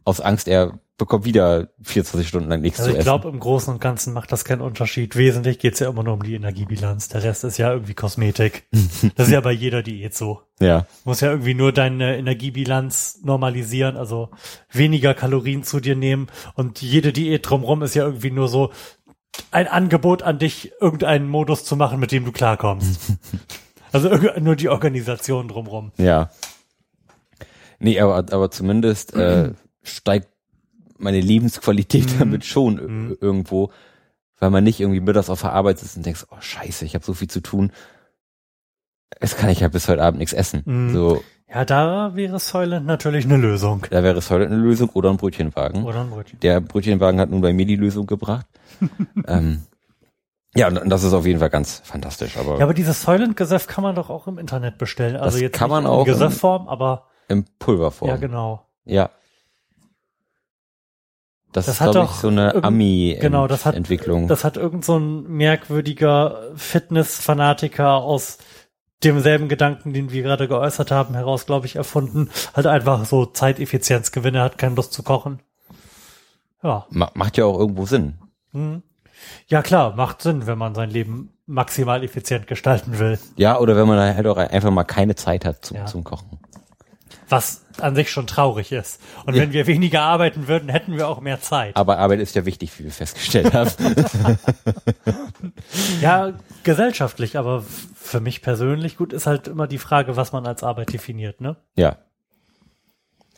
aus 0.04 0.20
Angst, 0.20 0.48
er 0.48 0.78
bekommt 0.98 1.24
wieder 1.24 1.68
24 1.82 2.28
Stunden 2.28 2.48
lang 2.48 2.60
nichts 2.60 2.78
Also 2.78 2.90
zu 2.90 2.94
ich 2.94 2.98
essen. 3.00 3.04
glaube, 3.06 3.28
im 3.28 3.40
Großen 3.40 3.72
und 3.74 3.80
Ganzen 3.80 4.12
macht 4.12 4.30
das 4.30 4.44
keinen 4.44 4.60
Unterschied. 4.60 5.16
Wesentlich 5.16 5.58
geht's 5.58 5.80
ja 5.80 5.88
immer 5.88 6.02
nur 6.04 6.14
um 6.14 6.22
die 6.22 6.34
Energiebilanz. 6.34 7.08
Der 7.08 7.24
Rest 7.24 7.42
ist 7.44 7.58
ja 7.58 7.72
irgendwie 7.72 7.94
Kosmetik. 7.94 8.68
Das 9.16 9.26
ist 9.28 9.32
ja 9.32 9.40
bei 9.40 9.52
jeder 9.52 9.82
Diät 9.82 10.14
so. 10.14 10.42
ja, 10.60 10.80
Du 10.80 10.86
musst 11.10 11.22
ja 11.22 11.30
irgendwie 11.30 11.54
nur 11.54 11.72
deine 11.72 12.16
Energiebilanz 12.18 13.20
normalisieren, 13.24 13.96
also 13.96 14.30
weniger 14.70 15.14
Kalorien 15.14 15.64
zu 15.64 15.80
dir 15.80 15.96
nehmen. 15.96 16.28
Und 16.54 16.80
jede 16.82 17.12
Diät 17.12 17.48
drumrum 17.48 17.82
ist 17.82 17.94
ja 17.94 18.04
irgendwie 18.04 18.30
nur 18.30 18.48
so 18.48 18.70
ein 19.50 19.66
Angebot 19.66 20.22
an 20.22 20.38
dich, 20.38 20.72
irgendeinen 20.80 21.26
Modus 21.26 21.64
zu 21.64 21.74
machen, 21.74 21.98
mit 21.98 22.12
dem 22.12 22.24
du 22.26 22.32
klarkommst. 22.32 23.00
also 23.92 24.10
nur 24.38 24.56
die 24.56 24.68
Organisation 24.68 25.48
drumrum. 25.48 25.90
ja. 25.96 26.30
Nee, 27.84 27.98
aber, 27.98 28.18
aber 28.32 28.50
zumindest 28.52 29.12
äh, 29.14 29.52
steigt 29.82 30.28
meine 31.02 31.20
Lebensqualität 31.20 32.20
damit 32.20 32.44
schon 32.44 32.78
ir- 32.78 33.16
irgendwo, 33.20 33.70
weil 34.38 34.50
man 34.50 34.64
nicht 34.64 34.80
irgendwie 34.80 35.00
mittags 35.00 35.30
auf 35.30 35.40
der 35.42 35.52
Arbeit 35.52 35.78
sitzt 35.78 35.96
und 35.96 36.06
denkst, 36.06 36.26
oh 36.30 36.36
scheiße, 36.40 36.84
ich 36.84 36.94
habe 36.94 37.04
so 37.04 37.14
viel 37.14 37.28
zu 37.28 37.40
tun. 37.40 37.72
Es 39.20 39.36
kann 39.36 39.50
ich 39.50 39.60
ja 39.60 39.68
bis 39.68 39.88
heute 39.88 40.02
Abend 40.02 40.18
nichts 40.18 40.32
essen. 40.32 40.62
Mhm. 40.64 40.92
So, 40.92 41.22
Ja, 41.48 41.64
da 41.64 42.16
wäre 42.16 42.38
Soylent 42.38 42.86
natürlich 42.86 43.24
eine 43.24 43.36
Lösung. 43.36 43.86
da 43.90 44.02
wäre 44.02 44.16
heute 44.20 44.46
eine 44.46 44.56
Lösung 44.56 44.88
oder 44.90 45.10
ein 45.10 45.16
Brötchenwagen. 45.18 45.84
Oder 45.84 46.00
ein 46.00 46.10
Brötchen. 46.10 46.40
Der 46.40 46.60
Brötchenwagen 46.60 47.20
hat 47.20 47.30
nun 47.30 47.40
bei 47.42 47.52
mir 47.52 47.66
die 47.66 47.76
Lösung 47.76 48.06
gebracht. 48.06 48.46
ähm, 49.26 49.62
ja, 50.54 50.68
und 50.68 50.88
das 50.90 51.02
ist 51.02 51.12
auf 51.12 51.24
jeden 51.26 51.38
Fall 51.40 51.50
ganz 51.50 51.80
fantastisch. 51.84 52.36
Aber, 52.36 52.58
Ja, 52.58 52.64
aber 52.64 52.74
dieses 52.74 53.02
Soylent-Gesöff 53.02 53.66
kann 53.66 53.82
man 53.82 53.94
doch 53.94 54.10
auch 54.10 54.26
im 54.26 54.38
Internet 54.38 54.76
bestellen. 54.78 55.16
Also 55.16 55.38
jetzt 55.38 55.56
kann 55.56 55.70
man 55.70 55.84
in 55.84 55.90
auch 55.90 56.00
im- 56.06 56.12
Gesöffform, 56.12 56.68
aber 56.68 57.06
im 57.28 57.44
Pulverform. 57.58 58.08
ja, 58.10 58.16
genau. 58.16 58.66
Ja. 58.84 59.10
Das, 61.52 61.66
Das 61.66 61.74
ist, 61.76 61.80
hat 61.82 61.94
doch 61.94 62.14
so 62.14 62.28
eine 62.28 62.52
irgend- 62.54 63.20
genau, 63.20 63.46
das 63.46 63.66
hat- 63.66 63.74
Ami-Entwicklung. 63.74 64.26
Das 64.26 64.42
hat 64.42 64.56
irgend 64.56 64.84
so 64.84 64.98
ein 64.98 65.24
merkwürdiger 65.24 66.38
Fitness-Fanatiker 66.56 67.96
aus 67.96 68.38
demselben 69.04 69.48
Gedanken, 69.48 69.92
den 69.92 70.10
wir 70.12 70.22
gerade 70.22 70.48
geäußert 70.48 70.90
haben, 70.90 71.14
heraus, 71.14 71.44
glaube 71.46 71.66
ich, 71.66 71.76
erfunden. 71.76 72.30
Halt 72.54 72.66
einfach 72.66 73.04
so 73.04 73.26
Zeiteffizienzgewinne, 73.26 74.40
hat 74.40 74.56
keine 74.58 74.76
Lust 74.76 74.92
zu 74.92 75.02
kochen. 75.02 75.40
Ja. 76.62 76.86
Ma 76.90 77.10
macht 77.14 77.36
ja 77.36 77.44
auch 77.44 77.58
irgendwo 77.58 77.84
Sinn. 77.86 78.14
Ja, 79.48 79.62
klar, 79.62 79.94
macht 79.96 80.22
Sinn, 80.22 80.46
wenn 80.46 80.56
man 80.58 80.74
sein 80.74 80.88
Leben 80.90 81.30
maximal 81.46 82.02
effizient 82.04 82.46
gestalten 82.46 82.98
will. 82.98 83.18
Ja, 83.36 83.58
oder 83.58 83.76
wenn 83.76 83.88
man 83.88 84.14
halt 84.14 84.26
auch 84.26 84.36
einfach 84.36 84.70
mal 84.70 84.84
keine 84.84 85.16
Zeit 85.16 85.44
hat 85.44 85.64
zum, 85.64 85.76
Ja. 85.78 85.86
zum 85.86 86.04
Kochen. 86.04 86.38
was 87.28 87.61
an 87.80 87.94
sich 87.94 88.10
schon 88.10 88.26
traurig 88.26 88.72
ist. 88.72 89.00
Und 89.24 89.34
wenn 89.34 89.52
wir 89.52 89.66
weniger 89.66 90.02
arbeiten 90.02 90.48
würden, 90.48 90.68
hätten 90.68 90.96
wir 90.96 91.08
auch 91.08 91.20
mehr 91.20 91.40
Zeit. 91.40 91.76
Aber 91.76 91.98
Arbeit 91.98 92.20
ist 92.20 92.34
ja 92.34 92.44
wichtig, 92.44 92.78
wie 92.78 92.84
wir 92.84 92.92
festgestellt 92.92 93.52
haben. 93.52 93.70
Ja, 96.00 96.32
gesellschaftlich, 96.62 97.36
aber 97.36 97.64
für 97.94 98.20
mich 98.20 98.42
persönlich 98.42 98.96
gut 98.96 99.12
ist 99.12 99.26
halt 99.26 99.48
immer 99.48 99.66
die 99.66 99.78
Frage, 99.78 100.16
was 100.16 100.32
man 100.32 100.46
als 100.46 100.62
Arbeit 100.62 100.92
definiert, 100.92 101.40
ne? 101.40 101.56
ja. 101.74 101.98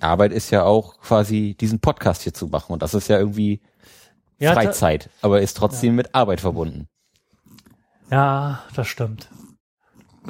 Arbeit 0.00 0.32
ist 0.32 0.50
ja 0.50 0.64
auch 0.64 0.98
quasi 1.00 1.56
diesen 1.58 1.80
Podcast 1.80 2.22
hier 2.22 2.34
zu 2.34 2.48
machen 2.48 2.72
und 2.72 2.82
das 2.82 2.92
ist 2.94 3.08
ja 3.08 3.18
irgendwie 3.18 3.62
Ja, 4.38 4.52
Freizeit, 4.52 5.08
aber 5.22 5.40
ist 5.40 5.56
trotzdem 5.56 5.94
mit 5.94 6.14
Arbeit 6.14 6.40
verbunden. 6.40 6.88
Ja, 8.10 8.62
das 8.74 8.86
stimmt. 8.88 9.28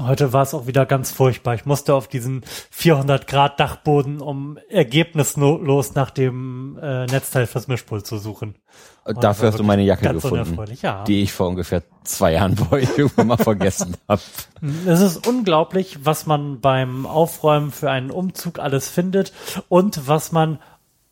Heute 0.01 0.33
war 0.33 0.43
es 0.43 0.55
auch 0.55 0.67
wieder 0.67 0.87
ganz 0.87 1.13
furchtbar. 1.13 1.55
Ich 1.55 1.67
musste 1.67 1.95
auf 1.95 2.09
diesen 2.09 2.43
400 2.71 3.29
Grad 3.29 3.61
Dachboden, 3.61 4.21
um 4.21 4.59
ergebnislos 4.69 5.95
nach 5.95 6.11
dem 6.11 6.77
äh, 6.83 7.07
Netzteil 7.07 7.47
fürs 7.47 7.69
Mischpult 7.69 8.05
zu 8.05 8.19
suchen. 8.19 8.57
Und 9.05 9.17
das 9.17 9.23
Dafür 9.23 9.49
hast 9.49 9.59
du 9.61 9.63
meine 9.63 9.83
Jacke 9.83 10.13
gefunden, 10.13 10.59
ja. 10.83 11.05
die 11.05 11.23
ich 11.23 11.33
vor 11.33 11.49
ungefähr 11.49 11.83
zwei 12.03 12.33
Jahren 12.33 12.57
bei 12.57 12.79
euch 12.79 12.89
irgendwann 12.99 13.29
mal 13.29 13.37
vergessen 13.37 13.97
habe. 14.09 14.23
Es 14.87 15.01
ist 15.01 15.29
unglaublich, 15.29 15.99
was 16.03 16.27
man 16.27 16.61
beim 16.61 17.07
Aufräumen 17.07 17.71
für 17.71 17.91
einen 17.91 18.11
Umzug 18.11 18.59
alles 18.59 18.89
findet 18.89 19.33
und 19.69 20.09
was 20.09 20.33
man, 20.33 20.59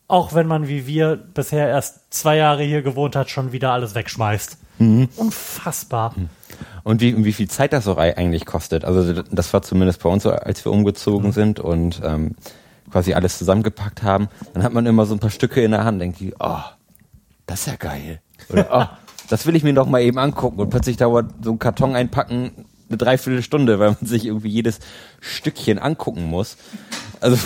auch 0.09 0.33
wenn 0.33 0.47
man 0.47 0.67
wie 0.67 0.87
wir 0.87 1.15
bisher 1.15 1.69
erst 1.69 2.13
zwei 2.13 2.35
Jahre 2.35 2.63
hier 2.63 2.81
gewohnt 2.81 3.15
hat, 3.15 3.29
schon 3.29 3.53
wieder 3.53 3.71
alles 3.71 3.95
wegschmeißt. 3.95 4.57
Mhm. 4.79 5.07
Unfassbar. 5.15 6.15
Und 6.83 7.01
wie, 7.01 7.23
wie 7.25 7.33
viel 7.33 7.49
Zeit 7.49 7.73
das 7.73 7.87
auch 7.87 7.97
ei- 7.97 8.17
eigentlich 8.17 8.45
kostet. 8.45 8.85
Also 8.85 9.21
das 9.23 9.53
war 9.53 9.61
zumindest 9.61 10.01
bei 10.03 10.09
uns 10.09 10.23
so, 10.23 10.31
als 10.31 10.63
wir 10.65 10.71
umgezogen 10.71 11.31
sind 11.31 11.59
und 11.59 12.01
ähm, 12.03 12.35
quasi 12.91 13.13
alles 13.13 13.37
zusammengepackt 13.37 14.03
haben. 14.03 14.27
Dann 14.53 14.63
hat 14.63 14.73
man 14.73 14.85
immer 14.85 15.05
so 15.05 15.15
ein 15.15 15.19
paar 15.19 15.29
Stücke 15.29 15.63
in 15.63 15.71
der 15.71 15.83
Hand, 15.83 16.01
denkt 16.01 16.19
die, 16.19 16.33
oh, 16.39 16.59
das 17.45 17.61
ist 17.61 17.67
ja 17.67 17.75
geil. 17.75 18.21
Oder, 18.49 18.67
oh, 18.71 18.97
das 19.29 19.45
will 19.45 19.55
ich 19.55 19.63
mir 19.63 19.73
doch 19.73 19.87
mal 19.87 20.01
eben 20.01 20.19
angucken. 20.19 20.59
Und 20.59 20.69
plötzlich 20.69 20.97
dauert 20.97 21.27
so 21.41 21.51
ein 21.51 21.59
Karton 21.59 21.95
einpacken 21.95 22.51
eine 22.89 22.97
Dreiviertelstunde, 22.97 23.79
weil 23.79 23.89
man 23.99 24.07
sich 24.07 24.25
irgendwie 24.25 24.49
jedes 24.49 24.79
Stückchen 25.19 25.79
angucken 25.79 26.25
muss. 26.25 26.57
Also 27.19 27.37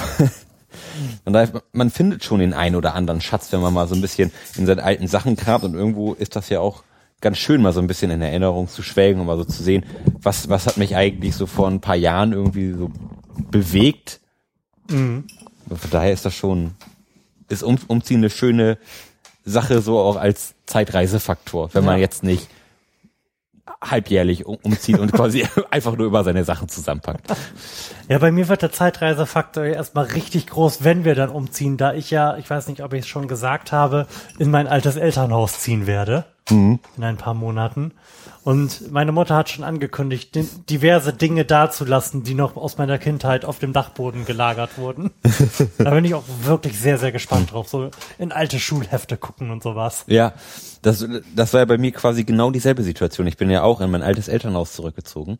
man 1.71 1.89
findet 1.89 2.23
schon 2.23 2.39
den 2.39 2.53
einen 2.53 2.75
oder 2.75 2.95
anderen 2.95 3.21
Schatz, 3.21 3.51
wenn 3.51 3.61
man 3.61 3.73
mal 3.73 3.87
so 3.87 3.95
ein 3.95 4.01
bisschen 4.01 4.31
in 4.57 4.65
seinen 4.65 4.79
alten 4.79 5.07
Sachen 5.07 5.35
kramt 5.35 5.63
und 5.63 5.73
irgendwo 5.73 6.13
ist 6.13 6.35
das 6.35 6.49
ja 6.49 6.59
auch 6.59 6.83
ganz 7.21 7.37
schön, 7.37 7.61
mal 7.61 7.73
so 7.73 7.79
ein 7.79 7.87
bisschen 7.87 8.11
in 8.11 8.21
Erinnerung 8.21 8.67
zu 8.67 8.83
schwelgen 8.83 9.19
und 9.21 9.27
mal 9.27 9.37
so 9.37 9.43
zu 9.45 9.63
sehen, 9.63 9.85
was, 10.21 10.49
was 10.49 10.67
hat 10.67 10.77
mich 10.77 10.95
eigentlich 10.95 11.35
so 11.35 11.45
vor 11.47 11.67
ein 11.67 11.81
paar 11.81 11.95
Jahren 11.95 12.33
irgendwie 12.33 12.71
so 12.73 12.91
bewegt. 13.51 14.19
Von 14.87 15.23
daher 15.91 16.13
ist 16.13 16.25
das 16.25 16.33
schon, 16.35 16.71
ist 17.49 17.63
um, 17.63 17.77
Umziehen 17.87 18.17
eine 18.19 18.29
schöne 18.29 18.77
Sache, 19.45 19.81
so 19.81 19.99
auch 19.99 20.15
als 20.15 20.53
Zeitreisefaktor, 20.65 21.69
wenn 21.73 21.85
man 21.85 21.95
Ja. 21.95 22.01
jetzt 22.01 22.23
nicht 22.23 22.47
halbjährlich 23.81 24.45
um, 24.45 24.57
umzieht 24.61 24.99
und 24.99 25.11
quasi 25.13 25.45
einfach 25.71 25.95
nur 25.95 26.07
über 26.07 26.23
seine 26.23 26.43
Sachen 26.43 26.69
zusammenpackt. 26.69 27.27
Ja, 28.07 28.19
bei 28.19 28.31
mir 28.31 28.47
wird 28.47 28.61
der 28.61 28.71
Zeitreisefaktor 28.71 29.65
ja 29.65 29.73
erstmal 29.73 30.05
richtig 30.05 30.47
groß, 30.47 30.83
wenn 30.83 31.05
wir 31.05 31.15
dann 31.15 31.29
umziehen, 31.29 31.77
da 31.77 31.93
ich 31.93 32.11
ja, 32.11 32.37
ich 32.37 32.49
weiß 32.49 32.67
nicht, 32.67 32.83
ob 32.83 32.93
ich 32.93 33.01
es 33.01 33.07
schon 33.07 33.27
gesagt 33.27 33.71
habe, 33.71 34.07
in 34.39 34.51
mein 34.51 34.67
altes 34.67 34.95
Elternhaus 34.95 35.59
ziehen 35.59 35.87
werde. 35.87 36.25
In 36.95 37.03
ein 37.03 37.17
paar 37.17 37.33
Monaten. 37.33 37.91
Und 38.47 38.93
meine 38.93 39.11
Mutter 39.11 39.35
hat 39.35 39.49
schon 39.49 39.65
angekündigt, 39.65 40.33
di- 40.33 40.47
diverse 40.69 41.11
Dinge 41.11 41.43
dazulassen, 41.43 42.23
die 42.23 42.33
noch 42.33 42.55
aus 42.55 42.77
meiner 42.77 42.97
Kindheit 42.97 43.43
auf 43.43 43.59
dem 43.59 43.73
Dachboden 43.73 44.23
gelagert 44.23 44.77
wurden. 44.77 45.11
da 45.77 45.89
bin 45.89 46.05
ich 46.05 46.13
auch 46.15 46.23
wirklich 46.43 46.79
sehr, 46.79 46.97
sehr 46.97 47.11
gespannt 47.11 47.51
drauf. 47.51 47.67
So 47.67 47.89
in 48.17 48.31
alte 48.31 48.57
Schulhefte 48.57 49.17
gucken 49.17 49.51
und 49.51 49.61
sowas. 49.63 50.05
Ja, 50.07 50.31
das, 50.81 51.05
das 51.35 51.51
war 51.51 51.59
ja 51.59 51.65
bei 51.65 51.77
mir 51.77 51.91
quasi 51.91 52.23
genau 52.23 52.49
dieselbe 52.49 52.83
Situation. 52.83 53.27
Ich 53.27 53.35
bin 53.35 53.49
ja 53.49 53.63
auch 53.63 53.81
in 53.81 53.91
mein 53.91 54.01
altes 54.01 54.29
Elternhaus 54.29 54.71
zurückgezogen. 54.71 55.39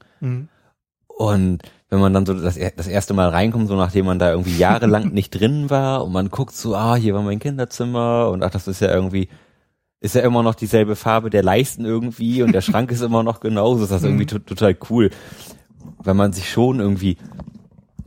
Und 1.07 1.59
wenn 1.89 1.99
man 1.99 2.13
dann 2.13 2.25
so 2.25 2.33
das, 2.33 2.59
das 2.75 2.87
erste 2.87 3.13
Mal 3.13 3.29
reinkommt, 3.29 3.69
so 3.69 3.77
nachdem 3.77 4.05
man 4.05 4.19
da 4.19 4.31
irgendwie 4.31 4.57
jahrelang 4.57 5.07
nicht 5.13 5.29
drin 5.31 5.69
war 5.69 6.03
und 6.03 6.11
man 6.11 6.29
guckt 6.29 6.53
so, 6.57 6.75
ah, 6.75 6.95
hier 6.97 7.13
war 7.13 7.21
mein 7.21 7.39
Kinderzimmer 7.39 8.29
und 8.31 8.43
ach, 8.43 8.51
das 8.51 8.67
ist 8.67 8.81
ja 8.81 8.93
irgendwie, 8.93 9.29
ist 9.99 10.15
ja 10.15 10.21
immer 10.21 10.43
noch 10.43 10.55
dieselbe 10.55 10.95
Farbe 10.95 11.29
der 11.29 11.43
Leisten 11.43 11.85
irgendwie 11.85 12.43
und 12.43 12.51
der 12.51 12.61
Schrank 12.61 12.91
ist 12.91 13.01
immer 13.01 13.23
noch 13.23 13.39
genauso, 13.39 13.83
ist 13.83 13.91
das 13.91 14.03
irgendwie 14.03 14.25
to 14.25 14.39
total 14.39 14.77
cool. 14.89 15.09
Weil 15.99 16.13
man 16.13 16.33
sich 16.33 16.49
schon 16.49 16.79
irgendwie, 16.79 17.17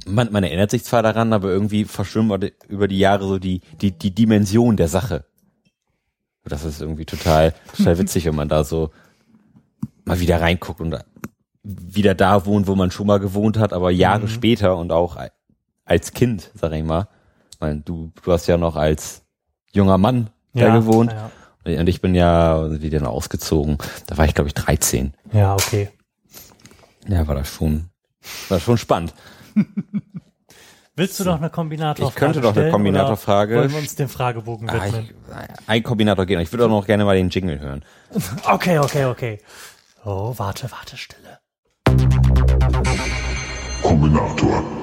man, 0.06 0.30
man 0.32 0.44
erinnert 0.44 0.70
sich 0.70 0.84
zwar 0.84 1.02
daran, 1.02 1.32
aber 1.32 1.48
irgendwie 1.48 1.84
verschwimmt 1.84 2.52
über 2.68 2.88
die 2.88 2.98
Jahre 2.98 3.26
so 3.26 3.38
die, 3.38 3.60
die, 3.80 3.92
die 3.92 4.14
Dimension 4.14 4.76
der 4.76 4.88
Sache. 4.88 5.24
Das 6.44 6.64
ist 6.64 6.80
irgendwie 6.80 7.04
total, 7.04 7.54
total 7.76 7.98
witzig, 7.98 8.26
wenn 8.26 8.34
man 8.34 8.48
da 8.48 8.64
so 8.64 8.90
mal 10.04 10.20
wieder 10.20 10.40
reinguckt 10.40 10.80
und 10.80 10.96
wieder 11.62 12.14
da 12.14 12.46
wohnt, 12.46 12.66
wo 12.66 12.74
man 12.74 12.90
schon 12.90 13.06
mal 13.06 13.20
gewohnt 13.20 13.58
hat, 13.58 13.72
aber 13.72 13.90
Jahre 13.90 14.28
später 14.28 14.76
und 14.76 14.92
auch 14.92 15.16
als 15.84 16.12
Kind, 16.12 16.50
sag 16.54 16.72
ich 16.72 16.84
mal. 16.84 17.08
Ich 17.52 17.60
meine, 17.60 17.80
du, 17.80 18.10
du 18.22 18.32
hast 18.32 18.46
ja 18.46 18.56
noch 18.56 18.76
als 18.76 19.22
junger 19.72 19.98
Mann 19.98 20.30
da 20.54 20.74
gewohnt. 20.74 21.12
Ja, 21.12 21.30
Und 21.64 21.88
ich 21.88 22.00
bin 22.00 22.14
ja 22.14 22.80
wieder 22.80 23.08
ausgezogen. 23.08 23.78
Da 24.06 24.16
war 24.16 24.24
ich, 24.24 24.34
glaube 24.34 24.48
ich, 24.48 24.54
13. 24.54 25.14
ja 25.32 25.54
okay. 25.54 25.90
Ja, 27.08 27.26
war 27.26 27.34
das 27.34 27.48
schon, 27.48 27.90
war 28.48 28.58
das 28.58 28.62
schon 28.62 28.78
spannend. 28.78 29.14
Willst 30.96 31.18
du 31.18 31.24
noch 31.24 31.36
eine 31.38 31.48
Kombinatorfrage 31.50 32.10
Ich 32.10 32.14
könnte 32.14 32.40
doch 32.40 32.54
eine 32.54 32.70
Kombinatorfrage 32.70 33.56
Wollen 33.56 33.70
wir 33.70 33.78
uns 33.78 33.94
dem 33.94 34.08
Fragebogen 34.08 34.68
Ah, 34.68 34.84
widmen? 34.84 35.08
ich, 35.08 35.68
ein 35.68 35.82
Kombinator 35.82 36.26
gehen. 36.26 36.40
Ich 36.40 36.52
würde 36.52 36.66
auch 36.66 36.68
noch 36.68 36.86
gerne 36.86 37.04
mal 37.04 37.16
den 37.16 37.30
Jingle 37.30 37.58
hören. 37.58 37.84
Okay, 38.44 38.78
okay, 38.78 39.06
okay. 39.06 39.38
Oh, 40.04 40.34
warte, 40.36 40.70
warte, 40.70 40.96
Stille. 40.96 41.38
Kombinator. 43.82 44.79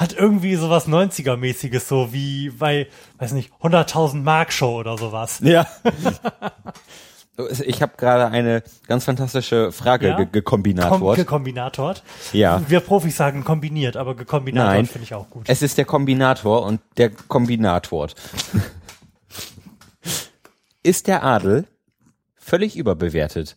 Hat 0.00 0.14
irgendwie 0.14 0.56
sowas 0.56 0.88
90er-mäßiges, 0.88 1.86
so 1.86 2.10
wie 2.10 2.48
bei, 2.48 2.86
weiß 3.18 3.32
nicht, 3.32 3.52
100.000 3.60 4.22
Mark 4.22 4.50
Show 4.50 4.78
oder 4.80 4.96
sowas. 4.96 5.40
Ja. 5.42 5.66
Ich 7.64 7.80
habe 7.80 7.92
gerade 7.96 8.26
eine 8.26 8.62
ganz 8.86 9.06
fantastische 9.06 9.72
Frage 9.72 10.08
Ja? 10.08 10.16
ge 10.16 10.26
Kom 10.26 10.32
gekombinatort. 10.32 11.16
gekombinatort. 11.16 12.02
Ja. 12.34 12.60
Wir 12.68 12.80
Profis 12.80 13.16
sagen 13.16 13.44
kombiniert, 13.44 13.96
aber 13.96 14.14
gekombinatort 14.14 14.88
finde 14.88 15.04
ich 15.04 15.14
auch 15.14 15.30
gut. 15.30 15.44
es 15.48 15.62
ist 15.62 15.78
der 15.78 15.86
Kombinator 15.86 16.66
und 16.66 16.82
der 16.98 17.08
Kombinatort. 17.08 18.14
ist 20.82 21.06
der 21.06 21.24
Adel 21.24 21.64
völlig 22.36 22.76
überbewertet? 22.76 23.56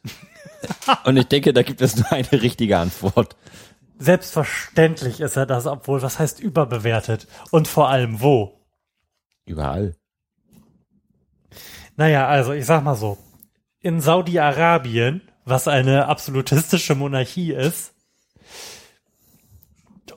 und 1.03 1.17
ich 1.17 1.27
denke, 1.27 1.51
da 1.51 1.63
gibt 1.63 1.81
es 1.81 1.97
nur 1.97 2.09
eine 2.09 2.31
richtige 2.31 2.77
Antwort. 2.77 3.35
Selbstverständlich 3.99 5.21
ist 5.21 5.37
er 5.37 5.45
das, 5.45 5.65
obwohl, 5.65 6.01
was 6.01 6.19
heißt 6.19 6.39
überbewertet? 6.39 7.27
Und 7.51 7.67
vor 7.67 7.89
allem 7.89 8.21
wo? 8.21 8.59
Überall. 9.45 9.95
Naja, 11.95 12.27
also 12.27 12.53
ich 12.53 12.65
sag 12.65 12.83
mal 12.83 12.95
so. 12.95 13.17
In 13.79 14.01
Saudi-Arabien, 14.01 15.21
was 15.45 15.67
eine 15.67 16.07
absolutistische 16.07 16.95
Monarchie 16.95 17.51
ist, 17.51 17.93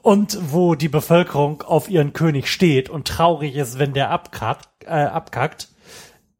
und 0.02 0.38
wo 0.52 0.76
die 0.76 0.88
Bevölkerung 0.88 1.62
auf 1.62 1.88
ihren 1.88 2.12
König 2.12 2.48
steht 2.48 2.88
und 2.88 3.08
traurig 3.08 3.56
ist, 3.56 3.80
wenn 3.80 3.92
der 3.92 4.10
abkackt, 4.10 4.84
äh, 4.84 4.90
abkackt 4.90 5.68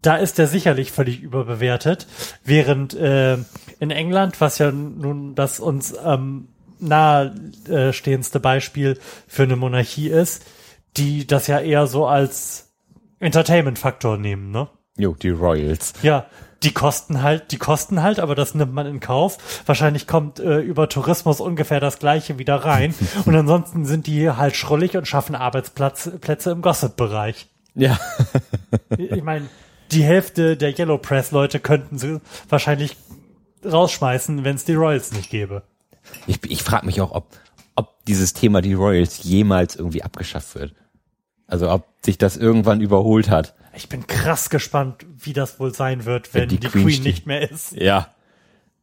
da 0.07 0.17
ist 0.17 0.39
er 0.39 0.47
sicherlich 0.47 0.93
völlig 0.93 1.21
überbewertet. 1.21 2.07
Während 2.45 2.95
äh, 2.95 3.39
in 3.81 3.91
England, 3.91 4.41
was 4.41 4.59
ja 4.59 4.71
nun 4.71 5.35
das 5.35 5.59
uns 5.59 5.95
ähm, 6.05 6.49
nahestehendste 6.79 8.41
Beispiel 8.41 8.99
für 9.27 9.45
eine 9.45 9.57
Monarchie 9.57 10.09
ist, 10.09 10.45
die 10.97 11.27
das 11.27 11.47
ja 11.47 11.61
eher 11.61 11.87
so 11.87 12.07
als 12.07 12.73
Entertainment-Faktor 13.19 14.19
nehmen, 14.19 14.51
ne? 14.51 14.69
Jo, 14.99 15.15
die 15.15 15.31
Royals. 15.31 15.93
Ja, 16.03 16.27
die 16.63 16.73
kosten 16.73 17.23
halt, 17.23 17.53
die 17.53 17.59
kosten 17.59 18.03
halt, 18.03 18.19
aber 18.19 18.35
das 18.35 18.55
nimmt 18.55 18.73
man 18.73 18.87
in 18.87 19.01
Kauf. 19.01 19.39
Wahrscheinlich 19.67 20.07
kommt 20.07 20.41
äh, 20.41 20.59
über 20.59 20.89
Tourismus 20.89 21.41
ungefähr 21.41 21.81
das 21.81 21.99
Gleiche 21.99 22.39
wieder 22.39 22.57
rein. 22.57 22.95
und 23.27 23.35
ansonsten 23.35 23.85
sind 23.85 24.07
die 24.07 24.31
halt 24.31 24.57
schrullig 24.57 24.97
und 24.97 25.07
schaffen 25.07 25.35
Arbeitsplätze 25.35 26.19
Plätze 26.19 26.51
im 26.51 26.63
Gossip-Bereich. 26.63 27.49
Ja. 27.75 27.99
Ich 28.97 29.23
meine, 29.23 29.49
die 29.93 30.03
Hälfte 30.03 30.57
der 30.57 30.77
Yellow 30.77 30.99
Press-Leute 30.99 31.61
könnten 31.61 31.99
sie 31.99 32.21
wahrscheinlich 32.49 32.97
rausschmeißen, 33.65 34.45
wenn 34.45 34.57
es 34.57 34.65
die 34.65 34.75
Royals 34.75 35.13
nicht 35.13 35.31
gäbe. 35.31 35.63
Ich, 36.27 36.39
ich 36.51 36.63
frage 36.63 36.87
mich 36.87 37.01
auch, 37.01 37.13
ob, 37.13 37.37
ob 37.75 38.05
dieses 38.07 38.33
Thema 38.33 38.61
die 38.61 38.75
Royals 38.75 39.23
jemals 39.23 39.77
irgendwie 39.77 40.03
abgeschafft 40.03 40.55
wird. 40.55 40.75
Also 41.47 41.71
ob 41.71 41.87
sich 42.05 42.19
das 42.19 42.37
irgendwann 42.37 42.81
überholt 42.81 43.31
hat. 43.31 43.55
Ich 43.75 43.89
bin 43.89 44.07
krass 44.07 44.51
gespannt, 44.51 45.05
wie 45.19 45.33
das 45.33 45.61
wohl 45.61 45.75
sein 45.75 46.05
wird, 46.05 46.35
wenn 46.35 46.49
die 46.49 46.59
die, 46.59 46.69
Queen 46.69 46.87
Queen, 46.87 47.03
nicht 47.03 47.27
mehr 47.27 47.51
ist. 47.51 47.73
Ja. 47.73 48.15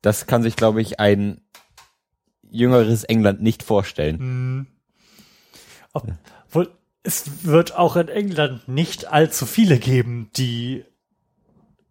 Das 0.02 0.28
kann 0.28 0.44
sich, 0.44 0.56
glaube 0.56 0.82
ich, 0.82 1.00
ein 1.00 1.42
jüngeres 2.50 3.04
England 3.04 3.42
nicht 3.42 3.64
vorstellen. 3.64 4.68
Obwohl, 5.94 6.70
es 7.04 7.46
wird 7.46 7.76
auch 7.76 7.96
in 7.96 8.08
England 8.08 8.68
nicht 8.68 9.12
allzu 9.12 9.46
viele 9.46 9.80
geben, 9.80 10.30
die 10.36 10.86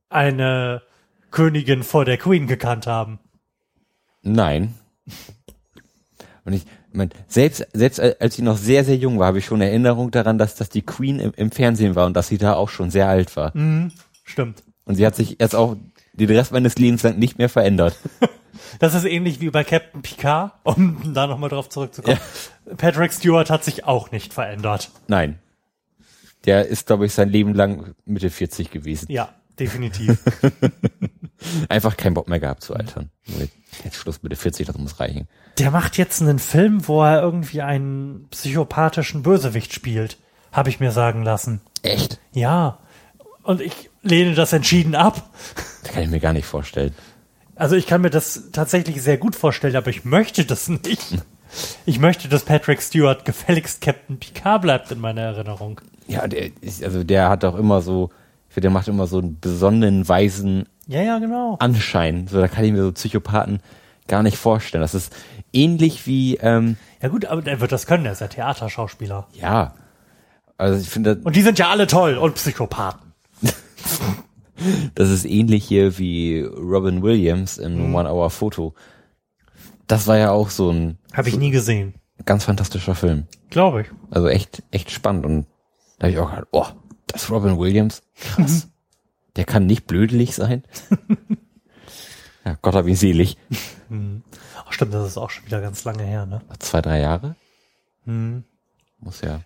eine 0.09 0.83
Königin 1.31 1.83
vor 1.83 2.05
der 2.05 2.19
Queen 2.19 2.47
gekannt 2.47 2.87
haben. 2.87 3.19
Nein. 4.23 4.75
Und 6.45 6.55
ich, 6.55 6.65
mein, 6.93 7.11
selbst, 7.29 7.67
selbst 7.73 8.01
als 8.01 8.35
sie 8.35 8.43
noch 8.43 8.57
sehr, 8.57 8.85
sehr 8.85 8.97
jung 8.97 9.19
war, 9.19 9.29
habe 9.29 9.39
ich 9.39 9.45
schon 9.45 9.61
Erinnerung 9.61 10.11
daran, 10.11 10.39
dass 10.39 10.57
das 10.57 10.69
die 10.69 10.83
Queen 10.83 11.21
im, 11.21 11.33
im 11.37 11.53
Fernsehen 11.53 11.95
war 11.95 12.07
und 12.07 12.15
dass 12.15 12.29
sie 12.29 12.39
da 12.39 12.55
auch 12.55 12.69
schon 12.69 12.91
sehr 12.91 13.09
alt 13.09 13.37
war. 13.37 13.53
Stimmt. 14.25 14.65
Und 14.85 14.97
sie 14.97 15.07
hat 15.07 15.15
sich 15.15 15.41
erst 15.41 15.55
auch 15.55 15.77
den 16.13 16.31
Rest 16.31 16.53
meines 16.53 16.77
Lebens 16.77 17.03
lang 17.03 17.19
nicht 17.19 17.39
mehr 17.39 17.49
verändert. 17.49 17.97
Das 18.79 18.95
ist 18.95 19.05
ähnlich 19.05 19.41
wie 19.41 19.51
bei 19.51 19.65
Captain 19.65 20.03
Picard, 20.03 20.53
um 20.63 21.15
da 21.15 21.27
nochmal 21.27 21.51
drauf 21.51 21.69
zurückzukommen. 21.69 22.19
Patrick 22.77 23.13
Stewart 23.13 23.51
hat 23.51 23.65
sich 23.65 23.85
auch 23.85 24.11
nicht 24.11 24.33
verändert. 24.33 24.91
Nein. 25.09 25.39
Der 26.45 26.67
ist, 26.67 26.87
glaube 26.87 27.07
ich, 27.07 27.13
sein 27.13 27.29
Leben 27.29 27.55
lang 27.55 27.95
Mitte 28.05 28.31
40 28.31 28.71
gewesen. 28.71 29.07
Ja, 29.11 29.35
definitiv. 29.59 30.19
Einfach 31.69 31.97
keinen 31.97 32.15
Bock 32.15 32.29
mehr 32.29 32.41
gehabt 32.41 32.63
zu 32.63 32.75
altern. 32.75 33.11
Jetzt 33.85 33.97
Schluss 33.97 34.23
Mitte 34.23 34.37
40, 34.37 34.67
das 34.67 34.79
muss 34.79 35.01
reichen. 35.01 35.29
Der 35.59 35.71
macht 35.71 35.99
jetzt 35.99 36.23
einen 36.23 36.39
Film, 36.39 36.87
wo 36.87 37.03
er 37.03 37.21
irgendwie 37.21 37.63
einen 37.63 38.29
psychopathischen 38.31 39.23
Bösewicht 39.23 39.73
spielt. 39.73 40.19
Habe 40.53 40.69
ich 40.69 40.81
mir 40.81 40.93
sagen 40.93 41.23
lassen. 41.23 41.61
Echt? 41.83 42.21
Ja. 42.33 42.79
Und 43.43 43.61
ich 43.61 43.91
lehne 44.03 44.35
das 44.35 44.53
entschieden 44.53 44.95
ab. 44.95 45.31
Das 45.83 45.93
kann 45.93 46.05
ich 46.05 46.11
mir 46.11 46.21
gar 46.21 46.33
nicht 46.33 46.47
vorstellen. 46.47 46.95
Also 47.57 47.77
ich 47.77 47.87
kann 47.87 48.01
mir 48.01 48.11
das 48.11 48.51
tatsächlich 48.53 49.03
sehr 49.03 49.19
gut 49.19 49.37
vorstellen, 49.37 49.77
aber 49.77 49.91
ich 49.91 50.05
möchte 50.05 50.45
das 50.45 50.69
nicht. 50.69 51.23
Ich 51.85 51.99
möchte, 51.99 52.29
dass 52.29 52.45
Patrick 52.45 52.81
Stewart 52.81 53.25
gefälligst 53.25 53.81
Captain 53.81 54.19
Picard 54.19 54.63
bleibt 54.63 54.91
in 54.91 55.01
meiner 55.01 55.23
Erinnerung. 55.23 55.81
Ja, 56.07 56.27
der 56.27 56.51
ist, 56.61 56.83
also 56.83 57.05
der 57.05 57.29
hat 57.29 57.45
auch 57.45 57.57
immer 57.57 57.83
so, 57.83 58.11
finde, 58.53 58.63
der 58.63 58.71
macht 58.71 58.89
immer 58.89 59.07
so 59.07 59.19
einen 59.19 59.39
besonderen, 59.41 60.09
weisen 60.09 60.67
Ja, 60.87 61.03
ja, 61.03 61.19
genau. 61.19 61.57
Anschein. 61.59 62.27
So, 62.29 62.41
da 62.41 62.49
kann 62.49 62.65
ich 62.65 62.73
mir 62.73 62.83
so 62.83 62.93
Psychopathen 62.93 63.61
gar 64.09 64.23
nicht 64.23 64.37
vorstellen. 64.37 64.83
Das 64.83 64.95
ist 64.95 65.15
ähnlich 65.53 66.07
wie, 66.07 66.37
ähm, 66.37 66.77
Ja 67.01 67.09
gut, 67.09 67.25
aber 67.27 67.43
der 67.43 67.61
wird 67.61 67.73
das 67.73 67.87
können, 67.87 68.05
der 68.05 68.13
ist 68.13 68.21
ja 68.21 68.29
Theaterschauspieler. 68.29 69.27
ja, 69.33 69.75
also 70.59 70.79
ich 70.79 70.89
finde, 70.89 71.21
Und 71.25 71.35
die 71.35 71.43
sind 71.43 71.59
ja 71.59 71.71
alle 71.71 71.87
toll 71.87 72.17
und 72.19 72.35
Psychopathen. 72.37 73.13
das 74.95 75.11
ist 75.11 75.25
ähnlich 75.25 75.65
hier 75.65 75.99
wie 75.99 76.41
Robin 76.41 77.03
Williams 77.03 77.59
in 77.59 77.95
One 77.95 78.09
Hour 78.09 78.31
Photo. 78.31 78.75
Das 79.87 80.07
war 80.07 80.19
ja 80.19 80.31
auch 80.31 80.51
so 80.51 80.71
ein 80.71 80.99
Habe 81.15 81.29
ich 81.29 81.37
nie 81.37 81.51
gesehen. 81.51 81.95
ganz 82.27 82.45
fantastischer 82.45 82.95
Film. 82.95 83.27
Glaube 83.51 83.83
ich. 83.83 83.87
Also 84.11 84.29
echt, 84.29 84.63
echt 84.71 84.91
spannend. 84.91 85.27
Und 85.27 85.47
da 85.99 86.05
habe 86.07 86.13
ich 86.13 86.19
auch 86.19 86.31
gedacht, 86.31 86.49
oh, 86.53 86.67
das 87.13 87.25
ist 87.25 87.31
Robin 87.31 87.59
Williams. 87.59 88.03
Krass. 88.17 88.69
Der 89.37 89.45
kann 89.45 89.67
nicht 89.67 89.87
blödelig 89.87 90.35
sein. 90.35 90.63
ja, 92.45 92.59
Gott 92.61 92.75
hab 92.75 92.87
ihn 92.87 92.97
selig. 92.97 93.37
Ach 94.67 94.73
stimmt, 94.73 94.95
das 94.95 95.07
ist 95.07 95.17
auch 95.17 95.31
schon 95.31 95.47
wieder 95.47 95.61
ganz 95.61 95.85
lange 95.85 96.03
her, 96.03 96.27
ne? 96.27 96.43
Zwei, 96.59 96.83
drei 96.83 97.01
Jahre? 97.01 97.37
Muss 98.05 99.21
ja. 99.23 99.41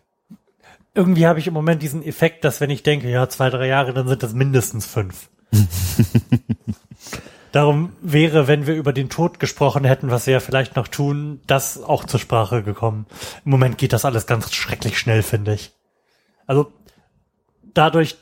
Irgendwie 0.94 1.26
habe 1.26 1.38
ich 1.38 1.46
im 1.46 1.54
Moment 1.54 1.82
diesen 1.82 2.02
Effekt, 2.02 2.44
dass 2.44 2.60
wenn 2.60 2.70
ich 2.70 2.82
denke, 2.82 3.10
ja, 3.10 3.28
zwei, 3.28 3.50
drei 3.50 3.66
Jahre, 3.66 3.92
dann 3.92 4.08
sind 4.08 4.22
das 4.22 4.32
mindestens 4.32 4.86
fünf. 4.86 5.28
Darum 7.52 7.92
wäre, 8.02 8.48
wenn 8.48 8.66
wir 8.66 8.74
über 8.74 8.92
den 8.92 9.08
Tod 9.08 9.38
gesprochen 9.38 9.84
hätten, 9.84 10.10
was 10.10 10.26
wir 10.26 10.34
ja 10.34 10.40
vielleicht 10.40 10.76
noch 10.76 10.88
tun, 10.88 11.40
das 11.46 11.82
auch 11.82 12.04
zur 12.04 12.20
Sprache 12.20 12.62
gekommen. 12.62 13.06
Im 13.44 13.50
Moment 13.50 13.78
geht 13.78 13.92
das 13.92 14.04
alles 14.04 14.26
ganz 14.26 14.52
schrecklich 14.52 14.98
schnell, 14.98 15.22
finde 15.22 15.54
ich. 15.54 15.72
Also 16.46 16.72
dadurch, 17.76 18.16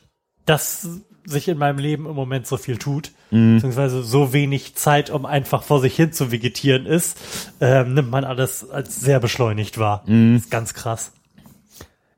dass 0.46 0.88
sich 1.24 1.48
in 1.48 1.56
meinem 1.56 1.78
Leben 1.78 2.06
im 2.06 2.14
Moment 2.14 2.46
so 2.46 2.56
viel 2.56 2.76
tut, 2.76 3.12
beziehungsweise 3.54 4.02
so 4.02 4.32
wenig 4.32 4.74
Zeit, 4.74 5.10
um 5.10 5.24
einfach 5.24 5.62
vor 5.62 5.80
sich 5.80 5.96
hin 5.96 6.12
zu 6.12 6.30
vegetieren 6.30 6.86
ist, 6.86 7.16
ähm, 7.60 7.94
nimmt 7.94 8.10
man 8.10 8.24
alles 8.24 8.68
als 8.68 9.00
sehr 9.00 9.20
beschleunigt 9.20 9.78
wahr. 9.78 10.04
ist 10.36 10.50
ganz 10.50 10.74
krass. 10.74 11.12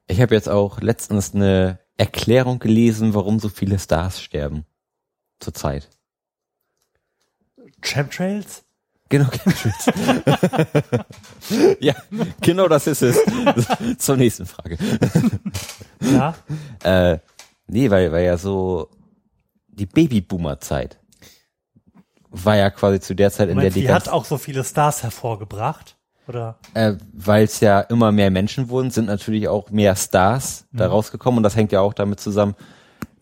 Ich 0.08 0.20
habe 0.20 0.34
jetzt 0.34 0.48
auch 0.48 0.80
letztens 0.80 1.34
eine 1.34 1.78
Erklärung 1.96 2.58
gelesen, 2.58 3.14
warum 3.14 3.38
so 3.38 3.48
viele 3.48 3.78
Stars 3.78 4.20
sterben. 4.20 4.64
Zurzeit. 5.40 5.88
Chemtrails? 7.80 8.65
Genau, 9.08 9.28
Chemtrails. 9.30 9.86
ja, 11.80 11.94
genau 12.40 12.68
das 12.68 12.86
ist 12.86 13.02
es. 13.02 13.18
Zur 13.98 14.16
nächsten 14.16 14.46
Frage. 14.46 14.76
Ja. 16.00 16.34
Äh, 16.82 17.18
nee, 17.68 17.90
weil, 17.90 18.10
weil 18.12 18.24
ja 18.24 18.36
so 18.36 18.90
die 19.68 19.86
Babyboomer-Zeit 19.86 20.98
war 22.30 22.56
ja 22.56 22.70
quasi 22.70 23.00
zu 23.00 23.14
der 23.14 23.30
Zeit, 23.30 23.48
in 23.48 23.58
der 23.58 23.70
die 23.70 23.82
die 23.82 23.92
hat 23.92 24.08
auch 24.08 24.24
so 24.24 24.38
viele 24.38 24.64
Stars 24.64 25.02
hervorgebracht. 25.02 25.96
Oder? 26.28 26.58
äh, 26.74 26.94
weil 27.12 27.44
es 27.44 27.60
ja 27.60 27.80
immer 27.80 28.10
mehr 28.10 28.32
Menschen 28.32 28.68
wurden, 28.68 28.90
sind 28.90 29.06
natürlich 29.06 29.46
auch 29.46 29.70
mehr 29.70 29.94
Stars 29.94 30.66
da 30.72 30.88
rausgekommen 30.88 31.38
und 31.38 31.44
das 31.44 31.54
hängt 31.54 31.70
ja 31.70 31.80
auch 31.80 31.94
damit 31.94 32.18
zusammen, 32.18 32.56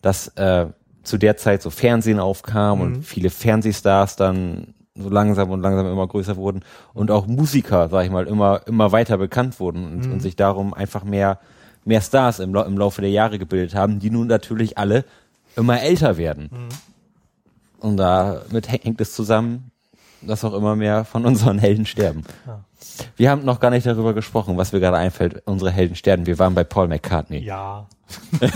dass 0.01 0.29
äh, 0.29 0.67
zu 1.03 1.17
der 1.17 1.37
Zeit 1.37 1.61
so 1.61 1.69
Fernsehen 1.69 2.19
aufkam 2.19 2.81
und 2.81 3.03
viele 3.03 3.29
Fernsehstars 3.29 4.15
dann 4.15 4.74
so 4.97 5.09
langsam 5.09 5.51
und 5.51 5.61
langsam 5.61 5.85
immer 5.91 6.07
größer 6.07 6.37
wurden 6.37 6.63
und 6.93 7.11
auch 7.11 7.27
Musiker, 7.27 7.89
sag 7.89 8.05
ich 8.05 8.11
mal, 8.11 8.27
immer 8.27 8.61
immer 8.65 8.91
weiter 8.91 9.17
bekannt 9.17 9.59
wurden 9.59 9.85
und, 9.91 10.11
und 10.11 10.19
sich 10.21 10.35
darum 10.35 10.73
einfach 10.73 11.03
mehr 11.03 11.39
mehr 11.83 12.01
Stars 12.01 12.39
im, 12.39 12.55
im 12.55 12.77
Laufe 12.77 13.01
der 13.01 13.11
Jahre 13.11 13.37
gebildet 13.37 13.75
haben, 13.75 13.99
die 13.99 14.09
nun 14.09 14.27
natürlich 14.27 14.77
alle 14.77 15.05
immer 15.55 15.81
älter 15.81 16.17
werden. 16.17 16.49
Und 17.79 17.97
damit 17.97 18.71
hä- 18.71 18.79
hängt 18.81 18.99
es 19.01 19.13
zusammen, 19.13 19.71
dass 20.21 20.43
auch 20.43 20.53
immer 20.53 20.75
mehr 20.75 21.05
von 21.05 21.25
unseren 21.25 21.59
Helden 21.59 21.85
sterben. 21.85 22.23
Ja. 22.47 22.63
Wir 23.17 23.29
haben 23.29 23.45
noch 23.45 23.59
gar 23.59 23.69
nicht 23.69 23.85
darüber 23.85 24.13
gesprochen, 24.13 24.57
was 24.57 24.71
mir 24.73 24.79
gerade 24.79 24.97
einfällt, 24.97 25.43
unsere 25.45 25.71
Helden 25.71 25.95
sterben. 25.95 26.25
Wir 26.25 26.39
waren 26.39 26.55
bei 26.55 26.63
Paul 26.63 26.87
McCartney. 26.87 27.39
Ja. 27.39 27.87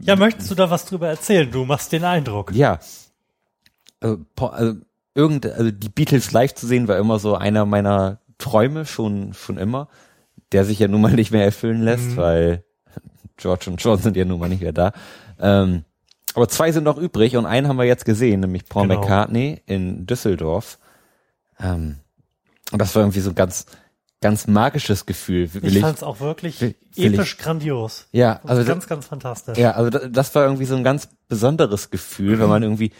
ja, 0.00 0.16
möchtest 0.16 0.50
du 0.50 0.54
da 0.54 0.70
was 0.70 0.84
drüber 0.84 1.08
erzählen? 1.08 1.50
Du 1.50 1.64
machst 1.64 1.92
den 1.92 2.04
Eindruck. 2.04 2.52
Ja. 2.54 2.78
Also, 4.00 4.18
Paul, 4.36 4.50
also, 4.50 4.74
irgend, 5.18 5.44
also 5.46 5.70
die 5.70 5.88
Beatles 5.88 6.30
live 6.32 6.54
zu 6.54 6.66
sehen, 6.66 6.86
war 6.88 6.96
immer 6.96 7.18
so 7.18 7.34
einer 7.34 7.66
meiner 7.66 8.20
Träume, 8.38 8.86
schon, 8.86 9.34
schon 9.34 9.58
immer, 9.58 9.88
der 10.52 10.64
sich 10.64 10.78
ja 10.78 10.86
nun 10.88 11.00
mal 11.00 11.12
nicht 11.12 11.32
mehr 11.32 11.44
erfüllen 11.44 11.82
lässt, 11.82 12.16
weil 12.16 12.64
George 13.36 13.66
und 13.70 13.82
John 13.82 13.98
sind 13.98 14.16
ja 14.16 14.24
nun 14.24 14.38
mal 14.40 14.48
nicht 14.48 14.62
mehr 14.62 14.72
da. 14.72 14.92
Ähm, 15.40 15.84
aber 16.34 16.48
zwei 16.48 16.70
sind 16.72 16.84
noch 16.84 16.98
übrig 16.98 17.36
und 17.36 17.46
einen 17.46 17.66
haben 17.68 17.76
wir 17.78 17.84
jetzt 17.84 18.04
gesehen, 18.04 18.40
nämlich 18.40 18.66
Paul 18.66 18.86
Genau. 18.86 19.00
McCartney 19.00 19.60
in 19.66 20.06
Düsseldorf. 20.06 20.78
Ähm, 21.60 21.96
und 22.70 22.80
das 22.80 22.94
war 22.94 23.02
irgendwie 23.02 23.20
so 23.20 23.30
ein 23.30 23.34
ganz, 23.34 23.66
ganz 24.20 24.46
magisches 24.46 25.06
Gefühl. 25.06 25.52
Will 25.54 25.64
Ich 25.76 25.80
fand's 25.80 26.02
auch 26.02 26.20
wirklich 26.20 26.60
will- 26.60 26.74
will 26.94 27.14
episch 27.14 27.38
grandios. 27.38 28.06
ja, 28.12 28.40
Also 28.44 28.64
ganz, 28.64 28.86
ganz 28.86 29.06
fantastisch. 29.06 29.58
Ja, 29.58 29.72
also 29.72 29.90
das, 29.90 30.02
das 30.10 30.34
war 30.34 30.44
irgendwie 30.44 30.64
so 30.64 30.76
ein 30.76 30.84
ganz 30.84 31.08
besonderes 31.28 31.90
Gefühl, 31.90 32.38
wenn 32.38 32.48
man 32.48 32.62
irgendwie, 32.62 32.92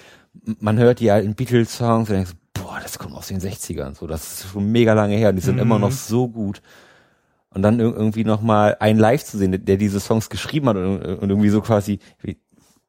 man 0.61 0.79
hört 0.79 1.01
die 1.01 1.11
alten 1.11 1.35
Beatles-Songs 1.35 2.09
und 2.11 2.17
denkt 2.17 2.37
boah, 2.55 2.79
das 2.83 2.99
kommt 2.99 3.15
aus 3.15 3.29
den 3.29 3.41
60ern, 3.41 3.95
so, 3.95 4.07
das 4.07 4.45
ist 4.45 4.51
schon 4.53 4.71
mega 4.73 4.93
lange 4.93 5.17
her 5.17 5.31
und 5.31 5.37
die 5.37 5.43
sind 5.43 5.59
immer 5.59 5.79
noch 5.79 5.93
so 5.93 6.29
gut. 6.29 6.61
Und 7.51 7.63
dann 7.63 7.79
ir- 7.81 7.95
irgendwie 7.95 8.25
nochmal 8.25 8.77
einen 8.81 8.99
live 8.99 9.25
zu 9.25 9.39
sehen, 9.39 9.65
der, 9.65 9.77
diese 9.77 10.01
Songs 10.01 10.29
geschrieben 10.29 10.69
hat 10.69 10.77
und, 10.77 10.99
und 11.03 11.31
irgendwie 11.31 11.49
so 11.49 11.61
quasi 11.63 11.99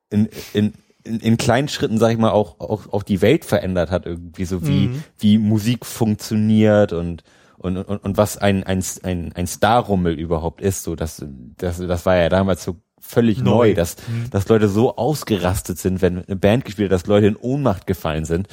in, 0.10 0.28
in, 0.54 0.74
in, 1.04 1.20
in 1.20 1.38
kleinen 1.38 1.68
Schritten, 1.70 1.98
sag 1.98 2.12
ich 2.12 2.18
mal, 2.18 2.32
auch, 2.32 2.60
auch, 2.60 2.92
auch 2.92 3.04
die 3.04 3.22
Welt 3.22 3.46
verändert 3.46 3.90
hat, 3.92 4.06
irgendwie 4.06 4.46
so 4.46 4.68
wie, 4.68 4.90
wie 5.18 5.38
Musik 5.38 5.86
funktioniert 5.86 6.92
und, 6.94 7.24
und, 7.58 7.78
und, 7.78 7.98
und 8.04 8.18
was 8.18 8.38
ein, 8.38 8.64
ein, 8.64 8.84
ein, 9.04 9.32
ein 9.34 9.48
Starrummel 9.48 10.20
überhaupt 10.20 10.62
ist, 10.62 10.84
so, 10.84 10.96
das, 10.96 11.24
das, 11.58 11.78
das 11.78 12.06
war 12.06 12.16
ja 12.18 12.28
damals 12.30 12.64
so 12.64 12.78
völlig 13.10 13.42
neu, 13.42 13.70
Neu. 13.70 13.74
dass, 13.74 13.96
dass 14.30 14.48
Leute 14.50 14.70
so 14.70 14.96
ausgerastet 14.96 15.80
sind, 15.80 16.02
wenn 16.02 16.24
eine 16.26 16.36
Band 16.36 16.64
gespielt 16.66 16.92
hat, 16.92 16.96
dass 16.96 17.08
Leute 17.08 17.26
in 17.28 17.36
Ohnmacht 17.36 17.88
gefallen 17.88 18.24
sind. 18.26 18.48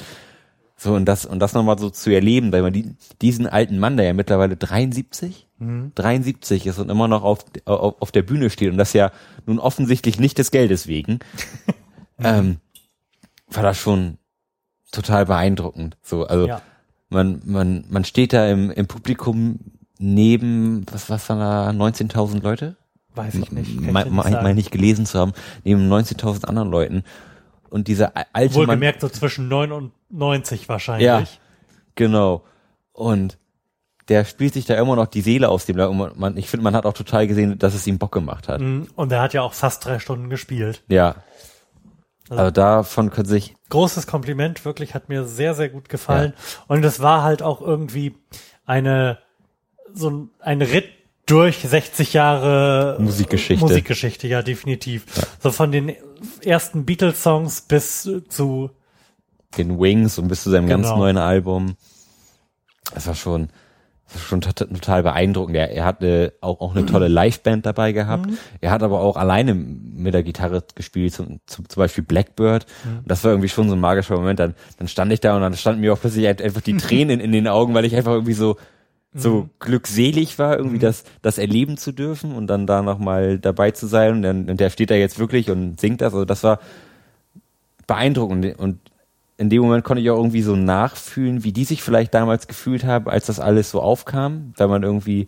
So, 0.79 0.93
und 0.93 1.05
das, 1.05 1.25
und 1.25 1.39
das 1.39 1.53
nochmal 1.53 1.77
so 1.79 1.89
zu 1.89 2.09
erleben, 2.11 2.51
weil 2.51 2.61
man 2.61 2.73
die, 2.73 2.95
diesen 3.21 3.47
alten 3.47 3.79
Mann, 3.79 3.97
der 3.97 4.05
ja 4.07 4.13
mittlerweile 4.13 4.55
73, 4.57 5.47
73 5.95 6.67
ist 6.67 6.77
und 6.79 6.89
immer 6.89 7.07
noch 7.07 7.23
auf, 7.23 7.45
auf, 7.65 7.95
auf 7.99 8.11
der 8.11 8.21
Bühne 8.23 8.49
steht 8.49 8.71
und 8.71 8.77
das 8.77 8.93
ja 8.93 9.11
nun 9.45 9.57
offensichtlich 9.59 10.19
nicht 10.19 10.37
des 10.37 10.51
Geldes 10.51 10.87
wegen, 10.87 11.19
ähm, 12.23 12.57
war 13.49 13.63
das 13.63 13.77
schon 13.77 14.17
total 14.91 15.25
beeindruckend. 15.25 15.97
So, 16.03 16.25
also, 16.25 16.47
Ja. 16.47 16.61
man, 17.09 17.41
man, 17.45 17.85
man 17.89 18.05
steht 18.05 18.33
da 18.33 18.47
im, 18.47 18.69
im 18.71 18.87
Publikum 18.87 19.59
neben, 19.99 20.85
was, 20.91 21.09
was 21.09 21.27
waren 21.29 21.39
da, 21.39 21.69
19.000 21.85 22.41
Leute? 22.43 22.75
Weiß 23.17 23.35
ich 23.35 23.51
nicht. 23.51 23.79
Mein, 23.81 24.13
nicht 24.13 24.41
mein 24.41 24.55
nicht 24.55 24.71
gelesen 24.71 25.05
zu 25.05 25.19
haben, 25.19 25.33
neben 25.63 25.91
19.000 25.91 26.45
anderen 26.45 26.69
Leuten. 26.69 27.03
Und 27.69 27.87
dieser 27.87 28.13
alte 28.33 28.59
Mann, 28.59 28.67
Wohlgemerkt 28.67 29.01
so 29.01 29.09
zwischen 29.09 29.47
9 29.47 29.71
und 29.71 29.91
90 30.09 30.69
wahrscheinlich. 30.69 31.05
Ja. 31.05 31.23
genau. 31.95 32.43
Und 32.93 33.37
der 34.07 34.23
spielt 34.23 34.53
sich 34.53 34.65
da 34.65 34.75
immer 34.75 34.95
noch 34.95 35.07
die 35.07 35.21
Seele 35.21 35.49
aus 35.49 35.65
dem. 35.65 35.77
Und 35.79 36.17
man, 36.17 36.37
ich 36.37 36.49
finde, 36.49 36.63
man 36.63 36.75
hat 36.75 36.85
auch 36.85 36.93
total 36.93 37.27
gesehen, 37.27 37.59
dass 37.59 37.73
es 37.73 37.85
ihm 37.87 37.97
Bock 37.97 38.13
gemacht 38.13 38.47
hat. 38.47 38.61
Mhm. 38.61 38.87
Und 38.95 39.11
er 39.11 39.21
hat 39.21 39.33
ja 39.33 39.41
auch 39.41 39.53
fast 39.53 39.85
drei 39.85 39.99
Stunden 39.99 40.29
gespielt. 40.29 40.83
Ja. 40.87 41.15
Also 42.29 42.51
davon 42.51 43.09
können 43.09 43.27
sich 43.27 43.55
Großes 43.69 44.07
Kompliment, 44.07 44.63
wirklich 44.63 44.93
hat 44.93 45.09
mir 45.09 45.25
sehr, 45.25 45.53
sehr 45.53 45.69
gut 45.69 45.89
gefallen. 45.89 46.33
Und 46.67 46.83
es 46.85 47.01
war 47.01 47.23
halt 47.23 47.41
auch 47.41 47.61
irgendwie 47.61 48.15
eine, 48.65 49.19
so 49.93 50.09
ein, 50.09 50.29
ein 50.39 50.61
Ritt 50.61 50.96
durch 51.27 51.57
60 51.59 52.13
Jahre 52.13 52.97
Musikgeschichte. 52.99 53.63
Musikgeschichte, 53.63 54.27
ja, 54.27 54.41
definitiv. 54.41 55.05
So 55.43 55.51
von 55.51 55.71
den 55.71 55.93
ersten 56.43 56.85
Beatles-Songs 56.85 57.61
bis 57.61 58.09
zu, 58.29 58.71
den 59.57 59.79
Wings 59.79 60.17
und 60.17 60.27
bis 60.29 60.43
zu 60.43 60.49
seinem 60.49 60.67
ganz 60.67 60.87
Genau. 60.87 60.97
neuen 60.97 61.17
Album. 61.17 61.75
Das 62.93 63.05
war 63.07 63.15
schon, 63.15 63.49
das 64.07 64.15
war 64.15 64.21
schon 64.21 64.41
tot- 64.41 64.55
total 64.73 65.03
beeindruckend. 65.03 65.57
Er, 65.57 65.69
er 65.71 65.83
hatte 65.85 66.33
auch, 66.41 66.61
auch 66.61 66.75
eine 66.75 66.85
tolle 66.85 67.07
Liveband 67.09 67.65
dabei 67.65 67.91
gehabt. 67.91 68.29
Er 68.61 68.71
hat 68.71 68.81
aber 68.81 69.01
auch 69.01 69.17
alleine 69.17 69.53
mit 69.53 70.13
der 70.13 70.23
Gitarre 70.23 70.63
gespielt, 70.75 71.13
zum, 71.13 71.39
zum, 71.45 71.67
zum 71.67 71.81
Beispiel 71.81 72.03
Blackbird. 72.05 72.65
Und 72.85 73.09
das 73.11 73.23
war 73.25 73.31
irgendwie 73.31 73.49
schon 73.49 73.67
so 73.67 73.75
ein 73.75 73.81
magischer 73.81 74.15
Moment. 74.15 74.39
Dann, 74.39 74.55
dann 74.79 74.87
stand 74.87 75.11
ich 75.11 75.19
da 75.19 75.35
und 75.35 75.41
dann 75.41 75.55
standen 75.57 75.81
mir 75.81 75.91
auch 75.93 75.99
plötzlich 75.99 76.25
ein- 76.27 76.39
einfach 76.39 76.61
die 76.61 76.77
Tränen 76.77 77.19
in 77.19 77.31
den 77.33 77.47
Augen, 77.49 77.73
weil 77.73 77.83
ich 77.85 77.95
einfach 77.95 78.13
irgendwie 78.13 78.33
so, 78.33 78.55
so 79.13 79.49
glückselig 79.59 80.37
war, 80.37 80.57
irgendwie 80.57 80.79
das, 80.79 81.03
das 81.21 81.37
erleben 81.37 81.77
zu 81.77 81.91
dürfen 81.91 82.33
und 82.33 82.47
dann 82.47 82.67
da 82.67 82.81
nochmal 82.81 83.39
dabei 83.39 83.71
zu 83.71 83.87
sein. 83.87 84.13
Und, 84.13 84.21
dann, 84.21 84.49
und 84.49 84.59
der 84.59 84.69
steht 84.69 84.91
da 84.91 84.95
jetzt 84.95 85.17
wirklich 85.17 85.49
und 85.49 85.79
singt 85.79 86.01
das. 86.01 86.13
Also 86.13 86.25
das 86.25 86.43
war 86.43 86.59
beeindruckend. 87.87 88.59
Und 88.59 88.79
in 89.37 89.49
dem 89.49 89.61
Moment 89.61 89.83
konnte 89.83 90.01
ich 90.01 90.09
auch 90.09 90.17
irgendwie 90.17 90.41
so 90.41 90.55
nachfühlen, 90.55 91.43
wie 91.43 91.51
die 91.51 91.63
sich 91.63 91.81
vielleicht 91.81 92.13
damals 92.13 92.47
gefühlt 92.47 92.83
haben, 92.83 93.07
als 93.07 93.25
das 93.27 93.39
alles 93.39 93.71
so 93.71 93.81
aufkam, 93.81 94.53
weil 94.57 94.67
man 94.67 94.83
irgendwie 94.83 95.27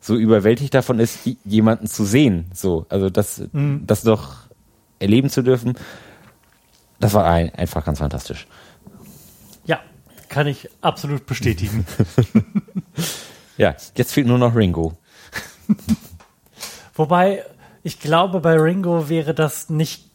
so 0.00 0.14
überwältigt 0.14 0.74
davon 0.74 0.98
ist, 0.98 1.28
jemanden 1.44 1.86
zu 1.86 2.04
sehen. 2.04 2.46
So, 2.54 2.86
also 2.88 3.10
das, 3.10 3.42
das 3.52 4.02
doch 4.02 4.36
erleben 4.98 5.30
zu 5.30 5.42
dürfen, 5.42 5.74
das 7.00 7.14
war 7.14 7.24
ein, 7.24 7.54
einfach 7.54 7.84
ganz 7.84 7.98
fantastisch. 7.98 8.46
Kann 10.28 10.46
ich 10.46 10.68
absolut 10.80 11.26
bestätigen. 11.26 11.86
Ja, 13.56 13.74
jetzt 13.96 14.12
fehlt 14.12 14.28
nur 14.28 14.38
noch 14.38 14.54
Ringo. 14.54 14.96
Wobei, 16.94 17.42
ich 17.82 18.00
glaube, 18.00 18.40
bei 18.40 18.54
Ringo 18.54 19.08
wäre 19.08 19.34
das 19.34 19.68
nicht, 19.68 20.10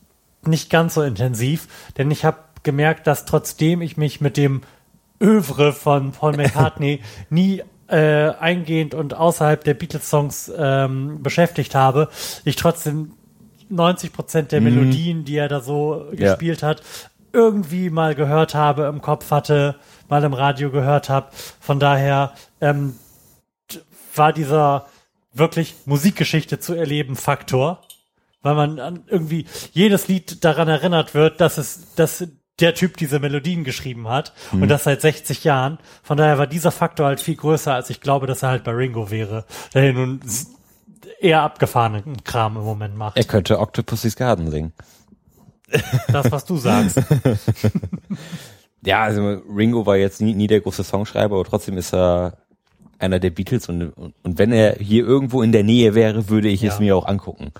nicht 0.45 0.69
ganz 0.69 0.93
so 0.93 1.01
intensiv, 1.01 1.67
denn 1.97 2.09
ich 2.11 2.23
habe 2.23 2.37
gemerkt, 2.63 3.05
dass 3.07 3.25
trotzdem 3.25 3.81
ich 3.81 3.97
mich 3.97 4.21
mit 4.21 4.37
dem 4.37 4.61
Övre 5.21 5.73
von 5.73 6.13
Paul 6.13 6.37
McCartney 6.37 7.01
nie 7.29 7.63
äh, 7.87 8.29
eingehend 8.29 8.93
und 8.93 9.13
außerhalb 9.13 9.61
der 9.63 9.73
Beatles-Songs 9.73 10.51
ähm, 10.57 11.21
beschäftigt 11.21 11.75
habe, 11.75 12.09
ich 12.45 12.55
trotzdem 12.55 13.11
90 13.67 14.13
Prozent 14.13 14.51
der 14.53 14.61
Melodien, 14.61 15.25
die 15.25 15.35
er 15.35 15.49
da 15.49 15.59
so 15.61 16.05
Ja. 16.13 16.29
gespielt 16.31 16.63
hat, 16.63 16.81
irgendwie 17.33 17.89
mal 17.89 18.15
gehört 18.15 18.55
habe, 18.55 18.83
im 18.83 19.01
Kopf 19.01 19.31
hatte, 19.31 19.75
mal 20.13 20.23
im 20.23 20.33
Radio 20.33 20.69
gehört 20.69 21.09
habe. 21.09 21.29
Von 21.59 21.79
daher 21.79 22.33
ähm, 22.61 22.99
war 24.13 24.31
dieser 24.31 24.85
wirklich 25.33 25.73
Musikgeschichte 25.85 26.59
zu 26.59 26.75
erleben 26.75 27.15
Faktor, 27.15 27.81
weil 28.43 28.53
man 28.53 28.79
an 28.79 29.03
irgendwie 29.07 29.47
jedes 29.71 30.07
Lied 30.07 30.43
daran 30.45 30.67
erinnert 30.67 31.15
wird, 31.15 31.41
dass 31.41 31.57
es, 31.57 31.95
dass 31.95 32.27
der 32.59 32.75
Typ 32.75 32.95
diese 32.97 33.17
Melodien 33.17 33.63
geschrieben 33.63 34.07
hat 34.07 34.33
und 34.51 34.67
das 34.67 34.83
seit 34.83 35.01
60 35.01 35.43
Jahren. 35.43 35.79
Von 36.03 36.17
daher 36.17 36.37
war 36.37 36.45
dieser 36.45 36.69
Faktor 36.69 37.07
halt 37.07 37.19
viel 37.19 37.35
größer, 37.35 37.73
als 37.73 37.89
ich 37.89 37.99
glaube, 37.99 38.27
dass 38.27 38.43
er 38.43 38.49
halt 38.49 38.63
bei 38.63 38.71
Ringo 38.71 39.09
wäre, 39.09 39.45
der 39.73 39.93
nun 39.93 40.21
eher 41.19 41.41
abgefahrenen 41.41 42.23
Kram 42.23 42.55
im 42.55 42.63
Moment 42.63 42.95
macht. 42.95 43.17
Er 43.17 43.23
könnte 43.23 43.57
Octopussy's 43.59 44.15
Garden 44.15 44.51
singen. 44.51 44.73
Das, 46.09 46.31
was 46.31 46.45
du 46.45 46.57
sagst. 46.57 47.01
Ja, 48.85 49.03
also 49.03 49.41
Ringo 49.55 49.85
war 49.85 49.97
jetzt 49.97 50.21
nie, 50.21 50.33
nie 50.33 50.47
der 50.47 50.61
große 50.61 50.83
Songschreiber, 50.83 51.35
aber 51.35 51.45
trotzdem 51.45 51.77
ist 51.77 51.93
er 51.93 52.37
einer 52.99 53.19
der 53.19 53.29
Beatles 53.31 53.69
und, 53.69 53.89
und, 53.91 54.13
und 54.23 54.37
wenn 54.39 54.51
er 54.51 54.75
hier 54.75 55.05
irgendwo 55.05 55.41
in 55.41 55.51
der 55.51 55.63
Nähe 55.63 55.93
wäre, 55.95 56.29
würde 56.29 56.47
ich 56.49 56.63
es 56.63 56.75
Ja. 56.75 56.79
mir 56.79 56.95
auch 56.97 57.05
angucken. 57.05 57.51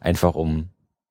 Einfach 0.00 0.34
um 0.34 0.68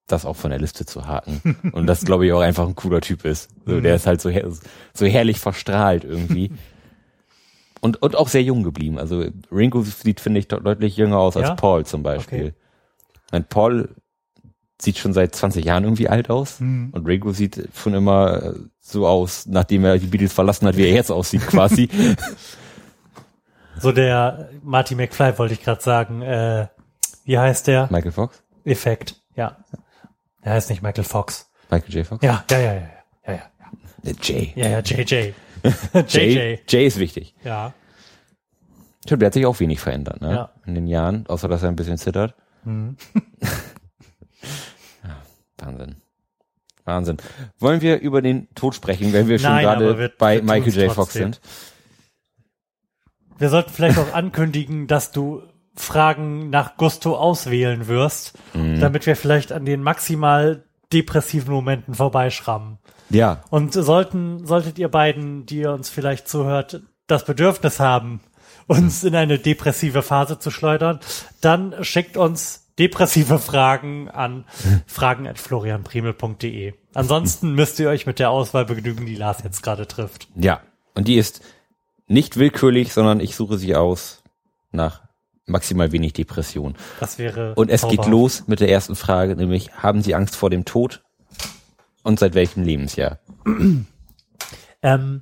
das 0.07 0.25
auch 0.25 0.35
von 0.35 0.49
der 0.51 0.59
Liste 0.59 0.85
zu 0.85 1.05
haken. 1.07 1.55
Und 1.71 1.87
das 1.87 2.03
glaube 2.03 2.25
ich 2.25 2.33
auch 2.33 2.41
einfach 2.41 2.67
ein 2.67 2.75
cooler 2.75 2.99
Typ 2.99 3.23
ist. 3.23 3.49
So, 3.65 3.79
der 3.79 3.95
ist 3.95 4.07
halt 4.07 4.19
so, 4.19 4.29
her 4.29 4.45
so 4.93 5.05
herrlich 5.05 5.39
verstrahlt 5.39 6.03
irgendwie. 6.03 6.51
Und, 7.79 8.01
und 8.01 8.15
auch 8.15 8.27
sehr 8.27 8.43
jung 8.43 8.61
geblieben. 8.63 8.99
Also 8.99 9.25
Ringo 9.51 9.81
sieht, 9.81 10.19
finde 10.19 10.39
ich, 10.41 10.47
de- 10.47 10.61
deutlich 10.61 10.97
jünger 10.97 11.17
aus 11.17 11.35
als 11.37 11.47
Ja? 11.47 11.55
Paul 11.55 11.83
zum 11.85 12.03
Beispiel. 12.03 12.53
Mein 13.31 13.43
Paul 13.45 13.89
sieht 14.83 14.97
schon 14.97 15.13
seit 15.13 15.35
20 15.35 15.63
Jahren 15.65 15.83
irgendwie 15.83 16.07
alt 16.09 16.29
aus. 16.29 16.59
Und 16.59 17.03
Ringo 17.05 17.31
sieht 17.31 17.69
schon 17.75 17.93
immer 17.93 18.43
äh, 18.43 18.53
so 18.79 19.07
aus, 19.07 19.45
nachdem 19.45 19.85
er 19.85 19.97
die 19.97 20.07
Beatles 20.07 20.33
verlassen 20.33 20.67
hat, 20.67 20.75
wie 20.77 20.85
er 20.85 20.93
jetzt 20.93 21.11
aussieht 21.11 21.41
quasi. 21.47 21.89
So 23.79 23.91
der 23.91 24.49
Marty 24.63 24.95
McFly 24.95 25.37
wollte 25.37 25.53
ich 25.53 25.63
gerade 25.63 25.81
sagen. 25.81 26.21
Äh, 26.21 26.67
wie 27.25 27.37
heißt 27.37 27.67
der? 27.67 27.87
Michael 27.91 28.11
Fox? 28.11 28.43
Effekt. 28.65 29.15
Ja. 29.35 29.57
Der 30.43 30.53
heißt 30.53 30.69
nicht 30.69 30.81
Michael 30.81 31.03
Fox. 31.03 31.49
Michael 31.69 31.93
J. 31.93 32.05
Fox? 32.05 32.23
Ja, 32.23 32.43
ja, 32.49 32.59
ja, 32.59 32.73
ja, 32.73 32.81
ja, 33.27 33.33
ja, 33.33 33.41
Der 34.03 34.13
Jay. 34.21 34.51
ja, 34.55 34.67
ja, 34.67 34.79
JJ. 34.79 35.33
JJ. 36.07 36.57
Jay 36.67 36.85
ist 36.87 36.99
wichtig. 36.99 37.35
Ja. 37.43 37.73
Stimmt, 39.05 39.21
der 39.21 39.27
hat 39.27 39.33
sich 39.33 39.45
auch 39.45 39.59
wenig 39.59 39.79
verändert, 39.79 40.21
ne? 40.21 40.31
Ja. 40.31 40.49
In 40.65 40.75
den 40.75 40.87
Jahren, 40.87 41.25
außer 41.27 41.47
dass 41.47 41.63
er 41.63 41.69
ein 41.69 41.75
bisschen 41.75 41.97
zittert. 41.97 42.35
ja, 42.65 42.71
Wahnsinn. 45.61 45.95
Wahnsinn. 46.83 47.17
Wollen 47.59 47.81
wir 47.81 47.99
über 47.99 48.21
den 48.21 48.53
Tod 48.55 48.75
sprechen, 48.75 49.13
wenn 49.13 49.27
wir 49.27 49.39
schon 49.39 49.51
Nein, 49.51 49.63
gerade 49.63 49.97
wir- 49.97 50.11
bei 50.17 50.37
wir 50.37 50.43
Michael 50.43 50.73
J. 50.85 50.91
Fox 50.91 51.13
sind? 51.13 51.39
Wir 53.37 53.49
sollten 53.49 53.71
vielleicht 53.71 53.97
auch 53.97 54.13
ankündigen, 54.13 54.87
dass 54.87 55.11
du 55.11 55.43
Fragen 55.75 56.49
nach 56.49 56.77
Gusto 56.77 57.15
auswählen 57.15 57.87
wirst, 57.87 58.33
damit 58.53 59.05
wir 59.05 59.15
vielleicht 59.15 59.51
an 59.51 59.65
den 59.65 59.81
maximal 59.81 60.63
depressiven 60.91 61.53
Momenten 61.53 61.95
vorbeischrammen. 61.95 62.77
Ja. 63.09 63.43
Und 63.49 63.73
sollten, 63.73 64.45
solltet 64.45 64.77
ihr 64.77 64.89
beiden, 64.89 65.45
die 65.45 65.59
ihr 65.59 65.71
uns 65.71 65.89
vielleicht 65.89 66.27
zuhört, 66.27 66.81
das 67.07 67.25
Bedürfnis 67.25 67.79
haben, 67.79 68.19
uns 68.67 69.03
in 69.03 69.15
eine 69.15 69.39
depressive 69.39 70.01
Phase 70.01 70.37
zu 70.39 70.51
schleudern, 70.51 70.99
dann 71.39 71.83
schickt 71.83 72.17
uns 72.17 72.60
depressive 72.79 73.39
Fragen 73.39 74.09
an 74.09 74.45
fragen.florianprimel.de. 74.87 76.73
Ansonsten 76.93 77.53
müsst 77.53 77.79
ihr 77.79 77.89
euch 77.89 78.05
mit 78.05 78.19
der 78.19 78.29
Auswahl 78.31 78.65
begnügen, 78.65 79.05
die 79.05 79.15
Lars 79.15 79.43
jetzt 79.43 79.63
gerade 79.63 79.87
trifft. 79.87 80.27
Ja. 80.35 80.61
Und 80.93 81.07
die 81.07 81.15
ist 81.15 81.41
nicht 82.07 82.37
willkürlich, 82.37 82.91
sondern 82.93 83.19
ich 83.19 83.35
suche 83.35 83.57
sie 83.57 83.75
aus 83.75 84.23
nach 84.71 85.01
maximal 85.45 85.91
wenig 85.91 86.13
Depression. 86.13 86.75
Das 86.99 87.17
wäre 87.17 87.53
Und 87.55 87.69
es 87.69 87.81
geht 87.81 87.91
zauberhaft. 87.91 88.09
los 88.09 88.43
mit 88.47 88.59
der 88.59 88.69
ersten 88.69 88.95
Frage, 88.95 89.35
nämlich 89.35 89.73
haben 89.75 90.01
Sie 90.01 90.15
Angst 90.15 90.35
vor 90.35 90.49
dem 90.49 90.65
Tod? 90.65 91.03
Und 92.03 92.19
seit 92.19 92.33
welchem 92.33 92.63
Lebensjahr? 92.63 93.19
Ähm, 94.81 95.21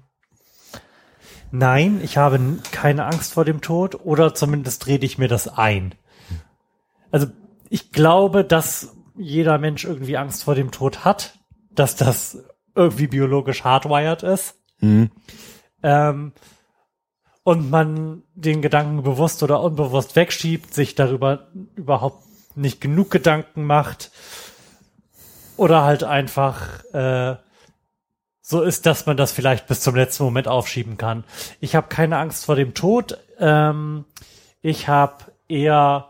nein, 1.52 2.00
ich 2.04 2.18
habe 2.18 2.40
keine 2.72 3.06
Angst 3.06 3.34
vor 3.34 3.44
dem 3.44 3.60
Tod 3.62 3.96
oder 3.96 4.34
zumindest 4.34 4.88
rede 4.88 5.06
ich 5.06 5.18
mir 5.18 5.28
das 5.28 5.48
ein. 5.48 5.94
Also 7.12 7.28
ich 7.70 7.92
glaube, 7.92 8.44
dass 8.44 8.96
jeder 9.18 9.58
Mensch 9.58 9.86
irgendwie 9.86 10.18
Angst 10.18 10.44
vor 10.44 10.56
dem 10.56 10.72
Tod 10.72 11.04
hat, 11.06 11.40
dass 11.72 11.96
das 11.96 12.44
irgendwie 12.76 13.08
biologisch 13.08 13.64
hardwired 13.64 14.24
ist. 14.24 14.56
Ähm, 15.84 16.32
und 17.44 17.70
man 17.70 18.24
den 18.36 18.62
Gedanken 18.62 19.04
bewusst 19.04 19.44
oder 19.44 19.62
unbewusst 19.62 20.16
wegschiebt, 20.16 20.74
sich 20.74 20.96
darüber 20.96 21.48
überhaupt 21.76 22.24
nicht 22.56 22.82
genug 22.82 23.12
Gedanken 23.12 23.64
macht 23.64 24.12
oder 25.58 25.84
halt 25.84 26.04
einfach 26.04 26.84
äh, 26.94 27.36
so 28.42 28.62
ist, 28.62 28.86
dass 28.86 29.06
man 29.06 29.18
das 29.18 29.32
vielleicht 29.32 29.68
bis 29.68 29.82
zum 29.82 29.96
letzten 29.96 30.24
Moment 30.24 30.48
aufschieben 30.48 30.98
kann. 30.98 31.24
Ich 31.60 31.76
habe 31.76 31.88
keine 31.88 32.18
Angst 32.18 32.46
vor 32.46 32.56
dem 32.56 32.74
Tod. 32.74 33.18
Ähm, 33.40 34.06
ich 34.62 34.88
habe 34.88 35.26
eher 35.48 36.09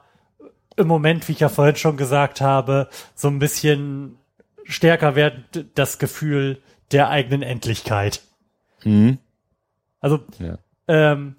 im 0.80 0.88
Moment, 0.88 1.28
wie 1.28 1.34
ich 1.34 1.40
ja 1.42 1.50
vorhin 1.50 1.76
schon 1.76 1.98
gesagt 1.98 2.42
habe, 2.42 2.90
so 3.16 3.28
ein 3.28 3.40
bisschen 3.40 4.16
stärker 4.64 5.16
wird 5.16 5.66
das 5.76 6.00
Gefühl 6.00 6.62
der 6.92 7.10
eigenen 7.10 7.42
Endlichkeit. 7.44 8.22
Mhm. 8.84 9.18
Also 10.00 10.20
Ja. 10.40 10.58
ähm, 10.88 11.36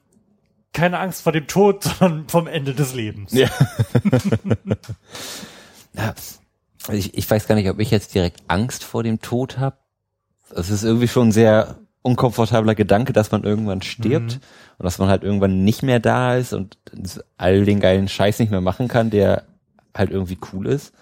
keine 0.72 0.99
Angst 1.01 1.22
vor 1.22 1.32
dem 1.32 1.47
Tod, 1.47 1.82
sondern 1.99 2.28
vom 2.28 2.47
Ende 2.47 2.74
des 2.74 2.95
Lebens. 2.95 3.32
Ja. 3.32 3.49
ja. 5.95 6.14
Ich, 6.93 7.14
ich 7.16 7.30
weiß 7.30 7.47
gar 7.47 7.55
nicht, 7.55 7.68
ob 7.68 7.78
ich 7.78 7.91
jetzt 7.91 8.14
direkt 8.14 8.43
Angst 8.49 8.84
vor 8.84 9.03
dem 9.03 9.20
Tod 9.20 9.59
habe. 9.59 9.76
Es 10.55 10.70
ist 10.70 10.82
irgendwie 10.82 11.09
schon 11.09 11.30
sehr 11.32 11.78
unkomfortabler 12.03 12.75
Gedanke, 12.75 13.13
dass 13.13 13.31
man 13.31 13.45
irgendwann 13.45 13.83
stirbt 13.83 14.35
Mhm. 14.37 14.41
und 14.79 14.85
dass 14.85 14.99
man 14.99 15.09
halt 15.09 15.23
irgendwann 15.23 15.65
nicht 15.65 15.83
mehr 15.83 16.01
da 16.01 16.35
ist 16.37 16.53
und 16.53 16.79
all 17.37 17.65
den 17.65 17.81
geilen 17.81 18.09
Scheiß 18.09 18.39
nicht 18.39 18.51
mehr 18.51 18.61
machen 18.63 18.89
kann, 18.89 19.11
der 19.11 19.45
halt 19.97 20.11
irgendwie 20.11 20.39
cool 20.53 20.67
ist. 20.67 20.93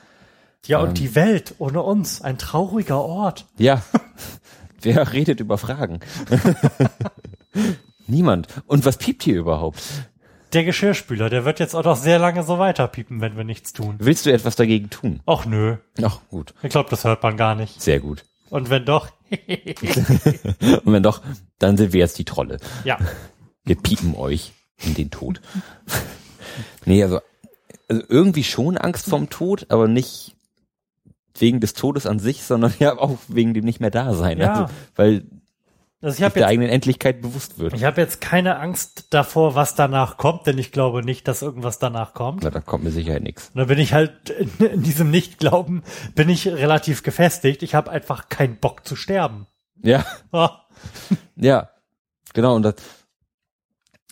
Ja, 0.66 0.80
Ähm. 0.82 0.88
und 0.88 0.98
die 0.98 1.14
Welt 1.14 1.54
ohne 1.58 1.82
uns, 1.82 2.20
ein 2.22 2.36
trauriger 2.38 3.00
Ort. 3.00 3.46
Ja. 3.58 3.82
Wer 4.82 5.12
redet 5.12 5.40
über 5.40 5.58
Fragen? 5.58 6.00
Niemand. 8.06 8.48
Und 8.66 8.84
was 8.84 8.96
piept 8.96 9.22
hier 9.22 9.38
überhaupt? 9.38 9.80
Der 10.54 10.64
Geschirrspüler, 10.64 11.28
der 11.28 11.44
wird 11.44 11.60
jetzt 11.60 11.74
auch 11.74 11.84
noch 11.84 11.96
sehr 11.96 12.18
lange 12.18 12.42
so 12.42 12.58
weiterpiepen, 12.58 13.20
wenn 13.20 13.36
wir 13.36 13.44
nichts 13.44 13.72
tun. 13.74 13.96
Willst 13.98 14.24
du 14.24 14.32
etwas 14.32 14.56
dagegen 14.56 14.88
tun? 14.88 15.20
Ach 15.26 15.44
nö, 15.44 15.76
Ach, 16.02 16.20
gut. 16.30 16.54
ich 16.62 16.70
glaube, 16.70 16.88
das 16.88 17.04
hört 17.04 17.22
man 17.22 17.36
gar 17.36 17.54
nicht. 17.54 17.82
Sehr 17.82 18.00
gut. 18.00 18.24
Und 18.48 18.70
wenn 18.70 18.86
doch, 18.86 19.08
Und 20.84 20.92
wenn 20.92 21.02
doch, 21.02 21.22
dann 21.58 21.76
sind 21.76 21.92
wir 21.92 22.00
jetzt 22.00 22.18
die 22.18 22.24
Trolle. 22.24 22.58
ja. 22.84 22.98
Wir 23.64 23.76
piepen 23.76 24.14
euch 24.14 24.52
in 24.82 24.94
den 24.94 25.10
Tod. 25.10 25.42
nee, 26.86 27.02
also, 27.02 27.20
also 27.88 28.02
irgendwie 28.08 28.44
schon 28.44 28.78
Angst 28.78 29.06
vorm 29.06 29.28
Tod, 29.28 29.66
aber 29.68 29.88
nicht 29.88 30.34
wegen 31.36 31.60
des 31.60 31.74
Todes 31.74 32.06
an 32.06 32.18
sich, 32.18 32.42
sondern 32.42 32.72
ja 32.78 32.98
auch 32.98 33.18
wegen 33.28 33.54
dem 33.54 33.64
nicht 33.64 33.80
mehr 33.80 33.90
da 33.90 34.14
sein. 34.14 34.38
Ja. 34.38 34.52
Also, 34.52 34.74
weil 34.96 35.24
Also 36.00 36.16
ich 36.18 36.22
habe 36.22 36.34
der 36.34 36.42
jetzt, 36.42 36.50
eigenen 36.50 36.68
Endlichkeit 36.68 37.20
bewusst 37.20 37.58
wird. 37.58 37.74
ich 37.74 37.82
habe 37.82 38.00
jetzt 38.00 38.20
keine 38.20 38.58
Angst 38.60 39.06
davor, 39.10 39.56
was 39.56 39.74
danach 39.74 40.16
kommt, 40.16 40.46
denn 40.46 40.56
ich 40.56 40.70
glaube 40.70 41.02
nicht, 41.02 41.26
dass 41.26 41.42
irgendwas 41.42 41.80
danach 41.80 42.14
kommt. 42.14 42.44
Na, 42.44 42.50
da 42.50 42.60
kommt 42.60 42.84
mir 42.84 42.92
sicher 42.92 43.18
nichts. 43.18 43.50
Und 43.52 43.58
da 43.58 43.64
bin 43.64 43.78
ich 43.80 43.92
halt 43.94 44.30
in, 44.60 44.82
diesem 44.82 45.10
Nicht-Glauben 45.10 45.82
bin 46.14 46.28
ich 46.28 46.46
relativ 46.46 47.02
gefestigt. 47.02 47.62
Ich 47.64 47.74
habe 47.74 47.90
einfach 47.90 48.28
keinen 48.28 48.58
Bock 48.58 48.86
zu 48.86 48.94
sterben. 48.94 49.46
Ja. 49.82 50.04
Ah, 50.30 50.60
Ja, 51.36 51.70
genau. 52.32 52.54
Und 52.54 52.62
das, 52.62 52.74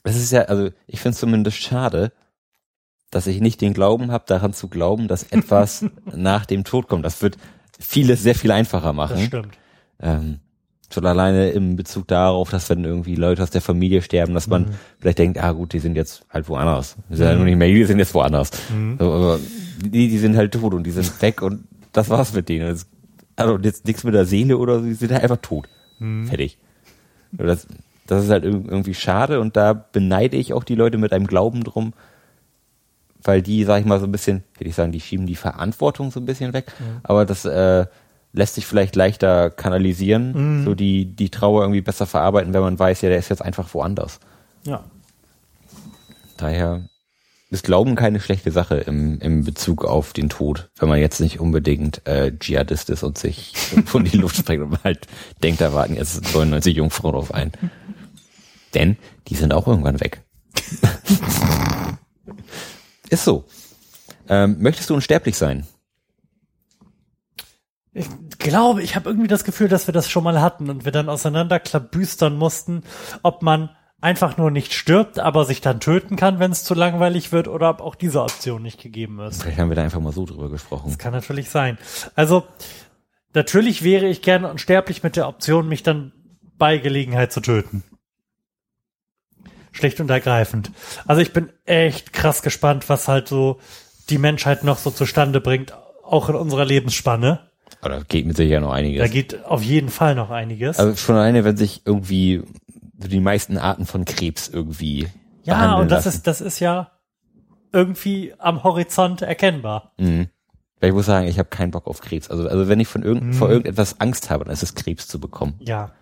das 0.02 0.16
ist 0.16 0.32
ja, 0.32 0.42
also 0.42 0.70
ich 0.86 1.00
finde 1.00 1.14
es 1.14 1.20
zumindest 1.20 1.58
schade, 1.58 2.12
dass 3.10 3.28
ich 3.28 3.40
nicht 3.40 3.60
den 3.60 3.74
Glauben 3.74 4.10
habe, 4.10 4.24
daran 4.26 4.52
zu 4.52 4.68
glauben, 4.68 5.06
dass 5.06 5.22
etwas 5.24 5.84
nach 6.04 6.46
dem 6.46 6.64
Tod 6.64 6.88
kommt. 6.88 7.04
Das 7.04 7.22
wird 7.22 7.36
vieles 7.78 8.22
sehr 8.22 8.34
viel 8.34 8.50
einfacher 8.50 8.88
das 8.88 8.96
machen. 8.96 9.20
stimmt. 9.20 9.58
Ähm, 10.00 10.40
schon 10.92 11.04
alleine 11.06 11.50
im 11.50 11.76
Bezug 11.76 12.06
darauf, 12.08 12.50
dass 12.50 12.70
wenn 12.70 12.84
irgendwie 12.84 13.16
Leute 13.16 13.42
aus 13.42 13.50
der 13.50 13.60
Familie 13.60 14.02
sterben, 14.02 14.34
dass 14.34 14.46
man 14.46 14.66
vielleicht 15.00 15.18
denkt, 15.18 15.38
ah 15.42 15.52
gut, 15.52 15.72
die 15.72 15.78
sind 15.80 15.96
jetzt 15.96 16.24
halt 16.30 16.48
woanders. 16.48 16.96
Die 17.10 17.16
sind 17.16 17.26
halt 17.26 17.38
noch 17.38 17.44
nicht 17.44 17.56
mehr 17.56 17.68
die 17.68 17.84
sind 17.84 17.98
jetzt 17.98 18.14
woanders. 18.14 18.50
So, 18.98 19.12
aber 19.12 19.40
die, 19.84 20.08
die 20.08 20.18
sind 20.18 20.36
halt 20.36 20.52
tot 20.52 20.74
und 20.74 20.84
die 20.84 20.90
sind 20.92 21.20
weg 21.22 21.42
und 21.42 21.64
das 21.92 22.08
war's 22.08 22.32
mit 22.32 22.48
denen. 22.48 22.78
Also 23.36 23.58
jetzt 23.58 23.86
nichts 23.86 24.04
mit 24.04 24.14
der 24.14 24.24
Seele 24.26 24.56
oder 24.58 24.78
so, 24.80 24.84
die 24.86 24.94
sind 24.94 25.12
halt 25.12 25.22
einfach 25.22 25.38
tot. 25.42 25.68
Fertig. 26.26 26.58
Und 27.36 27.46
Das, 27.46 27.66
das 28.06 28.24
ist 28.24 28.30
halt 28.30 28.44
irg- 28.44 28.68
irgendwie 28.68 28.94
schade 28.94 29.40
und 29.40 29.56
da 29.56 29.72
beneide 29.72 30.36
ich 30.36 30.52
auch 30.52 30.62
die 30.64 30.76
Leute 30.76 30.98
mit 30.98 31.12
einem 31.12 31.26
Glauben 31.26 31.64
drum, 31.64 31.92
weil 33.24 33.42
die, 33.42 33.64
sag 33.64 33.80
ich 33.80 33.86
mal, 33.86 33.98
so 33.98 34.06
ein 34.06 34.12
bisschen, 34.12 34.44
würde 34.56 34.68
ich 34.70 34.76
sagen, 34.76 34.92
die 34.92 35.00
schieben 35.00 35.26
die 35.26 35.34
Verantwortung 35.34 36.10
so 36.12 36.20
ein 36.20 36.26
bisschen 36.26 36.52
weg, 36.52 36.66
aber 37.02 37.24
das 37.24 37.44
äh, 37.44 37.86
lässt 38.36 38.54
sich 38.54 38.66
vielleicht 38.66 38.94
leichter 38.94 39.50
kanalisieren, 39.50 40.64
so 40.64 40.74
die, 40.74 41.06
die 41.06 41.30
Trauer 41.30 41.62
irgendwie 41.62 41.80
besser 41.80 42.06
verarbeiten, 42.06 42.52
wenn 42.52 42.60
man 42.60 42.78
weiß, 42.78 43.00
ja, 43.00 43.08
der 43.08 43.18
ist 43.18 43.30
jetzt 43.30 43.42
einfach 43.42 43.72
woanders. 43.72 44.20
Ja. 44.64 44.84
Daher 46.36 46.82
ist 47.50 47.64
Glauben 47.64 47.94
keine 47.94 48.20
schlechte 48.20 48.50
Sache 48.50 48.76
im, 48.76 49.20
im 49.20 49.44
Bezug 49.44 49.84
auf 49.84 50.12
den 50.12 50.28
Tod, 50.28 50.68
wenn 50.78 50.88
man 50.88 50.98
jetzt 50.98 51.20
nicht 51.20 51.40
unbedingt 51.40 52.06
äh, 52.06 52.36
Dschihadist 52.36 52.90
ist 52.90 53.02
und 53.02 53.16
sich 53.16 53.54
von 53.86 54.04
die 54.04 54.16
Luft 54.16 54.36
sprengt 54.36 54.64
und 54.64 54.84
halt 54.84 55.06
denkt, 55.42 55.60
da 55.60 55.72
warten 55.72 55.94
jetzt 55.94 56.22
99 56.22 56.76
Jungfrauen 56.76 57.14
auf 57.14 57.32
ein. 57.32 57.52
Denn 58.74 58.96
die 59.28 59.36
sind 59.36 59.54
auch 59.54 59.66
irgendwann 59.66 60.00
weg. 60.00 60.22
ist 63.10 63.24
so. 63.24 63.44
Ähm, 64.28 64.56
möchtest 64.58 64.90
du 64.90 64.94
unsterblich 64.94 65.36
sein? 65.36 65.66
Ich 68.46 68.50
glaube, 68.50 68.80
ich 68.80 68.94
habe 68.94 69.10
irgendwie 69.10 69.26
das 69.26 69.42
Gefühl, 69.42 69.66
dass 69.66 69.88
wir 69.88 69.92
das 69.92 70.08
schon 70.08 70.22
mal 70.22 70.40
hatten 70.40 70.70
und 70.70 70.84
wir 70.84 70.92
dann 70.92 71.08
auseinanderklabüstern 71.08 72.36
mussten, 72.38 72.84
ob 73.24 73.42
man 73.42 73.70
einfach 74.00 74.36
nur 74.36 74.52
nicht 74.52 74.72
stirbt, 74.72 75.18
aber 75.18 75.44
sich 75.44 75.60
dann 75.60 75.80
töten 75.80 76.14
kann, 76.14 76.38
wenn 76.38 76.52
es 76.52 76.62
zu 76.62 76.74
langweilig 76.74 77.32
wird, 77.32 77.48
oder 77.48 77.70
ob 77.70 77.80
auch 77.80 77.96
diese 77.96 78.22
Option 78.22 78.62
nicht 78.62 78.80
gegeben 78.80 79.18
ist. 79.18 79.42
Vielleicht 79.42 79.58
haben 79.58 79.68
wir 79.68 79.74
da 79.74 79.82
einfach 79.82 79.98
mal 79.98 80.12
so 80.12 80.26
drüber 80.26 80.48
gesprochen. 80.48 80.84
Das 80.86 80.98
kann 80.98 81.12
natürlich 81.12 81.50
sein. 81.50 81.76
Also, 82.14 82.44
natürlich 83.34 83.82
wäre 83.82 84.06
ich 84.06 84.22
gerne 84.22 84.48
unsterblich 84.48 85.02
mit 85.02 85.16
der 85.16 85.26
Option, 85.26 85.68
mich 85.68 85.82
dann 85.82 86.12
bei 86.56 86.78
Gelegenheit 86.78 87.32
zu 87.32 87.40
töten. 87.40 87.82
Schlicht 89.72 89.98
und 89.98 90.08
ergreifend. 90.08 90.70
Also 91.04 91.20
ich 91.20 91.32
bin 91.32 91.50
echt 91.64 92.12
krass 92.12 92.42
gespannt, 92.42 92.88
was 92.88 93.08
halt 93.08 93.26
so 93.26 93.58
die 94.08 94.18
Menschheit 94.18 94.62
noch 94.62 94.78
so 94.78 94.92
zustande 94.92 95.40
bringt, 95.40 95.76
auch 96.04 96.28
in 96.28 96.36
unserer 96.36 96.64
Lebensspanne. 96.64 97.50
Aber 97.80 97.90
da 97.96 98.02
geht 98.02 98.26
mit 98.26 98.36
Sicherheit 98.36 98.62
noch 98.62 98.72
einiges. 98.72 99.00
Da 99.02 99.08
geht 99.08 99.44
auf 99.44 99.62
jeden 99.62 99.88
Fall 99.88 100.14
noch 100.14 100.30
einiges. 100.30 100.78
Also 100.78 100.96
schon 100.96 101.16
alleine, 101.16 101.44
wenn 101.44 101.56
sich 101.56 101.82
irgendwie 101.84 102.42
die 102.94 103.20
meisten 103.20 103.58
Arten 103.58 103.86
von 103.86 104.04
Krebs 104.04 104.48
irgendwie 104.48 105.08
ja, 105.44 105.76
und 105.76 105.90
das 105.90 106.04
lassen. 106.06 106.16
ist, 106.16 106.26
das 106.26 106.40
ist 106.40 106.60
ja 106.60 106.90
irgendwie 107.72 108.32
am 108.38 108.64
Horizont 108.64 109.22
erkennbar. 109.22 109.92
Mhm. 109.98 110.28
Weil 110.80 110.88
ich 110.90 110.94
muss 110.94 111.06
sagen, 111.06 111.26
ich 111.28 111.38
habe 111.38 111.48
keinen 111.48 111.70
Bock 111.70 111.86
auf 111.86 112.00
Krebs. 112.00 112.28
Also, 112.30 112.48
also 112.48 112.68
wenn 112.68 112.80
ich 112.80 112.88
von 112.88 113.02
irgend, 113.02 113.24
Mhm. 113.24 113.32
vor 113.34 113.48
irgendetwas 113.48 114.00
Angst 114.00 114.30
habe, 114.30 114.44
dann 114.44 114.52
ist 114.52 114.62
es 114.62 114.74
Krebs 114.74 115.06
zu 115.08 115.20
bekommen. 115.20 115.54
Ja. 115.60 115.92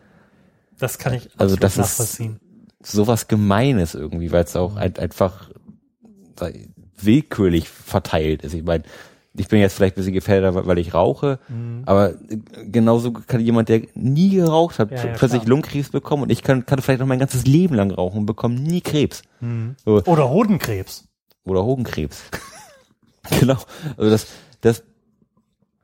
Das 0.78 0.98
kann 0.98 1.14
ich 1.14 1.28
Also 1.36 1.56
das 1.56 1.72
ist- 1.72 1.78
nachvollziehen. 1.78 2.40
Sowas 2.82 3.28
Gemeines 3.28 3.94
irgendwie, 3.94 4.30
weil 4.32 4.44
es 4.44 4.56
auch 4.56 4.76
ein, 4.76 4.96
einfach 4.98 5.48
willkürlich 6.96 7.68
verteilt 7.68 8.42
ist. 8.42 8.54
Ich 8.54 8.62
meine, 8.64 8.84
ich 9.36 9.48
bin 9.48 9.58
jetzt 9.60 9.74
vielleicht 9.74 9.94
ein 9.96 10.00
bisschen 10.00 10.12
gefährdet, 10.14 10.54
weil 10.66 10.78
ich 10.78 10.94
rauche, 10.94 11.38
Mhm. 11.48 11.82
aber 11.86 12.14
genauso 12.70 13.12
kann 13.12 13.40
jemand, 13.40 13.68
der 13.68 13.82
nie 13.94 14.30
geraucht 14.30 14.78
hat, 14.78 14.90
Ja, 14.92 14.96
ja, 14.98 15.02
plötzlich 15.14 15.42
klar. 15.42 15.48
Lungenkrebs 15.50 15.90
bekommen 15.90 16.22
und 16.22 16.30
ich 16.30 16.42
kann, 16.42 16.66
kann 16.66 16.80
vielleicht 16.80 17.00
noch 17.00 17.06
mein 17.06 17.18
ganzes 17.18 17.44
Leben 17.46 17.74
lang 17.74 17.90
rauchen 17.90 18.18
und 18.20 18.26
bekomme 18.26 18.54
nie 18.54 18.80
Krebs. 18.80 19.22
Mhm. 19.40 19.74
So, 19.84 20.02
Oder 20.04 20.30
Hodenkrebs. 20.30 21.08
oder 21.44 21.64
Hodenkrebs. 21.64 22.22
genau. 23.40 23.56
Also 23.96 24.10
das, 24.10 24.26
das 24.60 24.82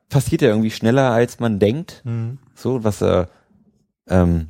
passiert 0.09 0.43
ja 0.43 0.49
irgendwie 0.49 0.71
schneller, 0.71 1.11
als 1.11 1.41
man 1.41 1.59
denkt. 1.59 2.03
Mhm. 2.05 2.39
So, 2.55 2.85
was, 2.85 3.03
äh, 3.03 3.27
ähm, 4.09 4.49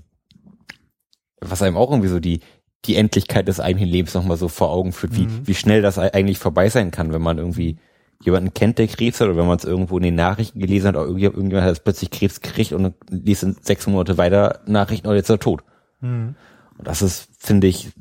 was 1.41 1.63
einem 1.63 1.77
auch 1.77 1.91
irgendwie 1.91 2.09
so 2.09 2.21
die, 2.21 2.41
die 2.85 2.97
Endlichkeit 2.97 3.49
des 3.49 3.61
eigenen 3.61 3.89
Lebens 3.89 4.15
nochmal 4.15 4.37
so 4.37 4.49
vor 4.49 4.71
Augen 4.71 4.93
führt, 4.93 5.17
wie, 5.17 5.27
Mhm. 5.27 5.47
wie 5.47 5.55
schnell 5.55 5.83
das 5.83 5.99
ei- 5.99 6.13
eigentlich 6.13 6.39
vorbei 6.39 6.69
sein 6.69 6.91
kann, 6.91 7.13
wenn 7.13 7.23
man 7.23 7.39
irgendwie 7.39 7.79
jemanden 8.23 8.53
kennt, 8.53 8.79
der 8.79 8.87
Krebs 8.87 9.21
hat, 9.21 9.29
oder 9.29 9.37
wenn 9.37 9.47
man 9.47 9.57
es 9.59 9.65
irgendwo 9.65 9.97
in 9.97 10.03
den 10.03 10.15
Nachrichten 10.15 10.61
gelesen 10.61 10.89
hat, 10.89 10.97
oder 10.97 11.09
irgendjemand, 11.09 11.67
hat 11.67 11.85
plötzlich 11.85 12.11
Krebs 12.11 12.41
gekriegt 12.41 12.73
und 12.73 12.95
liest 13.09 13.43
in 13.43 13.57
sechs 13.61 13.87
Monate 13.87 14.19
weiter 14.19 14.61
Nachrichten, 14.67 15.07
oder 15.07 15.17
jetzt 15.17 15.27
ist 15.27 15.35
er 15.35 15.39
tot. 15.39 15.63
Mhm. 16.01 16.35
Und 16.79 16.87
das 16.87 17.03
ist, 17.03 17.29
finde 17.39 17.67
ich, 17.67 17.93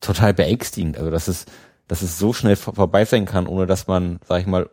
total 0.00 0.34
beängstigend. 0.34 0.98
Also, 0.98 1.10
dass 1.10 1.28
es, 1.28 1.46
dass 1.88 2.02
es 2.02 2.18
so 2.18 2.32
schnell 2.32 2.56
vor- 2.56 2.74
vorbei 2.74 3.04
sein 3.04 3.24
kann, 3.26 3.46
ohne 3.46 3.66
dass 3.66 3.86
man, 3.86 4.20
sag 4.26 4.40
ich 4.40 4.46
mal, 4.46 4.68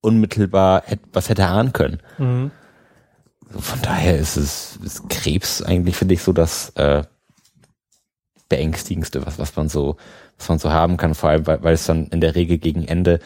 unmittelbar 0.00 0.82
was 1.12 1.28
hätte 1.28 1.46
ahnen 1.46 1.72
können. 1.72 2.00
Mhm. 2.18 2.50
Von 3.50 3.82
daher 3.82 4.18
ist 4.18 4.36
es 4.36 4.78
ist 4.82 5.08
Krebs 5.08 5.62
eigentlich, 5.62 5.96
finde 5.96 6.14
ich, 6.14 6.22
so 6.22 6.32
das 6.32 6.70
äh, 6.76 7.04
beängstigendste, 8.48 9.24
was, 9.26 9.38
was 9.38 9.54
man 9.56 9.68
so, 9.68 9.96
was 10.38 10.48
man 10.48 10.58
so 10.58 10.70
haben 10.70 10.96
kann, 10.96 11.14
vor 11.14 11.30
allem, 11.30 11.46
weil, 11.46 11.62
weil 11.62 11.74
es 11.74 11.86
dann 11.86 12.06
in 12.08 12.20
der 12.20 12.34
Regel 12.34 12.58
gegen 12.58 12.84
Ende 12.84 13.20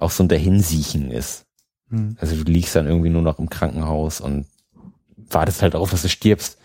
auch 0.00 0.10
so 0.10 0.24
ein 0.24 0.28
Dahinsiechen 0.28 1.10
ist. 1.10 1.46
Mhm. 1.88 2.16
Also 2.20 2.36
du 2.42 2.50
liegst 2.50 2.74
dann 2.74 2.86
irgendwie 2.86 3.10
nur 3.10 3.22
noch 3.22 3.38
im 3.38 3.50
Krankenhaus 3.50 4.20
und 4.20 4.46
wartest 5.16 5.62
halt 5.62 5.74
darauf, 5.74 5.90
dass 5.90 6.02
du 6.02 6.08
stirbst. 6.08 6.58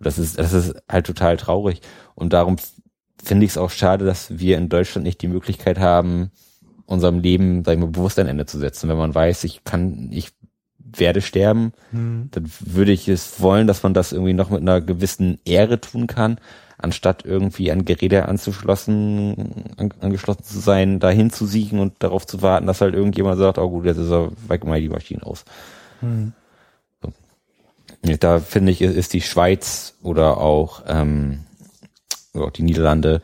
Das 0.00 0.18
ist, 0.18 0.38
das 0.38 0.52
ist 0.52 0.74
halt 0.88 1.06
total 1.06 1.36
traurig. 1.36 1.80
Und 2.14 2.32
darum 2.32 2.56
finde 3.22 3.46
ich 3.46 3.52
es 3.52 3.58
auch 3.58 3.70
schade, 3.70 4.04
dass 4.04 4.38
wir 4.38 4.58
in 4.58 4.68
Deutschland 4.68 5.04
nicht 5.06 5.22
die 5.22 5.28
Möglichkeit 5.28 5.78
haben, 5.78 6.30
unserem 6.86 7.20
Leben, 7.20 7.64
sag 7.64 7.74
ich 7.74 7.78
mal, 7.80 7.86
bewusst 7.88 8.18
ein 8.18 8.26
Ende 8.26 8.44
zu 8.44 8.58
setzen. 8.58 8.88
Wenn 8.88 8.98
man 8.98 9.14
weiß, 9.14 9.44
ich 9.44 9.64
kann, 9.64 10.10
ich 10.12 10.32
werde 10.78 11.22
sterben, 11.22 11.72
Mhm. 11.92 12.28
dann 12.32 12.50
würde 12.60 12.92
ich 12.92 13.08
es 13.08 13.40
wollen, 13.40 13.66
dass 13.66 13.82
man 13.82 13.94
das 13.94 14.12
irgendwie 14.12 14.34
noch 14.34 14.50
mit 14.50 14.60
einer 14.60 14.80
gewissen 14.80 15.38
Ehre 15.44 15.80
tun 15.80 16.06
kann, 16.06 16.38
anstatt 16.78 17.24
irgendwie 17.24 17.70
an 17.70 17.84
Geräte 17.84 18.28
anzuschlossen, 18.28 19.74
an, 19.76 19.92
angeschlossen 20.00 20.44
zu 20.44 20.58
sein, 20.58 21.00
dahin 21.00 21.30
zu 21.30 21.46
siechen 21.46 21.78
und 21.78 21.94
darauf 22.02 22.26
zu 22.26 22.42
warten, 22.42 22.66
dass 22.66 22.80
halt 22.80 22.94
irgendjemand 22.94 23.38
sagt, 23.38 23.58
oh 23.58 23.70
gut, 23.70 23.84
jetzt 23.84 23.98
ist 23.98 24.10
er 24.10 24.30
weg, 24.48 24.64
mal 24.64 24.80
die 24.80 24.88
Maschine 24.88 25.24
aus. 25.24 25.44
Mhm. 26.00 26.32
Da 28.20 28.38
finde 28.38 28.70
ich, 28.70 28.82
ist 28.82 29.14
die 29.14 29.22
Schweiz 29.22 29.94
oder 30.02 30.36
auch, 30.38 30.82
ähm, 30.86 31.40
oder 32.34 32.46
auch 32.46 32.50
die 32.50 32.62
Niederlande 32.62 33.22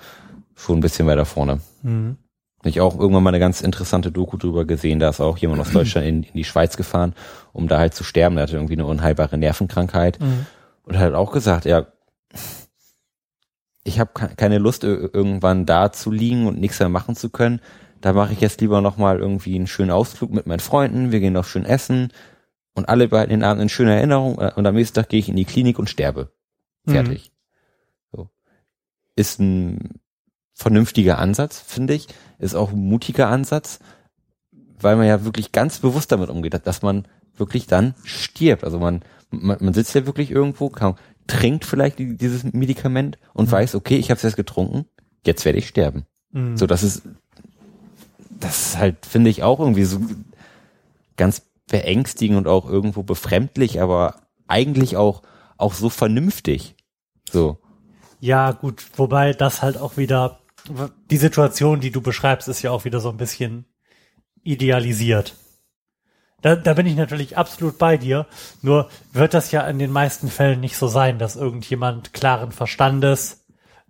schon 0.56 0.78
ein 0.78 0.80
bisschen 0.80 1.06
weiter 1.06 1.26
vorne. 1.26 1.60
Mhm. 1.82 2.16
Ich 2.64 2.80
auch 2.80 2.98
irgendwann 2.98 3.22
mal 3.22 3.30
eine 3.30 3.40
ganz 3.40 3.62
interessante 3.62 4.12
Doku 4.12 4.36
drüber 4.36 4.64
gesehen, 4.64 4.98
da 4.98 5.08
ist 5.08 5.20
auch 5.20 5.38
jemand 5.38 5.60
aus 5.60 5.72
Deutschland 5.72 6.06
in, 6.06 6.22
in 6.22 6.32
die 6.34 6.44
Schweiz 6.44 6.76
gefahren, 6.76 7.14
um 7.52 7.68
da 7.68 7.78
halt 7.78 7.94
zu 7.94 8.04
sterben. 8.04 8.36
Der 8.36 8.44
hatte 8.44 8.56
irgendwie 8.56 8.74
eine 8.74 8.86
unheilbare 8.86 9.36
Nervenkrankheit 9.38 10.20
Mhm. 10.20 10.46
und 10.84 10.98
hat 10.98 11.14
auch 11.14 11.32
gesagt, 11.32 11.64
ja, 11.64 11.86
ich 13.84 13.98
habe 13.98 14.12
keine 14.36 14.58
Lust, 14.58 14.84
irgendwann 14.84 15.66
da 15.66 15.92
zu 15.92 16.10
liegen 16.10 16.46
und 16.46 16.58
nichts 16.60 16.78
mehr 16.80 16.88
machen 16.88 17.16
zu 17.16 17.30
können. 17.30 17.60
Da 18.00 18.12
mache 18.12 18.32
ich 18.32 18.40
jetzt 18.40 18.60
lieber 18.60 18.80
nochmal 18.80 19.18
irgendwie 19.18 19.54
einen 19.54 19.66
schönen 19.66 19.90
Ausflug 19.90 20.32
mit 20.32 20.46
meinen 20.46 20.60
Freunden. 20.60 21.12
Wir 21.12 21.20
gehen 21.20 21.32
noch 21.32 21.44
schön 21.44 21.64
essen 21.64 22.12
und 22.74 22.88
alle 22.88 23.08
behalten 23.08 23.30
den 23.30 23.44
Abend 23.44 23.62
in 23.62 23.68
schöner 23.68 23.94
Erinnerung. 23.96 24.36
Und 24.36 24.66
am 24.66 24.74
nächsten 24.74 24.96
Tag 24.96 25.08
gehe 25.08 25.20
ich 25.20 25.28
in 25.28 25.36
die 25.36 25.44
Klinik 25.44 25.78
und 25.78 25.90
sterbe. 25.90 26.32
Fertig. 26.86 27.30
Mhm. 28.12 28.16
So. 28.16 28.30
Ist 29.16 29.40
ein 29.40 30.00
vernünftiger 30.54 31.18
Ansatz, 31.18 31.58
finde 31.60 31.94
ich. 31.94 32.08
Ist 32.38 32.54
auch 32.54 32.72
ein 32.72 32.78
mutiger 32.78 33.28
Ansatz, 33.28 33.80
weil 34.78 34.96
man 34.96 35.06
ja 35.06 35.24
wirklich 35.24 35.52
ganz 35.52 35.78
bewusst 35.78 36.12
damit 36.12 36.30
umgeht, 36.30 36.58
dass 36.64 36.82
man 36.82 37.06
wirklich 37.36 37.66
dann 37.66 37.94
stirbt. 38.04 38.64
Also 38.64 38.78
man, 38.78 39.02
man, 39.30 39.58
man 39.60 39.74
sitzt 39.74 39.94
ja 39.94 40.06
wirklich 40.06 40.30
irgendwo, 40.30 40.68
kann, 40.68 40.96
trinkt 41.30 41.64
vielleicht 41.64 41.98
dieses 41.98 42.44
Medikament 42.44 43.18
und 43.32 43.46
mhm. 43.46 43.52
weiß, 43.52 43.76
okay, 43.76 43.96
ich 43.96 44.10
habe 44.10 44.16
es 44.16 44.22
jetzt 44.22 44.36
getrunken, 44.36 44.86
jetzt 45.24 45.44
werde 45.44 45.58
ich 45.58 45.68
sterben. 45.68 46.04
Mhm. 46.32 46.56
So, 46.56 46.66
das 46.66 46.82
ist, 46.82 47.02
das 48.40 48.66
ist 48.66 48.78
halt, 48.78 49.06
finde 49.06 49.30
ich, 49.30 49.42
auch 49.42 49.60
irgendwie 49.60 49.84
so 49.84 50.00
ganz 51.16 51.42
beängstigend 51.68 52.36
und 52.36 52.48
auch 52.48 52.68
irgendwo 52.68 53.04
befremdlich, 53.04 53.80
aber 53.80 54.16
eigentlich 54.48 54.96
auch, 54.96 55.22
auch 55.56 55.74
so 55.74 55.88
vernünftig. 55.88 56.74
So. 57.30 57.58
Ja, 58.18 58.50
gut, 58.50 58.84
wobei 58.96 59.32
das 59.32 59.62
halt 59.62 59.78
auch 59.78 59.96
wieder, 59.96 60.40
die 61.10 61.16
Situation, 61.16 61.80
die 61.80 61.92
du 61.92 62.00
beschreibst, 62.00 62.48
ist 62.48 62.62
ja 62.62 62.72
auch 62.72 62.84
wieder 62.84 63.00
so 63.00 63.08
ein 63.08 63.16
bisschen 63.16 63.66
idealisiert. 64.42 65.36
Da, 66.42 66.56
da 66.56 66.74
bin 66.74 66.86
ich 66.86 66.96
natürlich 66.96 67.36
absolut 67.36 67.78
bei 67.78 67.96
dir. 67.96 68.26
Nur 68.62 68.88
wird 69.12 69.34
das 69.34 69.52
ja 69.52 69.66
in 69.66 69.78
den 69.78 69.90
meisten 69.90 70.28
Fällen 70.28 70.60
nicht 70.60 70.76
so 70.76 70.86
sein, 70.86 71.18
dass 71.18 71.36
irgendjemand 71.36 72.12
klaren 72.12 72.52
Verstandes 72.52 73.40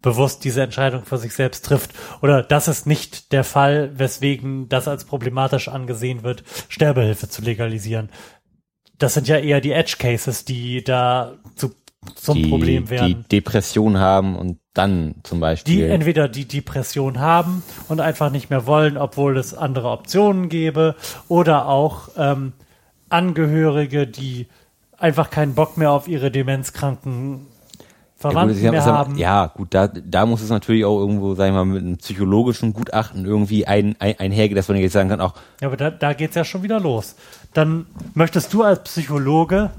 bewusst 0.03 0.44
diese 0.44 0.62
Entscheidung 0.62 1.05
für 1.05 1.18
sich 1.18 1.34
selbst 1.34 1.64
trifft. 1.64 1.92
Oder 2.22 2.42
das 2.42 2.68
ist 2.68 2.86
nicht 2.86 3.32
der 3.32 3.44
Fall, 3.44 3.92
weswegen 3.98 4.68
das 4.68 4.88
als 4.88 5.05
problematisch 5.05 5.68
angesehen 5.68 6.22
wird, 6.22 6.42
Sterbehilfe 6.68 7.28
zu 7.28 7.42
legalisieren. 7.42 8.11
Das 8.98 9.14
sind 9.14 9.28
ja 9.28 9.38
eher 9.38 9.61
die 9.61 9.72
Edge 9.72 9.96
Cases, 9.98 10.44
die 10.44 10.84
da 10.84 11.36
zu, 11.55 11.74
zum 12.14 12.36
die, 12.36 12.48
Problem 12.48 12.90
werden. 12.90 13.09
Die 13.09 13.28
Depression 13.28 13.98
haben 13.98 14.36
und 14.36 14.59
dann 14.74 15.16
zum 15.22 15.40
Beispiel. 15.40 15.74
Die 15.74 15.82
entweder 15.82 16.28
die 16.28 16.46
Depression 16.46 17.18
haben 17.18 17.62
und 17.88 18.00
einfach 18.00 18.30
nicht 18.30 18.50
mehr 18.50 18.66
wollen, 18.66 18.96
obwohl 18.96 19.36
es 19.36 19.54
andere 19.54 19.90
Optionen 19.90 20.48
gäbe, 20.48 20.94
oder 21.28 21.66
auch 21.66 22.10
ähm, 22.16 22.52
Angehörige, 23.08 24.06
die 24.06 24.46
einfach 24.96 25.30
keinen 25.30 25.54
Bock 25.54 25.76
mehr 25.76 25.90
auf 25.90 26.06
ihre 26.06 26.30
demenzkranken 26.30 27.46
Verwandten 28.20 28.62
ja, 28.62 28.70
gut, 28.70 28.72
mehr 28.72 28.84
haben. 28.84 29.16
Ja, 29.16 29.46
gut, 29.46 29.68
da, 29.70 29.88
da 29.88 30.26
muss 30.26 30.42
es 30.42 30.50
natürlich 30.50 30.84
auch 30.84 30.98
irgendwo, 30.98 31.34
sag 31.34 31.46
ich 31.46 31.54
mal, 31.54 31.64
mit 31.64 31.82
einem 31.82 31.96
psychologischen 31.96 32.74
Gutachten 32.74 33.24
irgendwie 33.24 33.66
ein, 33.66 33.96
ein, 33.98 34.18
einhergehen, 34.18 34.56
dass 34.56 34.68
man 34.68 34.76
jetzt 34.76 34.92
sagen 34.92 35.08
kann, 35.08 35.22
auch. 35.22 35.32
Ja, 35.62 35.68
aber 35.68 35.78
da, 35.78 35.90
da 35.90 36.12
geht's 36.12 36.34
ja 36.34 36.44
schon 36.44 36.62
wieder 36.62 36.78
los. 36.80 37.16
Dann 37.54 37.86
möchtest 38.12 38.52
du 38.52 38.62
als 38.62 38.82
Psychologe 38.82 39.70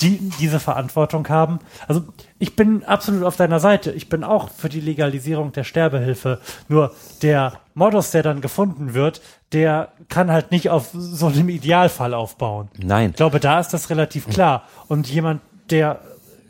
die 0.00 0.30
diese 0.40 0.60
Verantwortung 0.60 1.28
haben. 1.28 1.58
Also 1.86 2.04
ich 2.38 2.56
bin 2.56 2.84
absolut 2.84 3.24
auf 3.24 3.36
deiner 3.36 3.60
Seite. 3.60 3.92
Ich 3.92 4.08
bin 4.08 4.24
auch 4.24 4.50
für 4.50 4.68
die 4.68 4.80
Legalisierung 4.80 5.52
der 5.52 5.64
Sterbehilfe. 5.64 6.40
Nur 6.68 6.92
der 7.22 7.54
Modus, 7.74 8.10
der 8.10 8.22
dann 8.22 8.40
gefunden 8.40 8.94
wird, 8.94 9.20
der 9.52 9.92
kann 10.08 10.30
halt 10.30 10.50
nicht 10.50 10.70
auf 10.70 10.90
so 10.92 11.26
einem 11.26 11.48
Idealfall 11.48 12.14
aufbauen. 12.14 12.68
Nein. 12.78 13.10
Ich 13.10 13.16
glaube, 13.16 13.40
da 13.40 13.60
ist 13.60 13.68
das 13.68 13.90
relativ 13.90 14.28
klar. 14.28 14.64
Und 14.88 15.08
jemand, 15.08 15.42
der 15.70 16.00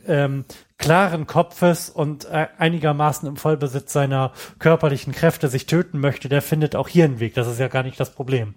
ähm, 0.07 0.45
klaren 0.79 1.27
Kopfes 1.27 1.89
und 1.89 2.27
äh, 2.27 2.49
einigermaßen 2.59 3.29
im 3.29 3.37
Vollbesitz 3.37 3.93
seiner 3.93 4.33
körperlichen 4.59 5.13
Kräfte 5.13 5.49
sich 5.49 5.67
töten 5.67 5.99
möchte, 5.99 6.29
der 6.29 6.43
findet 6.43 6.77
auch 6.77 6.89
hier 6.89 7.05
einen 7.05 7.21
Weg. 7.21 7.35
Das 7.35 7.47
ist 7.47 7.61
ja 7.61 7.69
gar 7.69 7.83
nicht 7.83 7.99
das 7.99 8.11
Problem. 8.11 8.55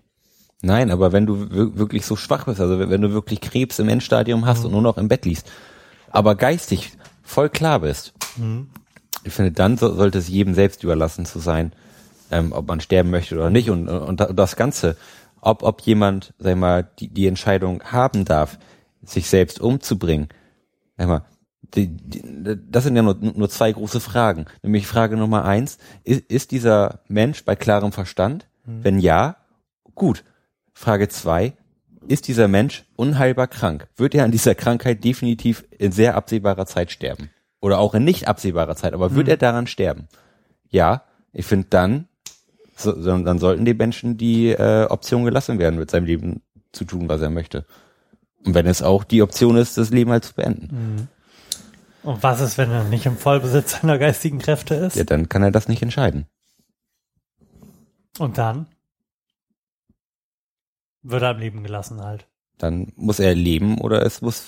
Nein, 0.61 0.89
aber 0.89 1.11
wenn 1.11 1.25
du 1.25 1.49
wirklich 1.77 2.05
so 2.05 2.15
schwach 2.15 2.45
bist, 2.45 2.59
also 2.59 2.79
wenn 2.79 3.01
du 3.01 3.11
wirklich 3.11 3.41
Krebs 3.41 3.77
im 3.77 3.89
Endstadium 3.89 4.45
hast 4.45 4.59
mhm. 4.59 4.65
und 4.65 4.71
nur 4.71 4.81
noch 4.81 4.97
im 4.97 5.07
Bett 5.07 5.25
liegst, 5.25 5.49
aber 6.09 6.35
geistig 6.35 6.93
voll 7.21 7.49
klar 7.49 7.81
bist, 7.81 8.13
mhm. 8.37 8.69
ich 9.23 9.33
finde, 9.33 9.51
dann 9.51 9.77
so, 9.77 9.93
sollte 9.93 10.17
es 10.17 10.27
jedem 10.27 10.55
selbst 10.55 10.83
überlassen 10.83 11.25
zu 11.25 11.39
sein, 11.39 11.73
ähm, 12.31 12.53
ob 12.53 12.67
man 12.67 12.81
sterben 12.81 13.11
möchte 13.11 13.35
oder 13.35 13.51
nicht 13.51 13.69
und, 13.69 13.87
und, 13.87 14.19
und 14.21 14.39
das 14.39 14.55
Ganze, 14.55 14.97
ob, 15.41 15.61
ob 15.61 15.81
jemand, 15.81 16.33
sag 16.39 16.57
mal, 16.57 16.89
die, 16.99 17.09
die 17.09 17.27
Entscheidung 17.27 17.83
haben 17.83 18.25
darf, 18.25 18.57
sich 19.03 19.29
selbst 19.29 19.61
umzubringen, 19.61 20.27
sag 20.97 21.07
mal, 21.07 21.25
die, 21.75 21.87
die, 21.87 22.23
das 22.69 22.83
sind 22.83 22.95
ja 22.95 23.01
nur, 23.01 23.15
nur 23.15 23.49
zwei 23.49 23.71
große 23.71 23.99
Fragen. 23.99 24.45
Nämlich 24.63 24.87
Frage 24.87 25.17
Nummer 25.17 25.45
eins, 25.45 25.77
ist, 26.03 26.21
ist 26.31 26.51
dieser 26.51 27.01
Mensch 27.07 27.43
bei 27.45 27.55
klarem 27.55 27.91
Verstand? 27.91 28.47
Mhm. 28.65 28.83
Wenn 28.83 28.99
ja, 28.99 29.37
gut, 29.93 30.23
Frage 30.77 31.09
zwei 31.09 31.53
ist 32.07 32.27
dieser 32.27 32.47
Mensch 32.47 32.85
unheilbar 32.95 33.47
krank? 33.47 33.87
Wird 33.97 34.13
er 34.13 34.23
an 34.23 34.31
dieser 34.31 34.53
Krankheit 34.53 35.03
definitiv 35.03 35.65
in 35.71 35.91
sehr 35.91 36.15
absehbarer 36.15 36.67
Zeit 36.67 36.91
sterben? 36.91 37.31
Oder 37.59 37.79
auch 37.79 37.95
in 37.95 38.03
nicht 38.03 38.27
absehbarer 38.27 38.75
Zeit, 38.75 38.93
aber 38.93 39.15
wird 39.15 39.25
mhm. 39.25 39.31
er 39.31 39.37
daran 39.37 39.65
sterben? 39.65 40.07
Ja, 40.69 41.03
ich 41.33 41.47
finde 41.47 41.65
dann, 41.71 42.07
so, 42.75 42.91
dann 42.91 43.39
sollten 43.39 43.65
die 43.65 43.73
Menschen 43.73 44.17
die 44.17 44.49
äh, 44.49 44.85
Option 44.85 45.25
gelassen 45.25 45.57
werden, 45.57 45.79
mit 45.79 45.89
seinem 45.89 46.05
Leben 46.05 46.43
zu 46.71 46.85
tun, 46.85 47.09
was 47.09 47.21
er 47.21 47.31
möchte. 47.31 47.65
Und 48.45 48.53
wenn 48.53 48.67
es 48.67 48.83
auch 48.83 49.03
die 49.03 49.23
Option 49.23 49.57
ist, 49.57 49.79
das 49.79 49.89
Leben 49.89 50.11
halt 50.11 50.25
zu 50.25 50.35
beenden. 50.35 50.67
Mhm. 50.75 51.07
Und 52.03 52.21
was 52.21 52.39
ist, 52.39 52.59
wenn 52.59 52.69
er 52.69 52.83
nicht 52.83 53.07
im 53.07 53.17
Vollbesitz 53.17 53.81
seiner 53.81 53.97
geistigen 53.97 54.37
Kräfte 54.37 54.75
ist? 54.75 54.95
Ja, 54.95 55.05
dann 55.05 55.27
kann 55.27 55.41
er 55.41 55.51
das 55.51 55.67
nicht 55.67 55.81
entscheiden. 55.81 56.27
Und 58.19 58.37
dann? 58.37 58.67
Wird 61.09 61.23
er 61.23 61.29
am 61.29 61.39
Leben 61.39 61.63
gelassen 61.63 62.01
halt. 62.01 62.27
Dann 62.57 62.91
muss 62.95 63.19
er 63.19 63.33
leben 63.33 63.79
oder 63.79 64.05
es 64.05 64.21
muss, 64.21 64.45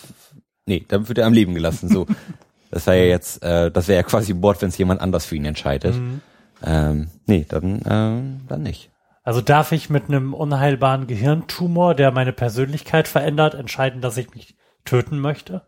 nee, 0.66 0.84
dann 0.88 1.08
wird 1.08 1.18
er 1.18 1.26
am 1.26 1.34
Leben 1.34 1.54
gelassen, 1.54 1.90
so. 1.90 2.06
das 2.72 2.86
wäre 2.88 2.98
ja 2.98 3.06
jetzt, 3.06 3.42
äh, 3.44 3.72
das 3.72 3.88
wäre 3.88 4.02
ja 4.02 4.04
quasi 4.04 4.36
Wort, 4.42 4.62
wenn 4.62 4.70
es 4.70 4.78
jemand 4.78 5.00
anders 5.02 5.26
für 5.26 5.36
ihn 5.36 5.46
entscheidet. 5.46 5.96
Mhm. 5.96 6.22
Ähm, 6.64 7.10
nee, 7.26 7.46
dann, 7.48 7.82
ähm, 7.90 8.42
dann 8.48 8.64
nicht. 8.64 8.92
Also 9.24 9.42
darf 9.42 9.72
ich 9.72 9.90
mit 9.90 10.06
einem 10.06 10.34
unheilbaren 10.34 11.08
Gehirntumor, 11.08 11.96
der 11.96 12.12
meine 12.12 12.34
Persönlichkeit 12.34 13.08
verändert, 13.08 13.54
entscheiden, 13.54 14.02
dass 14.02 14.18
ich 14.18 14.34
mich 14.34 14.56
töten 14.86 15.20
möchte? 15.20 15.62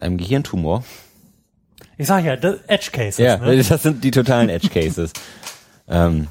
Einem 0.00 0.16
Gehirntumor? 0.16 0.84
Ich 1.98 2.06
sag 2.06 2.24
ja, 2.24 2.34
Edge 2.34 2.90
Cases. 2.92 3.18
Ja, 3.18 3.36
ne? 3.36 3.62
das 3.68 3.82
sind 3.82 4.02
die 4.02 4.10
totalen 4.10 4.48
Edge 4.48 4.68
Cases. 4.68 5.12
ähm, 5.88 6.28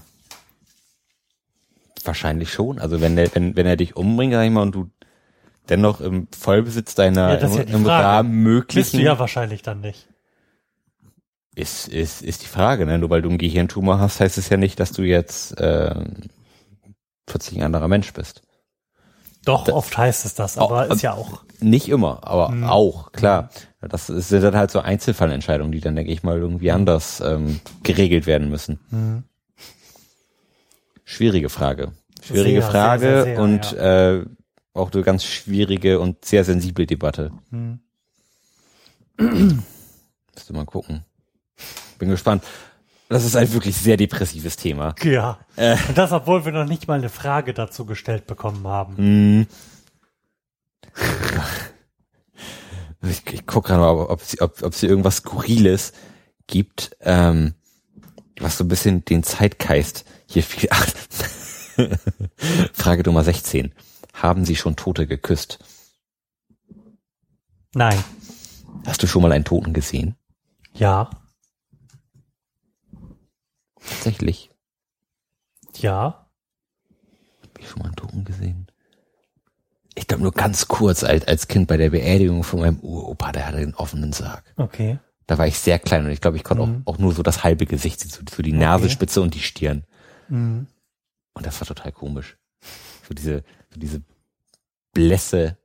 Wahrscheinlich 2.07 2.51
schon. 2.51 2.79
Also 2.79 3.01
wenn 3.01 3.15
der, 3.15 3.33
wenn, 3.33 3.55
wenn 3.55 3.65
er 3.65 3.77
dich 3.77 3.95
umbringt, 3.95 4.33
sag 4.33 4.45
ich 4.45 4.51
mal, 4.51 4.63
und 4.63 4.75
du 4.75 4.89
dennoch 5.69 6.01
im 6.01 6.27
Vollbesitz 6.37 6.95
deiner 6.95 7.39
ja, 7.39 7.47
im, 7.47 7.67
im 7.67 7.85
Rahmen 7.85 8.31
möglichen. 8.43 8.81
Bist 8.81 8.93
du 8.93 9.01
ja 9.01 9.19
wahrscheinlich 9.19 9.61
dann 9.61 9.81
nicht. 9.81 10.07
Ist, 11.53 11.87
ist, 11.87 12.21
ist 12.21 12.43
die 12.43 12.47
Frage, 12.47 12.85
ne? 12.85 12.97
Nur 12.97 13.09
weil 13.09 13.21
du 13.21 13.29
einen 13.29 13.37
Gehirntumor 13.37 13.99
hast, 13.99 14.19
heißt 14.19 14.37
es 14.37 14.49
ja 14.49 14.57
nicht, 14.57 14.79
dass 14.79 14.93
du 14.93 15.03
jetzt 15.03 15.57
äh, 15.59 15.95
plötzlich 17.25 17.59
ein 17.59 17.65
anderer 17.65 17.87
Mensch 17.87 18.13
bist. 18.13 18.41
Doch, 19.43 19.65
das, 19.65 19.73
oft 19.73 19.97
heißt 19.97 20.25
es 20.25 20.35
das, 20.35 20.57
aber 20.57 20.85
auch, 20.85 20.93
ist 20.93 21.01
ja 21.01 21.13
auch. 21.13 21.43
Nicht 21.59 21.89
immer, 21.89 22.19
aber 22.23 22.49
hm. 22.49 22.63
auch, 22.63 23.11
klar. 23.11 23.49
Das 23.81 24.07
sind 24.07 24.43
dann 24.43 24.55
halt 24.55 24.69
so 24.69 24.79
Einzelfallentscheidungen, 24.79 25.71
die 25.71 25.79
dann, 25.79 25.95
denke 25.95 26.11
ich 26.11 26.21
mal, 26.21 26.37
irgendwie 26.37 26.71
anders 26.71 27.19
ähm, 27.25 27.59
geregelt 27.81 28.27
werden 28.27 28.49
müssen. 28.49 28.79
Hm. 28.91 29.23
Schwierige 31.03 31.49
Frage. 31.49 31.93
Schwierige 32.21 32.61
sehr, 32.61 32.71
Frage 32.71 33.01
sehr, 33.01 33.23
sehr, 33.23 33.39
und 33.39 33.71
ja. 33.71 34.11
äh, 34.13 34.25
auch 34.73 34.91
eine 34.91 35.03
ganz 35.03 35.23
schwierige 35.25 35.99
und 35.99 36.23
sehr 36.23 36.43
sensible 36.43 36.85
Debatte. 36.85 37.31
Hm. 37.49 37.79
Müsste 40.35 40.53
mal 40.53 40.65
gucken. 40.65 41.03
Bin 41.99 42.09
gespannt. 42.09 42.43
Das 43.09 43.25
ist 43.25 43.35
ein 43.35 43.51
wirklich 43.51 43.75
sehr 43.75 43.97
depressives 43.97 44.55
Thema. 44.55 44.95
Ja. 45.03 45.39
Äh. 45.57 45.75
Und 45.89 45.97
das, 45.97 46.13
obwohl 46.13 46.45
wir 46.45 46.53
noch 46.53 46.65
nicht 46.65 46.87
mal 46.87 46.97
eine 46.97 47.09
Frage 47.09 47.53
dazu 47.53 47.85
gestellt 47.85 48.25
bekommen 48.25 48.65
haben. 48.65 48.97
Hm. 48.97 49.47
Ich, 53.03 53.23
ich 53.33 53.45
gucke 53.45 53.69
gerade 53.69 53.81
mal, 53.81 54.05
ob 54.05 54.21
sie, 54.21 54.39
ob, 54.41 54.63
ob 54.63 54.73
sie 54.73 54.87
irgendwas 54.87 55.17
Skurriles 55.17 55.91
gibt, 56.47 56.95
ähm, 57.01 57.55
was 58.39 58.57
so 58.57 58.63
ein 58.63 58.67
bisschen 58.67 59.03
den 59.03 59.23
Zeitgeist 59.23 60.05
hier 60.33 60.43
viel. 60.43 60.69
Ach, 60.71 60.85
Frage 62.73 63.03
Nummer 63.03 63.23
16. 63.23 63.73
Haben 64.13 64.45
Sie 64.45 64.55
schon 64.55 64.75
Tote 64.75 65.07
geküsst? 65.07 65.59
Nein. 67.73 68.03
Hast 68.85 69.01
du 69.03 69.07
schon 69.07 69.21
mal 69.21 69.31
einen 69.31 69.45
Toten 69.45 69.73
gesehen? 69.73 70.15
Ja. 70.73 71.09
ich 79.95 80.07
glaube 80.07 80.23
nur 80.23 80.31
ganz 80.31 80.67
kurz 80.67 81.03
als, 81.03 81.25
als 81.27 81.47
Kind 81.47 81.67
bei 81.67 81.77
der 81.77 81.89
Beerdigung 81.91 82.43
von 82.43 82.59
meinem 82.61 82.79
Uropa, 82.79 83.31
der 83.31 83.47
hatte 83.47 83.57
einen 83.57 83.75
offenen 83.75 84.13
Sarg. 84.13 84.43
Okay. 84.57 84.99
Da 85.27 85.37
war 85.37 85.47
ich 85.47 85.57
sehr 85.59 85.79
klein 85.79 86.05
und 86.05 86.11
ich 86.11 86.21
glaube, 86.21 86.37
ich 86.37 86.43
konnte 86.43 86.65
Mhm. 86.65 86.83
auch, 86.85 86.93
auch 86.93 86.97
nur 86.97 87.13
so 87.13 87.23
das 87.23 87.43
halbe 87.43 87.65
Gesicht 87.65 87.99
sehen, 87.99 88.09
so, 88.09 88.21
so 88.35 88.41
die 88.41 88.53
Nasenspitze 88.53 89.21
und 89.21 89.33
die 89.33 89.39
Stirn. 89.41 89.83
Mhm. 90.31 90.67
Und 91.33 91.45
das 91.45 91.59
war 91.61 91.67
total 91.67 91.91
komisch. 91.91 92.37
So 93.07 93.13
diese, 93.13 93.43
so 93.69 93.79
diese 93.79 94.01
Blässe, 94.93 95.57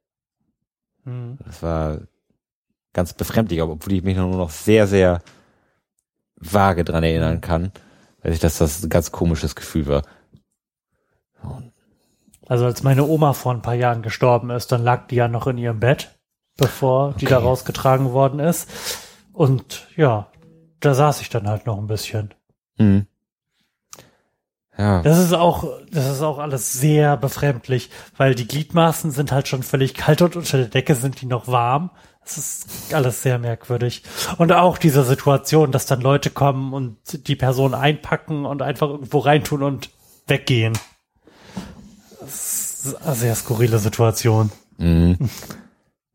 Mhm. 1.05 1.39
das 1.45 1.63
war 1.63 2.01
ganz 2.93 3.13
befremdlich, 3.13 3.63
obwohl 3.63 3.93
ich 3.93 4.03
mich 4.03 4.17
nur 4.17 4.27
noch 4.37 4.51
sehr, 4.51 4.87
sehr 4.89 5.23
vage 6.37 6.83
dran 6.85 7.05
erinnern 7.05 7.41
kann, 7.41 7.71
weil 8.23 8.33
ich 8.33 8.41
das, 8.41 8.59
das 8.59 8.83
ein 8.83 8.89
ganz 8.91 9.13
komisches 9.13 9.55
Gefühl 9.55 9.87
war. 9.87 10.03
Also 12.49 12.65
als 12.65 12.83
meine 12.83 13.05
Oma 13.05 13.33
vor 13.35 13.53
ein 13.53 13.63
paar 13.63 13.75
Jahren 13.75 14.03
gestorben 14.03 14.51
ist, 14.51 14.73
dann 14.73 14.83
lag 14.83 15.07
die 15.09 15.17
ja 15.17 15.29
noch 15.29 15.47
in 15.47 15.59
ihrem 15.59 15.79
Bett, 15.81 16.17
bevor 16.57 17.13
die 17.15 17.27
da 17.27 17.39
Okay. 17.39 17.47
rausgetragen 17.47 18.13
worden 18.13 18.41
ist. 18.41 18.69
Und 19.33 19.87
ja, 19.97 20.31
da 20.81 20.95
saß 20.95 21.21
ich 21.21 21.29
dann 21.29 21.49
halt 21.49 21.67
noch 21.67 21.79
ein 21.79 21.87
bisschen. 21.87 22.35
Hm. 22.79 23.07
Ja, 24.79 25.03
Das 25.03 25.19
ist 25.19 25.33
auch, 25.33 25.65
das 25.91 26.07
ist 26.07 26.23
auch 26.23 26.39
alles 26.39 26.73
sehr 26.75 27.17
befremdlich, 27.17 27.91
weil 28.17 28.35
die 28.35 28.47
Gliedmaßen 28.47 29.11
sind 29.11 29.33
halt 29.33 29.49
schon 29.49 29.63
völlig 29.63 29.95
kalt 29.95 30.21
und 30.23 30.37
unter 30.37 30.59
der 30.59 30.69
Decke 30.69 30.95
sind 30.95 31.21
die 31.21 31.27
noch 31.27 31.49
warm. 31.49 31.91
Das 32.25 32.39
ist 32.39 32.93
alles 32.93 33.23
sehr 33.23 33.39
merkwürdig. 33.39 34.03
Und 34.37 34.53
auch 34.53 34.79
diese 34.79 35.05
Situation, 35.05 35.71
dass 35.71 35.87
dann 35.87 36.01
Leute 36.01 36.31
kommen 36.31 36.73
und 36.75 36.97
die 37.29 37.37
Person 37.37 37.73
einpacken 37.73 38.45
und 38.45 38.63
einfach 38.63 38.89
irgendwo 38.89 39.19
reintun 39.21 39.63
und 39.63 39.91
weggehen. 40.27 40.73
Das 42.21 42.85
ist 42.85 43.03
eine 43.07 43.15
sehr 43.15 43.35
skurrile 43.37 43.79
Situation. 43.79 44.51
Mhm. 44.79 45.17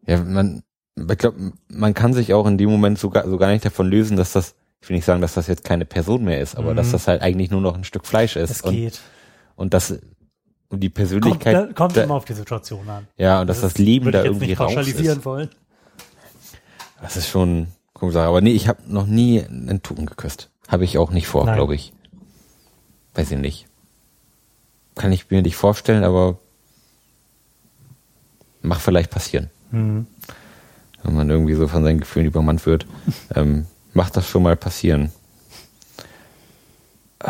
Ja, 0.05 0.18
man, 0.18 0.64
ich 0.97 1.18
glaube, 1.18 1.53
man 1.70 1.93
kann 1.93 2.14
sich 2.14 2.34
auch 2.34 2.45
in 2.45 2.57
dem 2.57 2.70
Moment 2.70 2.99
so 2.99 3.09
gar, 3.09 3.28
so 3.28 3.38
gar 3.38 3.47
nicht 3.51 3.64
davon 3.64 3.89
lösen, 3.89 4.18
dass 4.18 4.34
das, 4.34 4.55
ich 4.82 4.89
will 4.89 4.95
nicht 4.95 5.05
sagen, 5.05 5.21
dass 5.21 5.36
das 5.36 5.47
jetzt 5.47 5.63
keine 5.63 5.86
Person 5.86 6.23
mehr 6.23 6.39
ist, 6.41 6.55
aber 6.55 6.71
Mhm. 6.71 6.75
dass 6.77 6.91
das 6.91 7.07
halt 7.07 7.21
eigentlich 7.21 7.51
nur 7.51 7.61
noch 7.61 7.75
ein 7.75 7.84
Stück 7.84 8.05
Fleisch 8.05 8.36
ist. 8.36 8.49
Es 8.49 8.61
und, 8.61 8.73
geht. 8.73 8.99
und 9.55 9.73
das, 9.73 9.91
und 10.69 10.79
die 10.82 10.88
Kommt, 10.89 10.93
Persönlichkeit, 10.95 11.55
da, 11.55 11.73
kommt 11.73 11.95
da, 11.95 12.03
immer 12.03 12.15
auf 12.15 12.25
die 12.25 12.34
Situation 12.34 12.89
an. 12.89 13.07
ja, 13.17 13.41
und 13.41 13.47
dass 13.47 13.61
das, 13.61 13.77
Leben 13.77 14.11
da 14.11 14.23
irgendwie 14.23 14.47
nicht 14.47 14.59
raus 14.59 14.73
ist. 14.88 15.25
wollen. 15.25 15.49
Das 17.01 17.15
ist 17.17 17.27
schon, 17.29 17.67
komisch. 17.93 18.15
Aber 18.15 18.41
nee, 18.41 18.51
ich 18.51 18.67
habe 18.67 18.82
noch 18.88 19.05
nie 19.05 19.43
einen 19.43 19.82
Toten 19.84 20.05
geküsst. 20.05 20.49
Habe 20.67 20.84
ich 20.84 20.97
auch 20.97 21.11
nicht 21.11 21.27
vor, 21.27 21.45
glaube 21.45 21.75
ich. 21.75 21.93
Weiß 23.13 23.29
ich 23.32 23.38
nicht. 23.38 23.67
Kann 24.95 25.11
ich 25.11 25.29
mir 25.29 25.41
nicht 25.41 25.55
vorstellen, 25.55 26.03
aber 26.03 26.38
mach 28.61 28.79
vielleicht 28.79 29.11
passieren. 29.11 29.49
Hm. 29.71 30.05
wenn 31.03 31.15
man 31.15 31.29
irgendwie 31.29 31.53
so 31.53 31.67
von 31.67 31.84
seinen 31.84 31.99
Gefühlen 31.99 32.27
übermannt 32.27 32.65
wird, 32.65 32.86
ähm, 33.36 33.65
macht 33.93 34.15
das 34.17 34.27
schon 34.27 34.43
mal 34.43 34.55
passieren. 34.55 35.11
Äh, 37.19 37.29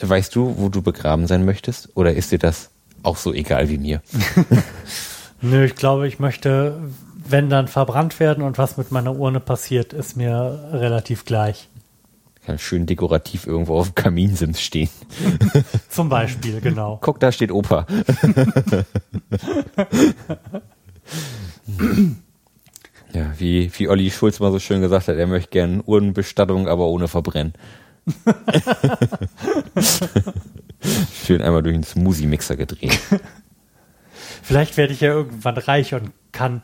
Weißt 0.00 0.34
du, 0.34 0.54
wo 0.58 0.68
du 0.68 0.82
begraben 0.82 1.26
sein 1.26 1.44
möchtest? 1.44 1.90
Oder 1.96 2.14
ist 2.14 2.32
dir 2.32 2.38
das 2.38 2.70
auch 3.02 3.16
so 3.16 3.32
egal 3.32 3.68
wie 3.68 3.78
mir? 3.78 4.02
Nö, 5.40 5.64
ich 5.64 5.76
glaube, 5.76 6.08
ich 6.08 6.18
möchte, 6.18 6.80
wenn 7.28 7.48
dann 7.48 7.68
verbrannt 7.68 8.18
werden 8.18 8.42
und 8.42 8.58
was 8.58 8.76
mit 8.76 8.90
meiner 8.90 9.14
Urne 9.16 9.40
passiert, 9.40 9.92
ist 9.92 10.16
mir 10.16 10.68
relativ 10.72 11.24
gleich. 11.24 11.68
Kann 12.44 12.58
schön 12.58 12.86
dekorativ 12.86 13.46
irgendwo 13.46 13.78
auf 13.78 13.90
dem 13.90 13.94
Kaminsims 13.94 14.60
stehen. 14.60 14.88
Zum 15.88 16.08
Beispiel, 16.08 16.60
genau. 16.60 16.98
Guck, 17.02 17.20
da 17.20 17.30
steht 17.30 17.52
Opa. 17.52 17.86
ja, 23.18 23.32
wie, 23.38 23.70
wie 23.76 23.88
Olli 23.88 24.10
Schulz 24.10 24.38
mal 24.40 24.52
so 24.52 24.58
schön 24.58 24.80
gesagt 24.80 25.08
hat, 25.08 25.16
er 25.16 25.26
möchte 25.26 25.50
gerne 25.50 25.82
Urnenbestattung, 25.82 26.68
aber 26.68 26.86
ohne 26.86 27.08
Verbrennen. 27.08 27.54
schön 31.26 31.42
einmal 31.42 31.62
durch 31.62 31.74
den 31.74 31.82
Smoothie-Mixer 31.82 32.56
gedreht. 32.56 32.98
Vielleicht 34.42 34.76
werde 34.76 34.92
ich 34.92 35.00
ja 35.00 35.10
irgendwann 35.10 35.58
reich 35.58 35.94
und 35.94 36.12
kann 36.32 36.62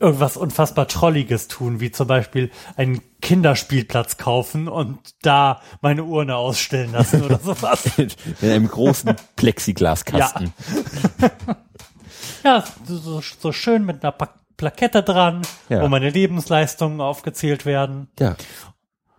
irgendwas 0.00 0.36
unfassbar 0.36 0.88
Trolliges 0.88 1.46
tun, 1.46 1.78
wie 1.78 1.92
zum 1.92 2.08
Beispiel 2.08 2.50
einen 2.76 3.02
Kinderspielplatz 3.20 4.16
kaufen 4.16 4.66
und 4.66 4.98
da 5.22 5.60
meine 5.80 6.02
Urne 6.04 6.34
ausstellen 6.36 6.92
lassen 6.92 7.22
oder 7.22 7.38
sowas. 7.44 7.84
In 7.98 8.10
einem 8.50 8.66
großen 8.66 9.14
Plexiglaskasten. 9.36 10.52
Ja, 12.42 12.64
so, 12.84 12.96
so, 12.96 13.20
so 13.20 13.52
schön 13.52 13.84
mit 13.84 14.02
einer 14.02 14.10
pa 14.10 14.41
Plakette 14.62 15.02
dran, 15.02 15.42
Ja. 15.68 15.82
wo 15.82 15.88
meine 15.88 16.08
Lebensleistungen 16.08 17.00
aufgezählt 17.00 17.66
werden. 17.66 18.06
Ja. 18.20 18.36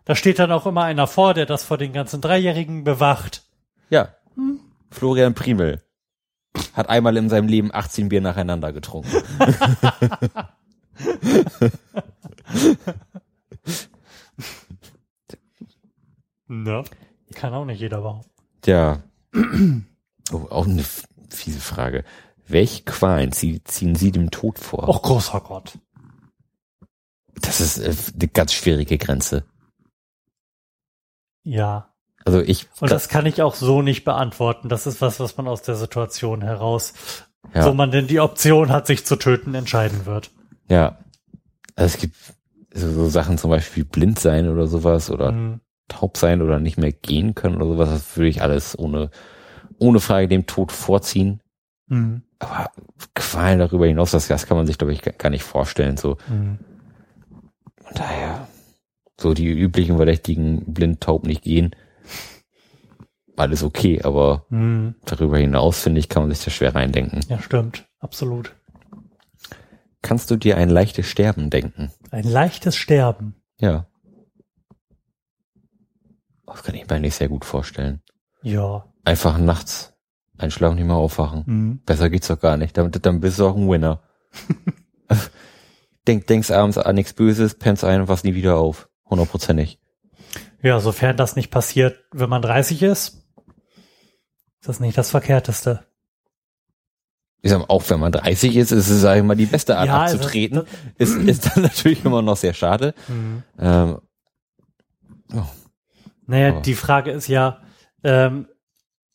Da 0.05 0.15
steht 0.15 0.39
dann 0.39 0.53
auch 0.53 0.65
immer 0.65 0.83
einer 0.83 1.05
vor, 1.05 1.33
der 1.33 1.45
das 1.45 1.65
vor 1.65 1.77
den 1.77 1.91
ganzen 1.91 2.21
Dreijährigen 2.21 2.85
bewacht. 2.85 3.43
Ja. 3.89 4.15
Florian 4.89 5.33
Primel 5.33 5.81
hat 6.71 6.87
einmal 6.87 7.17
in 7.17 7.27
seinem 7.27 7.49
Leben 7.49 7.73
18 7.73 8.07
Bier 8.07 8.21
nacheinander 8.21 8.71
getrunken. 8.71 9.11
Ne? 16.47 16.83
Kann 17.35 17.53
auch 17.53 17.65
nicht 17.65 17.79
jeder 17.79 18.01
behaupten. 18.01 18.29
Tja. 18.61 19.01
Oh, 20.31 20.47
auch 20.49 20.67
eine 20.67 20.83
fiese 21.29 21.59
Frage. 21.59 22.03
Welche 22.47 22.83
Qualen 22.83 23.31
zie 23.31 23.63
ziehen 23.63 23.95
Sie 23.95 24.11
dem 24.11 24.31
Tod 24.31 24.59
vor? 24.59 24.87
Och, 24.89 25.01
großer 25.01 25.41
Gott. 25.41 25.77
Das 27.41 27.61
ist 27.61 27.77
äh, 27.79 27.93
eine 28.15 28.27
ganz 28.27 28.53
schwierige 28.53 28.97
Grenze. 28.97 29.45
Ja. 31.43 31.89
Also 32.25 32.39
ich, 32.39 32.67
Und 32.79 32.91
das 32.91 33.09
kann 33.09 33.25
ich 33.25 33.41
auch 33.41 33.55
so 33.55 33.81
nicht 33.81 34.05
beantworten. 34.05 34.69
Das 34.69 34.87
ist 34.87 35.01
was, 35.01 35.19
was 35.19 35.35
man 35.35 35.47
aus 35.47 35.61
der 35.61 35.75
Situation 35.75 36.41
heraus, 36.41 36.93
ja, 37.53 37.63
so 37.63 37.73
man 37.73 37.91
denn 37.91 38.07
die 38.07 38.21
Option 38.21 38.69
hat, 38.69 38.87
sich 38.87 39.05
zu 39.05 39.17
töten, 39.17 39.53
entscheiden 39.55 40.05
wird. 40.05 40.31
ja. 40.69 40.97
Also 41.75 41.95
es 41.95 42.01
gibt 42.01 42.15
so, 42.71 42.91
so 42.91 43.09
Sachen 43.09 43.39
zum 43.39 43.49
Beispiel 43.49 43.83
blind 43.83 44.19
sein 44.19 44.47
oder 44.47 44.67
sowas 44.67 45.09
oder 45.09 45.31
Mhm. 45.31 45.59
taub 45.87 46.17
sein 46.17 46.43
oder 46.43 46.59
nicht 46.59 46.77
mehr 46.77 46.91
gehen 46.91 47.33
können 47.33 47.55
oder 47.55 47.65
sowas. 47.65 47.89
Das 47.89 48.15
würde 48.15 48.29
ich 48.29 48.43
alles 48.43 48.77
ohne, 48.77 49.09
ohne 49.79 49.99
Frage 49.99 50.27
dem 50.27 50.45
Tod 50.45 50.71
vorziehen. 50.71 51.41
Mhm. 51.87 52.23
Aber 52.39 52.71
Qualen 53.13 53.59
darüber 53.59 53.85
hinaus, 53.87 54.11
das, 54.11 54.27
das 54.27 54.45
kann 54.45 54.57
man 54.57 54.67
sich, 54.67 54.77
glaube 54.77 54.93
ich, 54.93 55.01
gar 55.01 55.29
nicht 55.29 55.43
vorstellen. 55.43 55.97
So, 55.97 56.17
Mhm. 56.29 56.59
von 57.81 57.95
daher, 57.95 58.47
so 59.19 59.33
die 59.33 59.47
üblichen 59.49 59.97
Verdächtigen, 59.97 60.73
blind, 60.73 61.01
taub, 61.01 61.25
nicht 61.25 61.43
gehen, 61.43 61.75
alles 63.35 63.63
okay, 63.63 64.01
aber 64.03 64.45
Mhm. 64.49 64.95
darüber 65.05 65.37
hinaus, 65.37 65.81
finde 65.81 65.99
ich, 65.99 66.09
kann 66.09 66.23
man 66.23 66.31
sich 66.31 66.43
das 66.43 66.53
schwer 66.53 66.75
reindenken. 66.75 67.21
Ja, 67.29 67.39
stimmt. 67.41 67.85
Absolut. 67.99 68.55
Kannst 70.01 70.29
du 70.29 70.35
dir 70.35 70.57
ein 70.57 70.69
leichtes 70.69 71.07
Sterben 71.07 71.49
denken? 71.49 71.91
Ein 72.11 72.25
leichtes 72.25 72.75
Sterben. 72.75 73.35
Ja. 73.59 73.87
Das 76.45 76.61
kann 76.63 76.75
ich 76.75 76.87
mir 76.87 76.95
eigentlich 76.95 77.15
sehr 77.15 77.29
gut 77.29 77.45
vorstellen. 77.45 78.01
Ja. 78.41 78.85
Einfach 79.05 79.37
nachts 79.37 79.92
einschlafen, 80.43 80.75
nicht 80.75 80.85
mehr 80.85 80.95
aufwachen. 80.95 81.43
Mhm. 81.45 81.79
Besser 81.85 82.09
geht's 82.09 82.27
doch 82.27 82.39
gar 82.39 82.57
nicht. 82.57 82.77
Dann, 82.77 82.91
dann 82.91 83.19
bist 83.19 83.39
du 83.39 83.47
auch 83.47 83.55
ein 83.55 83.69
Winner. 83.69 84.01
Denk, 86.07 86.27
denkst 86.27 86.51
abends 86.51 86.77
an 86.77 86.95
nichts 86.95 87.13
Böses, 87.13 87.55
pennst 87.55 87.83
ein 87.85 88.01
und 88.01 88.07
wachst 88.09 88.25
nie 88.25 88.35
wieder 88.35 88.57
auf. 88.57 88.89
Hundertprozentig. 89.09 89.79
Ja, 90.61 90.79
sofern 90.79 91.15
das 91.17 91.35
nicht 91.35 91.49
passiert, 91.51 92.03
wenn 92.11 92.29
man 92.29 92.41
30 92.41 92.83
ist, 92.83 93.25
ist 94.59 94.67
das 94.67 94.79
nicht 94.79 94.97
das 94.97 95.11
Verkehrteste. 95.11 95.85
Ich 97.41 97.51
sag 97.51 97.59
mal, 97.59 97.65
auch 97.67 97.83
wenn 97.89 97.99
man 97.99 98.11
30 98.13 98.55
ist, 98.55 98.71
ist 98.71 98.89
es, 98.89 99.01
sag 99.01 99.17
ich 99.17 99.23
mal, 99.23 99.35
die 99.35 99.45
beste 99.45 99.77
Art 99.77 99.87
Ja, 99.87 100.01
also 100.03 100.15
abzutreten. 100.17 100.63
ist, 100.97 101.15
ist 101.17 101.45
dann 101.55 101.63
natürlich 101.63 102.03
immer 102.05 102.21
noch 102.21 102.37
sehr 102.37 102.53
schade. 102.53 102.93
Mhm. 103.07 103.43
Ähm, 103.59 103.97
Naja, 106.25 106.49
Aber- 106.51 106.61
die 106.61 106.75
Frage 106.75 107.11
ist 107.11 107.27
ja, 107.27 107.59
ähm, 108.03 108.47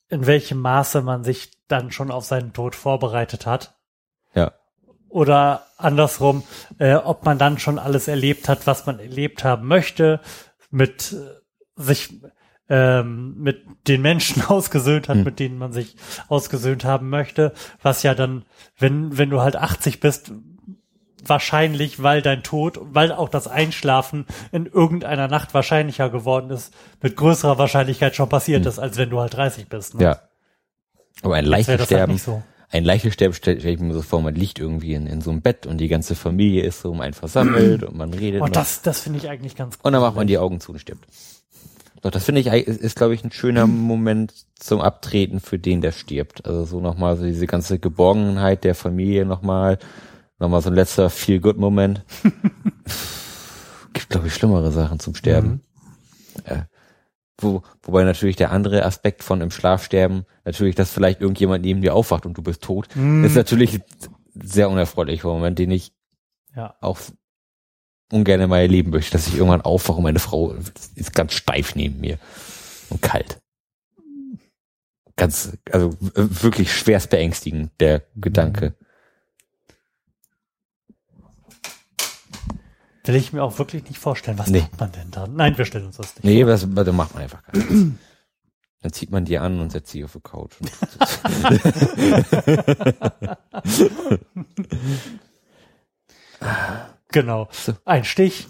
in 0.09 0.27
welchem 0.27 0.59
Maße 0.61 1.03
man 1.03 1.25
sich 1.25 1.51
dann 1.69 1.91
schon 1.93 2.11
auf 2.11 2.25
seinen 2.25 2.53
Tod 2.53 2.75
vorbereitet 2.75 3.47
hat. 3.47 3.75
ja. 4.35 4.53
Oder 5.11 5.63
andersrum, 5.79 6.43
äh, 6.79 6.95
ob 6.95 7.25
man 7.25 7.39
dann 7.39 7.59
schon 7.59 7.79
alles 7.79 8.09
erlebt 8.09 8.47
hat, 8.47 8.67
was 8.67 8.85
man 8.85 8.99
erlebt 8.99 9.43
haben 9.43 9.67
möchte, 9.67 10.21
mit 10.71 11.15
äh, 11.15 11.83
sich 11.83 12.13
ähm, 12.69 13.35
mit 13.39 13.65
den 13.89 14.03
Menschen 14.03 14.43
ausgesöhnt 14.49 15.09
hat, 15.09 15.17
Hm. 15.17 15.25
mit 15.25 15.39
denen 15.39 15.57
man 15.57 15.73
sich 15.73 15.97
ausgesöhnt 16.29 16.85
haben 16.85 17.09
möchte, 17.09 17.55
was 17.81 18.03
ja 18.03 18.15
dann, 18.15 18.45
wenn, 18.79 19.17
wenn 19.17 19.31
du 19.31 19.41
halt 19.41 19.57
80 19.57 20.01
bist, 20.01 20.33
wahrscheinlich, 21.25 22.03
weil 22.03 22.23
dein 22.23 22.43
Tod, 22.43 22.81
weil 22.83 23.13
auch 23.13 23.29
das 23.29 23.49
Einschlafen 23.49 24.27
in 24.53 24.67
irgendeiner 24.67 25.29
Nacht 25.29 25.55
wahrscheinlicher 25.55 26.11
geworden 26.11 26.51
ist, 26.51 26.73
mit 27.03 27.17
größerer 27.17 27.59
Wahrscheinlichkeit 27.59 28.15
schon 28.15 28.29
passiert 28.29 28.67
ist, 28.67 28.79
als 28.79 28.97
wenn 28.97 29.11
du 29.11 29.21
halt 29.21 29.35
30 29.35 29.69
bist. 29.69 29.95
Ne? 29.95 30.01
Hm. 30.01 30.07
Ja. 30.07 30.21
Aber 31.23 31.35
ein 31.35 31.45
wär 31.45 31.51
leichtes 31.51 31.89
das 31.89 31.91
halt 31.91 32.21
so. 32.21 32.43
ein 32.71 32.85
leichtes 32.85 33.15
Sterben 33.15 33.35
stelle 33.35 33.61
stell 33.61 33.75
ich 33.75 33.81
mir 33.81 33.93
so 33.93 34.03
vor, 34.03 34.23
man 34.23 34.35
liegt 34.35 34.59
irgendwie 34.59 34.95
in, 34.95 35.07
in 35.07 35.21
so 35.21 35.31
einem 35.31 35.43
Bett 35.43 35.67
und 35.67 35.79
die 35.79 35.89
ganze 35.89 36.15
Familie 36.15 36.63
ist 36.63 36.81
so 36.81 36.93
um 36.93 37.01
einen 37.01 37.15
versammelt 37.15 37.83
und 37.83 37.97
man 37.97 38.15
redet. 38.15 38.41
Und 38.41 38.51
noch. 38.51 38.55
das, 38.55 38.83
das 38.83 39.01
finde 39.01 39.19
ich 39.19 39.29
eigentlich 39.29 39.57
ganz 39.57 39.79
und 39.83 39.93
dann 39.93 40.01
macht 40.01 40.15
man 40.15 40.27
die 40.27 40.39
Augen 40.39 40.61
zu 40.61 40.73
und 40.73 40.79
stirbt. 40.79 41.07
Doch, 42.03 42.11
das 42.13 42.25
finde 42.25 42.41
ich, 42.41 42.47
ist, 42.47 42.81
ist 42.81 42.97
glaube 42.97 43.15
ich, 43.15 43.25
ein 43.25 43.33
schöner 43.33 43.67
Moment 43.67 44.33
zum 44.55 44.81
Abtreten 44.81 45.41
für 45.41 45.59
den, 45.59 45.81
der 45.81 45.93
stirbt. 45.93 46.47
Also 46.47 46.65
so 46.65 46.81
nochmal 46.81 47.17
so 47.17 47.25
diese 47.25 47.47
ganze 47.47 47.79
Geborgenheit 47.79 48.63
der 48.63 48.77
Familie 48.77 49.25
nochmal, 49.25 49.79
nochmal 50.39 50.63
so 50.63 50.71
ein 50.71 50.75
letzter 50.75 51.11
Feel-Good-Moment. 51.11 52.05
Gibt, 53.93 54.11
glaube 54.11 54.27
ich, 54.29 54.35
schlimmere 54.35 54.71
Sachen 54.73 55.01
zum 55.01 55.15
Sterben. 55.15 55.63
Äh, 56.45 56.63
wo, 57.41 57.63
wobei 57.83 58.05
natürlich 58.05 58.37
der 58.37 58.51
andere 58.51 58.85
Aspekt 58.85 59.23
von 59.23 59.41
im 59.41 59.51
Schlaf 59.51 59.85
sterben, 59.85 60.25
natürlich, 60.45 60.75
dass 60.75 60.91
vielleicht 60.91 61.21
irgendjemand 61.21 61.65
neben 61.65 61.81
dir 61.83 61.95
aufwacht 61.95 62.27
und 62.27 62.37
du 62.37 62.43
bist 62.43 62.63
tot, 62.63 62.89
ist 62.97 63.37
natürlich 63.37 63.81
sehr 64.35 64.69
unerfreulicher 64.71 65.29
Moment, 65.29 65.59
den 65.59 65.71
ich 65.71 65.93
Ja. 66.57 66.75
auch 66.81 66.99
ungern 68.13 68.41
in 68.41 68.51
meinem 68.51 68.71
Leben 68.71 68.91
möchte, 68.91 69.13
dass 69.13 69.29
ich 69.29 69.37
irgendwann 69.37 69.61
aufwache 69.61 69.99
und 69.99 70.03
meine 70.05 70.19
Frau 70.19 70.53
ist 70.95 71.15
ganz 71.15 71.33
steif 71.35 71.75
neben 71.77 72.01
mir 72.01 72.19
und 72.91 73.03
kalt. 73.03 73.39
Ganz, 75.17 75.57
also 75.71 75.91
wirklich 76.01 76.73
schwerst 76.73 77.11
beängstigend, 77.11 77.71
der 77.81 78.03
Gedanke. 78.17 78.75
Will 83.09 83.17
ich 83.17 83.33
mir 83.33 83.43
auch 83.43 83.59
wirklich 83.59 83.85
nicht 83.85 83.99
vorstellen. 83.99 84.39
Was 84.39 84.49
Nee. 84.49 84.61
macht 84.61 84.81
man 84.81 84.93
denn 84.93 85.11
da? 85.11 85.27
Nein, 85.27 85.57
wir 85.57 85.65
stellen 85.65 85.87
uns 85.87 85.97
das 85.97 86.15
nicht. 86.17 86.25
Nee, 86.25 86.45
das, 86.45 86.67
das 86.71 86.93
macht 86.95 87.15
man 87.15 87.23
einfach 87.23 87.43
gar 87.43 87.57
nicht. 87.57 87.95
Dann 88.83 88.93
zieht 88.93 89.11
man 89.11 89.25
die 89.25 89.39
an 89.39 89.61
und 89.61 89.73
setzt 89.73 89.91
sie 89.91 90.05
auf 90.05 90.13
die 90.13 90.21
Couch. 90.21 90.53
Genau. 97.11 97.49
Ein 97.85 98.05
Stich, 98.05 98.47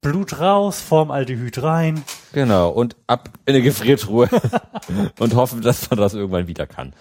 Blut 0.00 0.38
raus, 0.38 0.80
Formaldehyd 0.80 1.62
rein. 1.62 2.02
genau, 2.32 2.70
und 2.70 2.96
ab 3.06 3.30
in 3.46 3.54
eine 3.54 3.62
Gefriertruhe 3.62 4.28
und 5.18 5.34
hoffen, 5.34 5.62
dass 5.62 5.90
man 5.90 5.98
das 5.98 6.14
irgendwann 6.14 6.46
wieder 6.46 6.66
kann. 6.66 6.94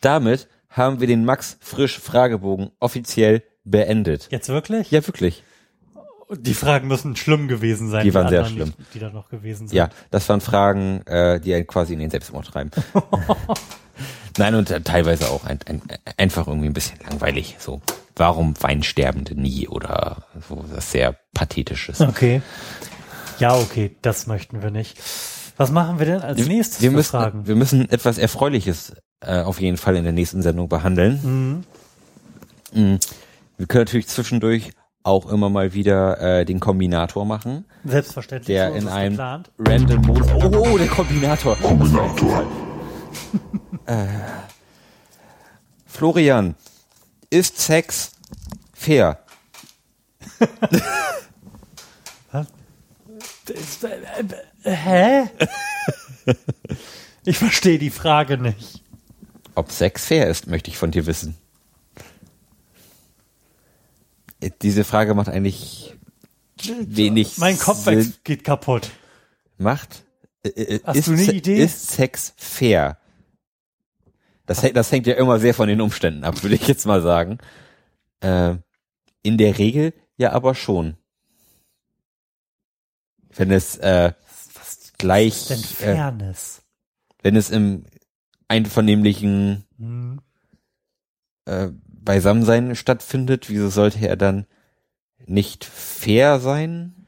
Damit 0.00 0.48
haben 0.68 1.00
wir 1.00 1.06
den 1.06 1.24
Max 1.24 1.56
Frisch 1.60 1.98
Fragebogen 1.98 2.70
offiziell 2.80 3.42
beendet. 3.64 4.28
Jetzt 4.30 4.48
wirklich? 4.48 4.90
Ja, 4.90 5.06
wirklich. 5.06 5.42
Die 6.30 6.54
Fragen 6.54 6.88
müssen 6.88 7.16
schlimm 7.16 7.48
gewesen 7.48 7.90
sein. 7.90 8.04
Die 8.04 8.14
waren 8.14 8.28
sehr 8.28 8.44
schlimm. 8.46 8.72
Nicht, 8.78 8.94
die 8.94 8.98
da 8.98 9.10
noch 9.10 9.28
gewesen 9.28 9.68
sind. 9.68 9.76
Ja, 9.76 9.90
das 10.10 10.28
waren 10.28 10.40
Fragen, 10.40 11.02
äh, 11.06 11.40
die 11.40 11.54
einen 11.54 11.66
quasi 11.66 11.92
in 11.92 11.98
den 11.98 12.10
Selbstmord 12.10 12.46
treiben. 12.46 12.70
Nein, 14.38 14.54
und 14.54 14.70
äh, 14.70 14.80
teilweise 14.80 15.28
auch 15.30 15.44
ein, 15.44 15.60
ein, 15.66 15.82
einfach 16.16 16.46
irgendwie 16.46 16.68
ein 16.68 16.72
bisschen 16.72 16.98
langweilig. 17.08 17.56
So, 17.58 17.82
warum 18.16 18.54
weinen 18.60 18.82
Sterbende 18.82 19.38
nie 19.38 19.68
oder 19.68 20.24
so 20.48 20.64
was 20.70 20.90
sehr 20.90 21.16
pathetisches. 21.34 22.00
Okay. 22.00 22.42
Ja, 23.38 23.56
okay, 23.56 23.96
das 24.02 24.26
möchten 24.26 24.62
wir 24.62 24.70
nicht. 24.70 24.98
Was 25.56 25.70
machen 25.70 25.98
wir 25.98 26.06
denn 26.06 26.20
als 26.20 26.44
nächstes 26.46 26.80
wir 26.80 26.90
für 26.90 26.96
müssen, 26.96 27.10
Fragen? 27.10 27.46
wir 27.46 27.54
müssen 27.54 27.88
etwas 27.90 28.18
Erfreuliches 28.18 28.94
äh, 29.20 29.40
auf 29.40 29.60
jeden 29.60 29.76
Fall 29.76 29.96
in 29.96 30.04
der 30.04 30.12
nächsten 30.12 30.42
Sendung 30.42 30.68
behandeln. 30.68 31.64
Mhm. 32.72 32.98
Wir 33.56 33.66
können 33.66 33.84
natürlich 33.84 34.08
zwischendurch 34.08 34.70
auch 35.02 35.26
immer 35.30 35.50
mal 35.50 35.74
wieder 35.74 36.20
äh, 36.20 36.44
den 36.44 36.60
Kombinator 36.60 37.24
machen, 37.26 37.64
Selbstverständlich. 37.84 38.46
der 38.46 38.70
so 38.70 38.76
ist 38.76 38.82
in 38.84 38.88
einem 38.88 39.12
geplant. 39.12 39.50
random 39.58 40.00
Modus. 40.02 40.26
Oh, 40.32 40.64
oh, 40.72 40.78
der 40.78 40.86
Kombinator. 40.88 41.56
Kombinator. 41.56 42.46
Florian, 45.86 46.54
ist 47.30 47.58
Sex 47.58 48.12
fair? 48.72 49.18
Das- 53.46 53.84
äh, 53.84 54.24
äh, 54.62 54.70
Hä? 54.74 55.24
ich 57.26 57.36
verstehe 57.36 57.78
die 57.78 57.90
Frage 57.90 58.38
nicht. 58.38 58.82
Ob 59.54 59.70
Sex 59.70 60.06
fair 60.06 60.28
ist, 60.28 60.46
möchte 60.46 60.70
ich 60.70 60.78
von 60.78 60.90
dir 60.90 61.04
wissen. 61.04 61.36
Äh, 64.33 64.33
Diese 64.62 64.84
Frage 64.84 65.14
macht 65.14 65.28
eigentlich 65.28 65.94
wenig 66.66 67.38
Mein 67.38 67.58
Kopf 67.58 67.84
Sinn. 67.84 68.14
geht 68.24 68.44
kaputt. 68.44 68.90
Macht. 69.58 70.04
äh, 70.44 70.48
äh, 70.48 70.80
Hast 70.84 70.96
ist, 70.96 71.08
du 71.08 71.12
eine 71.12 71.32
Idee? 71.32 71.62
Ist 71.64 71.88
Sex 71.92 72.32
fair? 72.36 72.98
Das, 74.46 74.62
hängt- 74.62 74.76
das 74.76 74.90
hängt 74.92 75.06
ja 75.06 75.14
immer 75.14 75.38
sehr 75.40 75.54
von 75.54 75.68
den 75.68 75.80
Umständen 75.80 76.24
ab, 76.24 76.42
würde 76.42 76.54
ich 76.56 76.66
jetzt 76.66 76.86
mal 76.86 77.00
sagen. 77.02 77.38
Äh, 78.20 78.56
in 79.22 79.38
der 79.38 79.58
Regel 79.58 79.94
ja 80.16 80.32
aber 80.32 80.54
schon. 80.54 80.96
Wenn 83.36 83.50
es 83.50 83.76
äh, 83.78 84.12
gleich, 84.98 85.46
Denn 85.48 85.60
äh, 85.60 85.62
Fairness. 85.62 86.62
wenn 87.22 87.36
es 87.36 87.50
im 87.50 87.84
einvernehmlichen 88.48 89.64
Hm. 89.78 90.20
äh, 91.46 91.68
Beisammensein 92.04 92.76
stattfindet, 92.76 93.48
wieso 93.48 93.68
sollte 93.68 94.06
er 94.06 94.16
dann 94.16 94.46
nicht 95.26 95.64
fair 95.64 96.38
sein? 96.40 97.06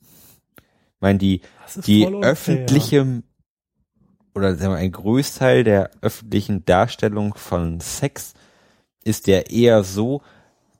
Ich 0.00 1.00
meine, 1.00 1.18
die, 1.18 1.40
die 1.86 2.06
öffentliche 2.06 3.22
oder 4.34 4.54
sagen 4.54 4.72
wir, 4.72 4.78
ein 4.78 4.92
Großteil 4.92 5.64
der 5.64 5.90
öffentlichen 6.00 6.64
Darstellung 6.64 7.34
von 7.34 7.80
Sex 7.80 8.34
ist 9.04 9.26
ja 9.26 9.40
eher 9.40 9.82
so, 9.84 10.22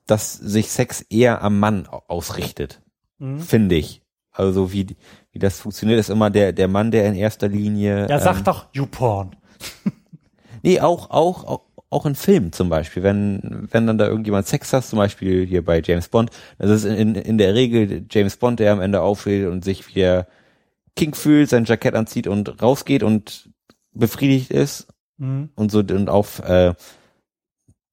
dass 0.07 0.33
sich 0.33 0.71
Sex 0.71 1.01
eher 1.01 1.41
am 1.43 1.59
Mann 1.59 1.87
au- 1.87 2.03
ausrichtet, 2.07 2.81
Hm. 3.19 3.39
finde 3.39 3.75
ich. 3.75 4.01
Also 4.31 4.71
wie, 4.73 4.95
wie 5.31 5.39
das 5.39 5.59
funktioniert, 5.59 5.99
ist 5.99 6.09
immer 6.09 6.31
der, 6.31 6.51
der 6.53 6.67
Mann, 6.67 6.89
der 6.89 7.05
in 7.07 7.13
erster 7.13 7.47
Linie. 7.47 8.07
Ja, 8.09 8.19
sag 8.19 8.37
ähm, 8.39 8.43
doch, 8.45 8.67
YouPorn. 8.73 9.35
Nee, 10.63 10.79
auch, 10.79 11.11
auch, 11.11 11.43
auch, 11.43 11.61
auch 11.93 12.05
in 12.05 12.15
Filmen 12.15 12.51
zum 12.51 12.69
Beispiel, 12.69 13.03
wenn, 13.03 13.67
wenn 13.71 13.87
dann 13.87 13.97
da 13.97 14.07
irgendjemand 14.07 14.47
Sex 14.47 14.73
hat, 14.73 14.85
zum 14.85 14.97
Beispiel 14.97 15.45
hier 15.45 15.63
bei 15.63 15.81
James 15.83 16.09
Bond, 16.09 16.31
das 16.57 16.69
ist 16.69 16.85
in, 16.85 17.15
in 17.15 17.37
der 17.37 17.53
Regel 17.53 18.05
James 18.09 18.37
Bond, 18.37 18.59
der 18.59 18.73
am 18.73 18.81
Ende 18.81 19.01
aufsteht 19.01 19.47
und 19.47 19.63
sich 19.63 19.87
wieder 19.87 20.27
King 20.95 21.15
fühlt, 21.15 21.49
sein 21.49 21.65
Jackett 21.65 21.95
anzieht 21.95 22.27
und 22.27 22.61
rausgeht 22.61 23.03
und 23.03 23.49
befriedigt 23.93 24.51
ist 24.51 24.87
Hm. 25.19 25.49
und 25.55 25.71
so 25.71 25.79
und 25.79 26.09
auf 26.09 26.39
äh, 26.39 26.73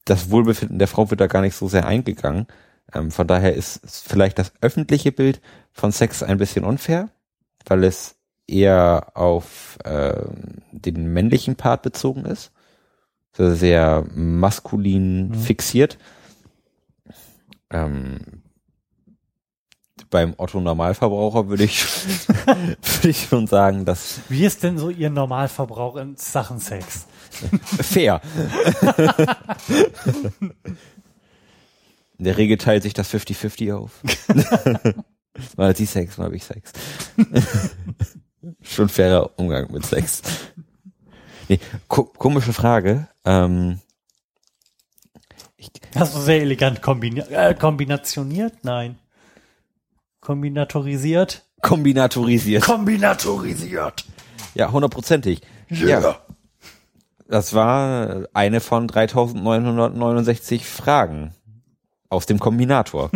das 0.04 0.30
Wohlbefinden 0.30 0.78
der 0.78 0.88
Frau 0.88 1.10
wird 1.10 1.20
da 1.20 1.26
gar 1.26 1.42
nicht 1.42 1.54
so 1.54 1.68
sehr 1.68 1.86
eingegangen. 1.86 2.46
Ähm, 2.92 3.10
von 3.10 3.26
daher 3.26 3.54
ist, 3.54 3.84
ist 3.84 4.08
vielleicht 4.08 4.38
das 4.38 4.52
öffentliche 4.60 5.12
Bild 5.12 5.40
von 5.72 5.92
Sex 5.92 6.22
ein 6.22 6.38
bisschen 6.38 6.64
unfair, 6.64 7.10
weil 7.66 7.84
es 7.84 8.16
eher 8.46 9.12
auf 9.14 9.78
äh, 9.84 10.22
den 10.72 11.12
männlichen 11.12 11.56
Part 11.56 11.82
bezogen 11.82 12.24
ist. 12.24 12.52
So 13.36 13.54
sehr 13.54 14.04
maskulin 14.14 15.28
Mhm. 15.28 15.34
fixiert. 15.34 15.98
Ähm, 17.70 18.42
beim 20.10 20.34
Otto 20.38 20.60
Normalverbraucher 20.60 21.48
würde 21.48 21.64
ich, 21.64 21.84
würde 22.46 23.08
ich 23.08 23.26
schon 23.28 23.46
sagen, 23.46 23.84
dass 23.84 24.20
Wie 24.28 24.44
ist 24.44 24.62
denn 24.64 24.76
so 24.78 24.90
Ihr 24.90 25.10
Normalverbrauch 25.10 25.96
in 25.96 26.16
Sachen 26.16 26.58
Sex? 26.58 27.06
Fair. 27.80 28.20
In 32.18 32.24
der 32.24 32.36
Regel 32.36 32.58
teilt 32.58 32.82
sich 32.82 32.92
das 32.92 33.08
50-50 33.14 33.72
auf. 33.72 34.02
mal 35.56 35.68
hat 35.70 35.76
sie 35.78 35.86
Sex, 35.86 36.18
mal 36.18 36.24
habe 36.24 36.36
ich 36.36 36.44
Sex. 36.44 36.72
Schon 38.60 38.90
fairer 38.90 39.30
Umgang 39.38 39.72
mit 39.72 39.86
Sex. 39.86 40.20
Nee, 41.50 41.58
ko 41.88 42.04
komische 42.04 42.52
Frage. 42.52 43.08
Ähm, 43.24 43.80
Hast 45.96 46.14
du 46.14 46.20
sehr 46.20 46.42
elegant 46.42 46.80
kombini 46.80 47.20
äh, 47.20 47.54
kombinationiert? 47.54 48.62
Nein. 48.62 48.98
Kombinatorisiert? 50.20 51.42
kombinatorisiert. 51.60 52.62
Kombinatorisiert. 52.62 54.04
Ja, 54.54 54.70
hundertprozentig. 54.70 55.40
Ja. 55.68 56.20
Das 57.26 57.52
war 57.52 58.28
eine 58.32 58.60
von 58.60 58.86
3969 58.86 60.64
Fragen 60.64 61.34
aus 62.08 62.26
dem 62.26 62.38
Kombinator. 62.38 63.10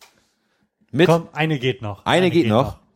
Mit 0.90 1.06
Komm, 1.06 1.28
eine 1.32 1.58
geht 1.58 1.80
noch. 1.80 2.04
Eine 2.04 2.30
geht 2.30 2.46
noch. 2.46 2.64
Kombinator. 2.64 2.87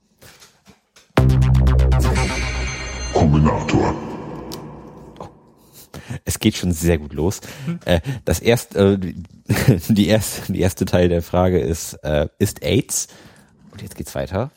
Geht 6.42 6.56
schon 6.56 6.72
sehr 6.72 6.98
gut 6.98 7.14
los. 7.14 7.40
Äh, 7.86 8.00
das 8.26 8.40
erste, 8.40 8.98
äh, 9.02 9.14
die 9.88 10.08
erste, 10.08 10.52
die 10.52 10.60
erste 10.60 10.84
Teil 10.84 11.08
der 11.08 11.22
Frage 11.22 11.58
ist, 11.58 11.94
äh, 12.02 12.28
ist 12.38 12.62
AIDS? 12.62 13.08
Und 13.70 13.80
jetzt 13.80 13.96
geht's 13.96 14.14
weiter. 14.14 14.50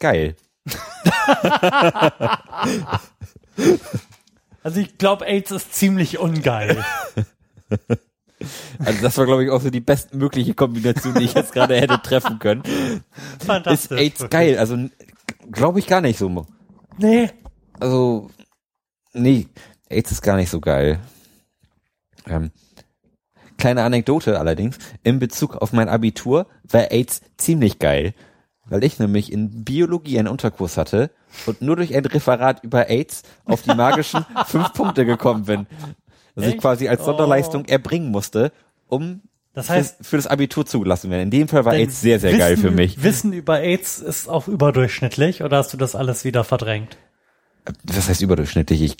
Geil. 0.00 0.36
Also 4.66 4.80
ich 4.80 4.98
glaube, 4.98 5.24
AIDS 5.26 5.52
ist 5.52 5.74
ziemlich 5.74 6.18
ungeil. 6.18 6.84
Also 8.78 9.00
das 9.00 9.16
war, 9.16 9.24
glaube 9.24 9.44
ich, 9.44 9.50
auch 9.50 9.62
so 9.62 9.70
die 9.70 9.80
bestmögliche 9.80 10.54
Kombination, 10.54 11.14
die 11.14 11.24
ich 11.24 11.34
jetzt 11.34 11.52
gerade 11.52 11.74
hätte 11.80 12.00
treffen 12.02 12.38
können. 12.38 12.62
Fantastisch. 13.44 13.92
Ist 13.92 13.98
AIDS 13.98 14.20
wirklich. 14.20 14.30
geil? 14.30 14.58
Also 14.58 14.76
glaube 15.50 15.78
ich 15.78 15.86
gar 15.86 16.02
nicht 16.02 16.18
so. 16.18 16.46
Nee. 16.98 17.30
Also 17.80 18.30
nee, 19.14 19.48
AIDS 19.88 20.10
ist 20.12 20.22
gar 20.22 20.36
nicht 20.36 20.50
so 20.50 20.60
geil. 20.60 20.98
Ähm, 22.28 22.50
kleine 23.58 23.82
Anekdote 23.84 24.38
allerdings, 24.38 24.78
in 25.02 25.18
Bezug 25.18 25.56
auf 25.56 25.72
mein 25.72 25.88
Abitur 25.88 26.46
war 26.64 26.90
AIDS 26.90 27.20
ziemlich 27.36 27.78
geil, 27.78 28.14
weil 28.66 28.82
ich 28.84 28.98
nämlich 28.98 29.32
in 29.32 29.64
Biologie 29.64 30.18
einen 30.18 30.28
Unterkurs 30.28 30.76
hatte 30.76 31.10
und 31.46 31.62
nur 31.62 31.76
durch 31.76 31.94
ein 31.94 32.04
Referat 32.04 32.64
über 32.64 32.88
AIDS 32.90 33.22
auf 33.44 33.62
die 33.62 33.74
magischen 33.74 34.24
fünf 34.46 34.72
Punkte 34.72 35.06
gekommen 35.06 35.44
bin. 35.44 35.66
Dass 36.34 36.46
ich 36.46 36.58
quasi 36.58 36.88
als 36.88 37.00
Oh. 37.02 37.04
Sonderleistung 37.06 37.64
erbringen 37.64 38.10
musste, 38.10 38.52
um 38.88 39.22
Das 39.54 39.70
heißt, 39.70 40.04
für 40.04 40.16
das 40.16 40.26
Abitur 40.26 40.66
zugelassen 40.66 41.10
werden. 41.10 41.22
In 41.22 41.30
dem 41.30 41.48
Fall 41.48 41.64
war 41.64 41.72
AIDS 41.72 42.00
sehr, 42.02 42.20
sehr 42.20 42.32
Wissen, 42.32 42.40
geil 42.40 42.56
für 42.58 42.70
mich. 42.70 43.02
Wissen 43.02 43.32
über 43.32 43.60
AIDS 43.60 44.00
ist 44.00 44.28
auch 44.28 44.46
überdurchschnittlich 44.48 45.42
oder 45.42 45.56
hast 45.58 45.72
du 45.72 45.78
das 45.78 45.94
alles 45.94 46.24
wieder 46.24 46.44
verdrängt? 46.44 46.98
Was 47.84 48.08
heißt 48.10 48.20
überdurchschnittlich? 48.20 48.82
Ich 48.82 48.96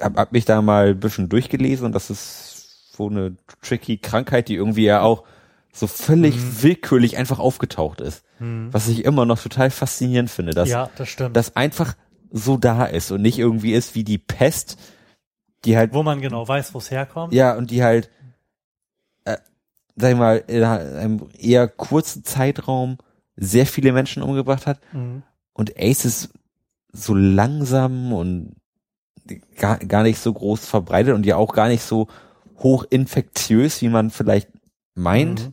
hab, 0.00 0.16
hab 0.16 0.32
mich 0.32 0.44
da 0.44 0.60
mal 0.62 0.88
ein 0.90 1.00
bisschen 1.00 1.28
durchgelesen 1.28 1.86
und 1.86 1.92
das 1.92 2.10
ist 2.10 2.92
so 2.92 3.08
eine 3.08 3.36
tricky 3.62 3.98
Krankheit, 3.98 4.48
die 4.48 4.54
irgendwie 4.54 4.84
ja 4.84 5.00
auch 5.02 5.24
so 5.72 5.86
völlig 5.86 6.36
Mhm. 6.36 6.62
willkürlich 6.62 7.16
einfach 7.18 7.38
aufgetaucht 7.38 8.00
ist. 8.00 8.24
Was 8.38 8.88
ich 8.88 9.04
immer 9.04 9.24
noch 9.26 9.40
total 9.40 9.70
faszinierend 9.70 10.30
finde, 10.30 10.52
dass 10.52 10.68
ja, 10.68 10.90
das 10.96 11.08
stimmt. 11.08 11.36
das 11.36 11.56
einfach 11.56 11.94
so 12.30 12.56
da 12.58 12.84
ist 12.84 13.10
und 13.10 13.22
nicht 13.22 13.38
irgendwie 13.38 13.72
ist 13.72 13.94
wie 13.94 14.04
die 14.04 14.18
Pest, 14.18 14.78
die 15.64 15.76
halt 15.76 15.94
Wo 15.94 16.02
man 16.02 16.20
genau 16.20 16.46
weiß, 16.46 16.74
wo 16.74 16.78
es 16.78 16.90
herkommt. 16.90 17.32
ja, 17.32 17.54
und 17.56 17.70
die 17.70 17.82
halt, 17.82 18.10
äh, 19.24 19.36
sag 19.96 20.12
ich 20.12 20.18
mal, 20.18 20.44
in 20.46 20.62
einem 20.64 21.28
eher 21.38 21.66
kurzen 21.68 22.24
Zeitraum 22.24 22.98
sehr 23.36 23.66
viele 23.66 23.92
Menschen 23.92 24.22
umgebracht 24.22 24.66
hat. 24.66 24.80
Mhm. 24.92 25.22
Und 25.54 25.78
Ace 25.78 26.04
ist 26.04 26.30
so 26.92 27.14
langsam 27.14 28.12
und 28.12 28.56
gar, 29.58 29.78
gar 29.78 30.02
nicht 30.02 30.18
so 30.20 30.32
groß 30.32 30.66
verbreitet 30.66 31.14
und 31.14 31.26
ja 31.26 31.36
auch 31.36 31.52
gar 31.54 31.68
nicht 31.68 31.82
so 31.82 32.08
hoch 32.58 32.84
infektiös, 32.88 33.80
wie 33.82 33.88
man 33.88 34.10
vielleicht 34.10 34.48
meint. 34.94 35.46
Mhm. 35.46 35.52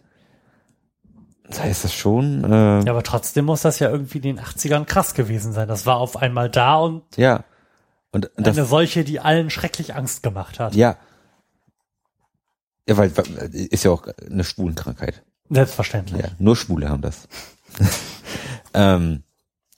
Das 1.47 1.61
heißt 1.61 1.83
das 1.83 1.93
schon, 1.93 2.43
äh, 2.45 2.49
Ja, 2.49 2.83
ja. 2.83 2.91
aber 2.91 3.03
trotzdem 3.03 3.45
muss 3.45 3.61
das 3.61 3.79
ja 3.79 3.89
irgendwie 3.89 4.17
in 4.17 4.23
den 4.23 4.39
80ern 4.39 4.85
krass 4.85 5.13
gewesen 5.13 5.53
sein. 5.53 5.67
Das 5.67 5.85
war 5.85 5.97
auf 5.97 6.17
einmal 6.17 6.49
da 6.49 6.75
und 6.77 7.03
Und, 8.11 8.25
und 8.37 8.47
das, 8.47 8.57
eine 8.57 8.65
solche, 8.65 9.03
die 9.03 9.19
allen 9.19 9.49
schrecklich 9.49 9.95
Angst 9.95 10.23
gemacht 10.23 10.59
hat. 10.59 10.75
ja. 10.75 10.97
Ja, 12.87 12.97
weil, 12.97 13.15
weil 13.15 13.25
ist 13.53 13.85
ja 13.85 13.91
auch 13.91 14.05
eine 14.29 14.43
Schwulenkrankheit. 14.43 15.23
Selbstverständlich. 15.49 16.21
Ja, 16.21 16.31
nur 16.37 16.57
Schwule 16.57 16.89
haben 16.89 17.01
das. 17.01 17.29
ähm, 18.73 19.23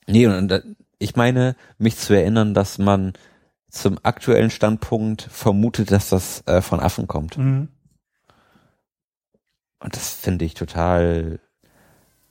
nee, 0.07 0.25
und, 0.25 0.33
und 0.33 0.51
äh, 0.51 0.61
ich 0.97 1.15
meine, 1.15 1.55
mich 1.77 1.97
zu 1.97 2.13
erinnern, 2.15 2.55
dass 2.55 2.79
man 2.79 3.13
zum 3.75 3.99
aktuellen 4.03 4.49
Standpunkt 4.49 5.21
vermutet, 5.23 5.91
dass 5.91 6.09
das 6.09 6.43
äh, 6.47 6.61
von 6.61 6.79
Affen 6.79 7.07
kommt. 7.07 7.37
Mhm. 7.37 7.67
Und 9.79 9.95
das 9.95 10.09
finde 10.13 10.45
ich 10.45 10.53
total 10.53 11.39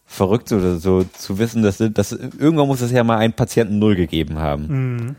verrückt, 0.05 0.49
so, 0.49 0.79
so 0.79 1.05
zu 1.05 1.39
wissen, 1.39 1.63
dass, 1.63 1.79
dass 1.79 2.13
irgendwann 2.13 2.67
muss 2.67 2.81
es 2.81 2.91
ja 2.91 3.05
mal 3.05 3.19
einen 3.19 3.35
Patienten 3.35 3.79
Null 3.79 3.95
gegeben 3.97 4.39
haben. 4.39 4.67
Mhm. 4.97 5.17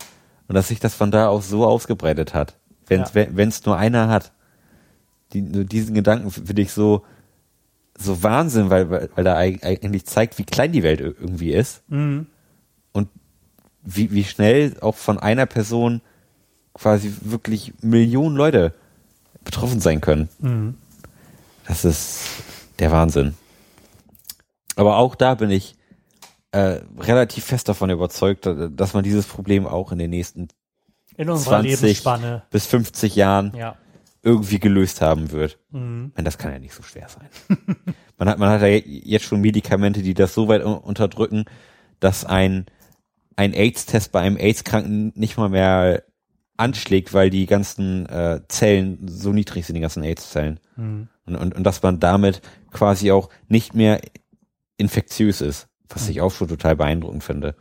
Und 0.48 0.56
dass 0.56 0.68
sich 0.68 0.80
das 0.80 0.94
von 0.96 1.12
da 1.12 1.28
aus 1.28 1.48
so 1.50 1.66
ausgebreitet 1.66 2.34
hat. 2.34 2.58
Wenn 2.88 3.02
es 3.02 3.14
Ja. 3.14 3.26
wenn 3.32 3.50
es 3.50 3.66
nur 3.66 3.78
einer 3.78 4.10
hat. 4.10 4.32
Die, 5.34 5.42
diesen 5.66 5.96
Gedanken 5.96 6.30
finde 6.30 6.62
ich 6.62 6.72
so, 6.72 7.04
so 7.98 8.22
Wahnsinn, 8.22 8.70
weil, 8.70 8.90
weil, 8.90 9.10
weil 9.16 9.24
da 9.24 9.36
eig- 9.38 9.64
eigentlich 9.64 10.06
zeigt, 10.06 10.38
wie 10.38 10.44
klein 10.44 10.72
die 10.72 10.84
Welt 10.84 11.00
ir- 11.02 11.16
irgendwie 11.20 11.52
ist. 11.52 11.84
Mhm. 11.90 12.28
Und 12.92 13.10
wie, 13.84 14.12
wie 14.12 14.24
schnell 14.24 14.76
auch 14.82 14.96
von 14.96 15.20
einer 15.20 15.46
Person 15.46 16.02
quasi 16.76 17.12
wirklich 17.22 17.74
Millionen 17.82 18.36
Leute 18.36 18.74
betroffen 19.44 19.80
sein 19.80 20.02
können. 20.02 20.30
Mhm. 20.40 20.76
Das 21.68 21.84
ist 21.86 22.28
der 22.80 22.92
Wahnsinn. 22.92 23.34
Aber 24.76 24.98
auch 24.98 25.16
da 25.16 25.36
bin 25.36 25.50
ich 25.50 25.76
äh, 26.52 26.82
relativ 27.00 27.44
fest 27.46 27.68
davon 27.70 27.90
überzeugt, 27.90 28.46
da- 28.46 28.68
dass 28.68 28.94
man 28.94 29.04
dieses 29.04 29.26
Problem 29.26 29.66
auch 29.68 29.92
in 29.92 29.98
den 30.00 30.10
nächsten 30.10 30.48
In 31.18 31.30
unserer 31.30 31.62
20 31.62 31.82
Lebensspanne. 31.82 32.44
bis 32.50 32.66
50 32.66 33.16
Jahren 33.16 33.54
Ja. 33.56 33.76
irgendwie 34.22 34.60
gelöst 34.60 35.02
haben 35.02 35.32
wird. 35.32 35.58
Mhm. 35.72 36.12
Und 36.16 36.26
das 36.26 36.38
kann 36.38 36.52
ja 36.52 36.60
nicht 36.60 36.74
so 36.74 36.84
schwer 36.84 37.08
sein. 37.10 37.30
man 38.18 38.30
hat, 38.30 38.38
man 38.40 38.50
hat 38.50 38.62
ja 38.62 38.68
jetzt 38.68 39.26
schon 39.26 39.42
Medikamente, 39.42 40.02
die 40.02 40.14
das 40.14 40.34
so 40.34 40.48
weit 40.48 40.64
un- 40.64 40.78
unterdrücken, 40.78 41.46
dass 42.00 42.26
ein, 42.26 42.66
ein 43.36 43.54
AIDS-Test 43.54 44.12
bei 44.12 44.22
einem 44.22 44.38
AIDS-Kranken 44.38 45.12
nicht 45.16 45.38
mal 45.38 45.50
mehr 45.50 46.04
anschlägt, 46.58 47.14
weil 47.14 47.30
die 47.30 47.46
ganzen 47.46 48.06
äh, 48.08 48.42
Zellen 48.48 49.08
so 49.08 49.34
niedrig 49.34 49.66
sind, 49.66 49.76
die 49.76 49.82
ganzen 49.82 50.04
AIDS-Zellen. 50.04 50.60
Mhm. 50.76 51.08
Und, 51.26 51.36
und, 51.36 51.56
und 51.56 51.64
dass 51.64 51.84
man 51.84 52.00
damit 52.00 52.42
quasi 52.72 53.12
auch 53.12 53.30
nicht 53.48 53.74
mehr 53.74 54.02
infektiös 54.78 55.42
ist, 55.42 55.68
was 55.90 56.10
ich 56.10 56.22
auch 56.22 56.32
schon 56.32 56.48
total 56.48 56.76
beeindruckend 56.76 57.24
finde. 57.24 57.56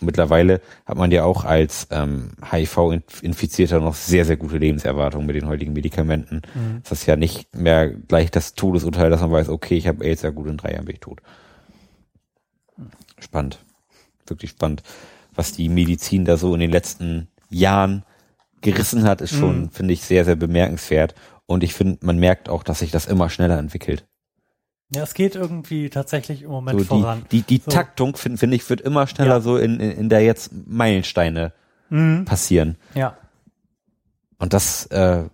Mittlerweile 0.00 0.60
hat 0.86 0.96
man 0.96 1.10
ja 1.10 1.24
auch 1.24 1.44
als 1.44 1.88
ähm, 1.90 2.30
HIV-Infizierter 2.50 3.80
noch 3.80 3.94
sehr, 3.94 4.24
sehr 4.24 4.36
gute 4.36 4.58
Lebenserwartung 4.58 5.26
mit 5.26 5.36
den 5.36 5.46
heutigen 5.46 5.72
Medikamenten. 5.72 6.42
Mhm. 6.54 6.82
Das 6.88 7.00
ist 7.00 7.06
ja 7.06 7.16
nicht 7.16 7.54
mehr 7.54 7.90
gleich 7.90 8.30
das 8.30 8.54
Todesurteil, 8.54 9.10
dass 9.10 9.20
man 9.20 9.32
weiß, 9.32 9.48
okay, 9.48 9.76
ich 9.76 9.88
habe 9.88 10.04
AIDS, 10.04 10.22
ja 10.22 10.30
gut, 10.30 10.48
in 10.48 10.56
drei 10.56 10.72
Jahren 10.72 10.86
bin 10.86 10.94
ich 10.94 11.00
tot. 11.00 11.20
Spannend. 13.18 13.58
Wirklich 14.26 14.52
spannend. 14.52 14.82
Was 15.34 15.52
die 15.52 15.68
Medizin 15.68 16.24
da 16.24 16.36
so 16.36 16.54
in 16.54 16.60
den 16.60 16.70
letzten 16.70 17.28
Jahren 17.50 18.04
gerissen 18.62 19.04
hat, 19.04 19.20
ist 19.20 19.34
schon, 19.34 19.62
Mhm. 19.62 19.70
finde 19.70 19.92
ich, 19.94 20.02
sehr, 20.02 20.24
sehr 20.24 20.36
bemerkenswert. 20.36 21.14
Und 21.46 21.62
ich 21.64 21.74
finde, 21.74 21.98
man 22.04 22.18
merkt 22.18 22.48
auch, 22.48 22.62
dass 22.62 22.78
sich 22.78 22.90
das 22.90 23.06
immer 23.06 23.28
schneller 23.30 23.58
entwickelt. 23.58 24.06
Ja, 24.94 25.02
es 25.02 25.14
geht 25.14 25.34
irgendwie 25.36 25.88
tatsächlich 25.88 26.42
im 26.42 26.50
Moment 26.50 26.78
So 26.80 26.84
voran. 26.84 27.22
die, 27.30 27.42
die, 27.42 27.58
die 27.58 27.62
So. 27.64 27.70
Taktung, 27.70 28.16
finde 28.16 28.38
find 28.38 28.54
ich, 28.54 28.68
wird 28.68 28.80
immer 28.80 29.06
schneller 29.06 29.36
Ja. 29.36 29.40
so 29.40 29.56
in, 29.56 29.78
in, 29.80 29.90
in 29.92 30.08
der 30.08 30.20
jetzt 30.22 30.50
Meilensteine 30.66 31.52
Mhm. 31.90 32.24
passieren. 32.24 32.76
Ja. 32.94 33.16
Und 34.38 34.52
das 34.52 34.86
äh, 34.86 35.24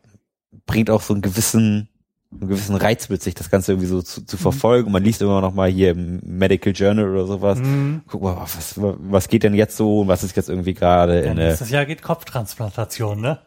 bringt 0.66 0.90
auch 0.90 1.02
so 1.02 1.12
einen 1.14 1.22
gewissen, 1.22 1.88
einen 2.32 2.48
gewissen 2.48 2.74
Reiz 2.76 3.08
mit 3.08 3.22
sich, 3.22 3.34
das 3.34 3.50
Ganze 3.50 3.72
irgendwie 3.72 3.88
so 3.88 4.02
zu, 4.02 4.24
zu 4.24 4.36
verfolgen. 4.36 4.86
Und 4.86 4.92
man 4.92 5.02
liest 5.04 5.22
immer 5.22 5.40
noch 5.40 5.54
mal 5.54 5.70
hier 5.70 5.90
im 5.92 6.20
Medical 6.22 6.72
Journal 6.72 7.08
oder 7.08 7.26
sowas. 7.26 7.58
Mhm. 7.58 8.02
Guck 8.08 8.22
mal, 8.22 8.36
was, 8.36 8.74
was 8.76 9.28
geht 9.28 9.42
denn 9.42 9.54
jetzt 9.54 9.76
so 9.76 10.00
und 10.00 10.08
was 10.08 10.22
ist 10.24 10.36
jetzt 10.36 10.48
irgendwie 10.48 10.74
gerade 10.74 11.24
Ja, 11.24 11.32
in 11.32 11.38
äh, 11.38 11.48
nächstes 11.48 11.70
Jahr 11.70 11.86
geht 11.86 12.02
Kopftransplantation, 12.02 13.20
ne? 13.20 13.38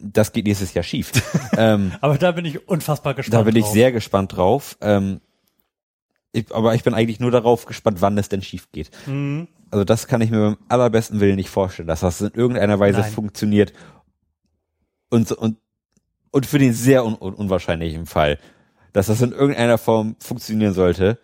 das 0.00 0.32
geht 0.32 0.46
nächstes 0.46 0.72
Jahr 0.72 0.84
schief. 0.84 1.10
ähm, 1.56 1.92
Aber 2.00 2.16
da 2.16 2.32
bin 2.32 2.44
ich 2.44 2.68
unfassbar 2.68 3.14
gespannt. 3.14 3.40
da 3.40 3.42
bin 3.42 3.56
ich 3.56 3.64
drauf. 3.64 3.72
sehr 3.72 3.92
gespannt 3.92 4.36
drauf. 4.36 4.76
Ähm, 4.80 5.20
ich, 6.32 6.54
aber 6.54 6.74
ich 6.74 6.82
bin 6.84 6.94
eigentlich 6.94 7.20
nur 7.20 7.30
darauf 7.30 7.66
gespannt, 7.66 8.00
wann 8.00 8.16
es 8.18 8.28
denn 8.28 8.42
schief 8.42 8.70
geht. 8.72 8.90
Mhm. 9.06 9.48
Also 9.70 9.84
das 9.84 10.06
kann 10.06 10.20
ich 10.20 10.30
mir 10.30 10.38
beim 10.38 10.56
allerbesten 10.68 11.20
Willen 11.20 11.36
nicht 11.36 11.50
vorstellen, 11.50 11.88
dass 11.88 12.00
das 12.00 12.20
in 12.20 12.30
irgendeiner 12.34 12.78
Weise 12.78 13.00
Nein. 13.00 13.10
funktioniert. 13.12 13.72
Und, 15.10 15.28
so- 15.28 15.36
und, 15.36 15.56
und 16.32 16.44
für 16.46 16.58
den 16.58 16.72
sehr 16.72 17.04
un, 17.04 17.14
un, 17.14 17.34
unwahrscheinlichen 17.34 18.06
Fall, 18.06 18.38
dass 18.92 19.06
das 19.06 19.22
in 19.22 19.32
irgendeiner 19.32 19.78
Form 19.78 20.16
funktionieren 20.18 20.74
sollte, 20.74 21.18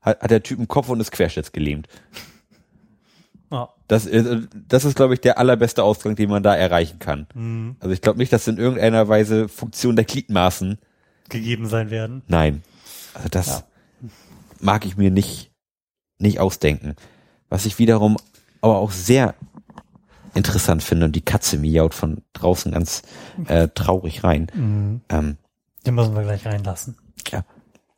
hat, 0.00 0.20
hat 0.22 0.30
der 0.30 0.42
Typ 0.42 0.58
einen 0.58 0.68
Kopf 0.68 0.88
und 0.88 0.98
ist 1.00 1.12
querschnittsgelähmt. 1.12 1.86
Ja. 3.52 3.68
Das, 3.88 4.06
ist- 4.06 4.48
das 4.68 4.84
ist, 4.84 4.94
glaube 4.96 5.14
ich, 5.14 5.20
der 5.20 5.38
allerbeste 5.38 5.82
Ausgang, 5.82 6.14
den 6.14 6.30
man 6.30 6.42
da 6.42 6.54
erreichen 6.54 6.98
kann. 7.00 7.26
Mhm. 7.34 7.76
Also 7.80 7.92
ich 7.92 8.00
glaube 8.00 8.18
nicht, 8.18 8.32
dass 8.32 8.46
in 8.46 8.58
irgendeiner 8.58 9.08
Weise 9.08 9.48
Funktion 9.48 9.96
der 9.96 10.04
Gliedmaßen, 10.04 10.78
Gegeben 11.28 11.66
sein 11.68 11.90
werden. 11.90 12.22
nein. 12.28 12.62
Also 13.14 13.28
das 13.28 13.46
Ja. 13.48 13.62
mag 14.60 14.84
ich 14.84 14.96
mir 14.96 15.10
nicht, 15.10 15.50
nicht 16.18 16.38
ausdenken. 16.38 16.94
Was 17.48 17.66
ich 17.66 17.78
wiederum 17.80 18.16
aber 18.60 18.78
auch 18.78 18.92
sehr 18.92 19.34
interessant 20.34 20.82
finde 20.82 21.06
und 21.06 21.16
die 21.16 21.24
Katze 21.24 21.58
miaut 21.58 21.94
von 21.94 22.22
draußen 22.32 22.72
ganz 22.72 23.02
äh, 23.46 23.68
traurig 23.74 24.22
rein. 24.24 24.46
Mhm. 24.54 25.00
Ähm, 25.08 25.36
Den 25.86 25.94
müssen 25.94 26.14
wir 26.14 26.22
gleich 26.22 26.46
reinlassen. 26.46 26.96
ja. 27.30 27.44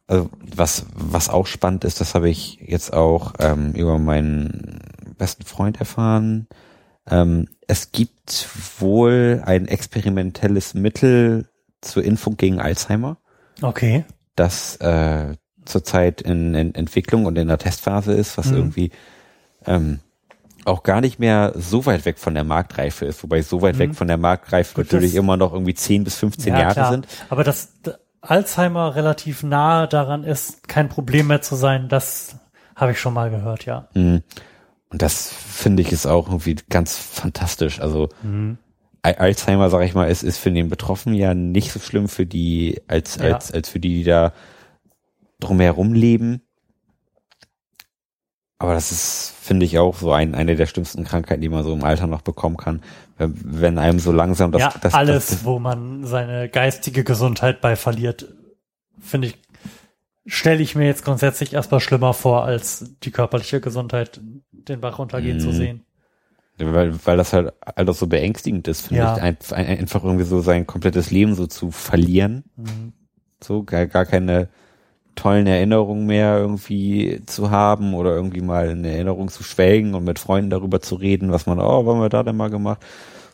Also 0.09 0.29
was, 0.55 0.87
was 0.95 1.29
auch 1.31 1.47
spannend 1.47 1.85
ist, 1.85 2.01
das 2.01 2.15
habe 2.15 2.29
ich 2.29 2.59
jetzt 2.61 2.93
auch 2.93 3.35
ähm, 3.39 3.73
über 3.73 3.99
meinen 3.99 4.81
besten 5.17 5.45
Freund 5.45 5.79
erfahren. 5.81 6.49
Ähm, 7.09 7.49
es 7.67 7.93
gibt 7.93 8.49
wohl 8.79 9.43
ein 9.47 9.69
experimentelles 9.69 10.75
Mittel 10.75 11.49
zur 11.81 12.05
Impfung 12.05 12.37
gegen 12.37 12.61
Alzheimer, 12.61 13.19
Okay. 13.63 14.05
das 14.37 14.77
äh, 14.77 15.37
zurzeit 15.65 16.21
in, 16.21 16.55
in 16.55 16.75
Entwicklung 16.75 17.25
und 17.25 17.39
in 17.39 17.49
der 17.49 17.59
Testphase 17.59 18.13
ist, 18.13 18.37
was 18.37 18.47
Mhm. 18.51 18.57
irgendwie 18.57 18.91
ähm, 19.65 20.01
auch 20.65 20.83
gar 20.83 21.01
nicht 21.01 21.19
mehr 21.19 21.53
so 21.57 21.87
weit 21.87 22.05
weg 22.05 22.19
von 22.19 22.35
der 22.35 22.45
Marktreife 22.45 23.05
ist, 23.05 23.23
wobei 23.23 23.43
so 23.43 23.63
weit 23.63 23.79
weg 23.79 23.95
von 23.95 24.07
der 24.09 24.17
Marktreife 24.17 24.75
Gut, 24.75 24.85
natürlich 24.87 25.15
immer 25.15 25.37
noch 25.37 25.53
irgendwie 25.53 25.75
10 25.75 26.05
bis 26.05 26.17
15 26.17 26.53
Jahre 26.55 26.73
klar. 26.75 26.91
sind. 26.91 27.07
Aber 27.31 27.45
dass 27.45 27.73
Alzheimer 28.21 28.95
relativ 28.95 29.43
nahe 29.43 29.89
daran 29.89 30.25
ist, 30.25 30.69
kein 30.69 30.89
Problem 30.89 31.27
mehr 31.29 31.43
zu 31.43 31.57
sein, 31.57 31.89
das 31.89 32.37
habe 32.77 32.93
ich 32.93 33.01
schon 33.01 33.15
mal 33.15 33.31
gehört, 33.31 33.65
ja. 33.65 33.89
Mhm. 33.95 34.23
Und 34.91 35.03
das 35.03 35.29
finde 35.33 35.83
ich 35.83 35.91
ist 35.91 36.07
auch 36.07 36.29
irgendwie 36.29 36.57
ganz 36.69 36.97
fantastisch. 36.97 37.81
Also 37.81 38.09
Mhm. 38.23 38.59
Al- 39.03 39.17
Alzheimer, 39.17 39.69
sag 39.71 39.83
ich 39.83 39.95
mal, 39.95 40.09
ist, 40.09 40.23
ist 40.23 40.39
für 40.39 40.53
den 40.53 40.69
Betroffenen 40.69 41.17
ja 41.19 41.35
nicht 41.35 41.73
so 41.73 41.81
schlimm 41.81 42.09
für 42.09 42.25
die, 42.27 42.81
als, 42.87 43.17
Ja. 43.17 43.35
als, 43.35 43.51
als 43.53 43.69
für 43.69 43.81
die, 43.81 43.95
die 43.95 44.05
da 44.05 44.33
drumherum 45.41 45.93
leben. 45.93 46.43
Aber 48.63 48.75
das 48.75 48.93
ist, 48.93 49.35
finde 49.41 49.67
ich, 49.67 49.77
auch 49.81 49.97
so 49.97 50.13
ein, 50.13 50.37
eine 50.37 50.55
der 50.55 50.67
schlimmsten 50.67 51.03
Krankheiten, 51.03 51.41
die 51.43 51.49
man 51.49 51.65
so 51.65 51.73
im 51.73 51.83
Alter 51.83 52.07
noch 52.07 52.23
bekommen 52.23 52.57
kann. 52.57 52.81
Wenn, 53.19 53.35
wenn 53.43 53.77
einem 53.79 53.99
so 53.99 54.13
langsam 54.13 54.53
das, 54.53 54.61
ja, 54.61 54.75
das, 54.81 54.95
alles, 54.95 55.27
das, 55.27 55.45
wo 55.45 55.59
man 55.59 56.05
seine 56.05 56.49
geistige 56.49 57.03
Gesundheit 57.03 57.61
bei 57.61 57.75
verliert, 57.75 58.29
finde 59.01 59.27
ich, 59.29 59.39
stelle 60.27 60.63
ich 60.63 60.77
mir 60.77 60.87
jetzt 60.87 61.05
grundsätzlich 61.05 61.55
erstmal 61.55 61.81
schlimmer 61.81 62.15
vor, 62.15 62.45
als 62.45 62.93
die 63.03 63.11
körperliche 63.11 63.61
Gesundheit 63.61 64.21
den 64.53 64.81
Bach 64.81 65.01
runtergehen 65.01 65.41
zu 65.41 65.49
Mhm. 65.49 65.53
sehen. 65.55 65.85
weil, 66.59 66.95
weil 67.05 67.17
das 67.17 67.33
halt 67.33 67.53
alles 67.61 67.99
so 67.99 68.07
beängstigend 68.07 68.69
ist, 68.69 68.83
finde 68.87 69.03
Ja. 69.03 69.17
ich, 69.17 69.23
ein, 69.23 69.37
ein, 69.51 69.67
einfach 69.81 70.05
irgendwie 70.05 70.25
so 70.25 70.41
sein 70.41 70.69
komplettes 70.69 71.11
Leben 71.11 71.35
so 71.35 71.49
zu 71.49 71.73
verlieren. 71.73 72.45
Mhm. 72.57 72.93
so 73.43 73.65
gar, 73.65 73.87
gar 73.87 74.07
keine 74.07 74.49
tollen 75.15 75.47
Erinnerungen 75.47 76.07
mehr 76.07 76.39
irgendwie 76.39 77.23
zu 77.27 77.51
haben 77.51 77.95
oder 77.95 78.15
irgendwie 78.15 78.41
mal 78.41 78.71
in 78.71 78.85
Erinnerung 78.85 79.29
zu 79.29 79.43
schwelgen 79.43 79.95
und 79.95 80.05
mit 80.05 80.19
Freunden 80.19 80.51
darüber 80.51 80.81
zu 80.81 80.95
reden, 80.95 81.33
was 81.33 81.47
man, 81.47 81.61
oh, 81.61 81.85
was 81.85 81.95
haben 81.95 82.01
wir 82.01 82.09
da 82.09 82.23
denn 82.23 82.37
mal 82.37 82.51
gemacht? 82.51 82.81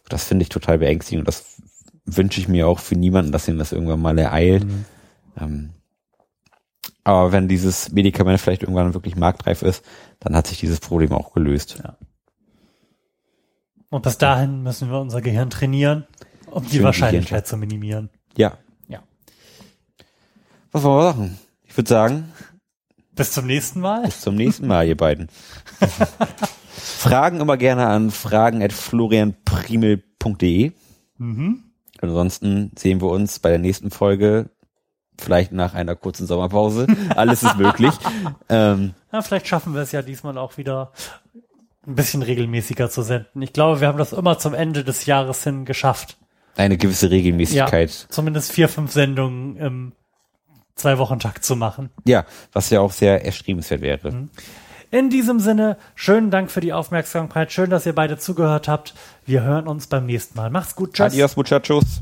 Das 0.09 0.25
finde 0.25 0.43
ich 0.43 0.49
total 0.49 0.79
beängstigend 0.79 1.21
und 1.21 1.29
das 1.29 1.61
wünsche 2.05 2.41
ich 2.41 2.49
mir 2.49 2.67
auch 2.67 2.79
für 2.79 2.97
niemanden, 2.97 3.33
dass 3.33 3.49
ihm 3.49 3.59
das 3.59 3.73
irgendwann 3.73 4.01
mal 4.01 4.19
ereilt. 4.19 4.65
Mhm. 4.65 4.85
Ähm, 5.41 5.71
aber 7.05 7.33
wenn 7.33 7.49
dieses 7.49 7.93
Medikament 7.93 8.41
vielleicht 8.41 8.63
irgendwann 8.63 8.95
wirklich 8.95 9.17
marktreif 9.17 9.63
ist, 9.63 9.85
dann 10.21 10.35
hat 10.37 10.47
sich 10.47 10.59
dieses 10.59 10.81
Problem 10.81 11.13
auch 11.13 11.33
gelöst. 11.33 11.83
Und 13.91 14.03
bis 14.03 14.19
dahin 14.19 14.63
müssen 14.63 14.91
wir 14.91 15.01
unser 15.01 15.23
Gehirn 15.23 15.49
trainieren, 15.49 16.07
um 16.51 16.67
die 16.67 16.83
Wahrscheinlichkeit 16.83 17.47
zu 17.47 17.57
minimieren. 17.57 18.11
Ja. 18.37 18.59
Ja. 18.89 19.03
Was 20.73 20.83
wollen 20.83 20.99
wir 20.99 21.13
machen? 21.15 21.39
Ich 21.69 21.77
würde 21.77 21.89
sagen, 21.89 22.33
Bis 23.15 23.31
zum 23.33 23.47
nächsten 23.47 23.81
Mal. 23.81 24.03
Bis 24.03 24.21
zum 24.23 24.35
nächsten 24.35 24.67
Mal, 24.67 24.87
ihr 24.89 24.97
beiden. 24.97 25.29
Fragen 26.77 27.41
immer 27.41 27.57
gerne 27.57 27.87
an 27.87 28.11
fragen.florianprimel.de. 28.11 30.73
Mhm. 31.19 31.63
Ansonsten 32.01 32.73
sehen 32.77 33.01
wir 33.01 33.09
uns 33.09 33.39
bei 33.41 33.49
der 33.51 33.59
nächsten 33.59 33.91
Folge, 33.91 34.51
vielleicht 35.19 35.53
nach 35.53 35.75
einer 35.75 35.97
kurzen 35.97 36.27
Sommerpause. 36.27 36.87
Alles 37.15 37.43
ist 37.43 37.57
möglich. 37.57 37.93
ähm, 38.49 38.95
Ja, 39.13 39.21
vielleicht 39.23 39.49
schaffen 39.49 39.75
wir 39.75 39.83
es 39.83 39.93
ja 39.93 40.03
diesmal 40.03 40.39
auch 40.39 40.57
wieder 40.59 40.93
ein 41.87 41.95
bisschen 41.97 42.23
regelmäßiger 42.23 42.89
zu 42.91 43.03
senden. 43.03 43.43
Ich 43.43 43.53
glaube, 43.53 43.81
wir 43.81 43.89
haben 43.89 43.99
das 43.99 44.13
immer 44.13 44.39
zum 44.39 44.55
Ende 44.55 44.85
des 44.85 45.07
Jahres 45.07 45.43
hin 45.43 45.65
geschafft. 45.65 46.17
eine 46.57 46.77
gewisse 46.77 47.11
Regelmäßigkeit. 47.11 47.91
Zumindest 48.11 48.53
vier, 48.53 48.69
fünf 48.69 48.93
Sendungen 48.93 49.57
im 49.57 49.93
Zwei-Wochen-Takt 50.79 51.45
zu 51.45 51.57
machen. 51.57 51.91
Ja. 52.05 52.25
was 52.53 52.71
ja 52.71 52.81
auch 52.81 52.93
sehr 52.93 53.25
erstrebenswert 53.25 53.83
wäre. 53.83 54.11
Mhm. 54.13 54.31
In 54.91 55.11
diesem 55.11 55.39
Sinne, 55.39 55.77
schönen 55.95 56.31
Dank 56.31 56.51
für 56.51 56.61
die 56.61 56.73
Aufmerksamkeit. 56.73 57.53
Schön, 57.53 57.69
dass 57.69 57.85
ihr 57.85 57.95
beide 57.95 58.17
zugehört 58.17 58.69
habt. 58.69 58.95
Wir 59.27 59.43
hören 59.43 59.69
uns 59.69 59.87
beim 59.87 60.07
nächsten 60.07 60.39
Mal. 60.39 60.49
Macht's 60.49 60.75
gut. 60.75 60.95
Tschüss. 60.95 61.13
Adios, 61.13 61.37
muchachos. 61.37 62.01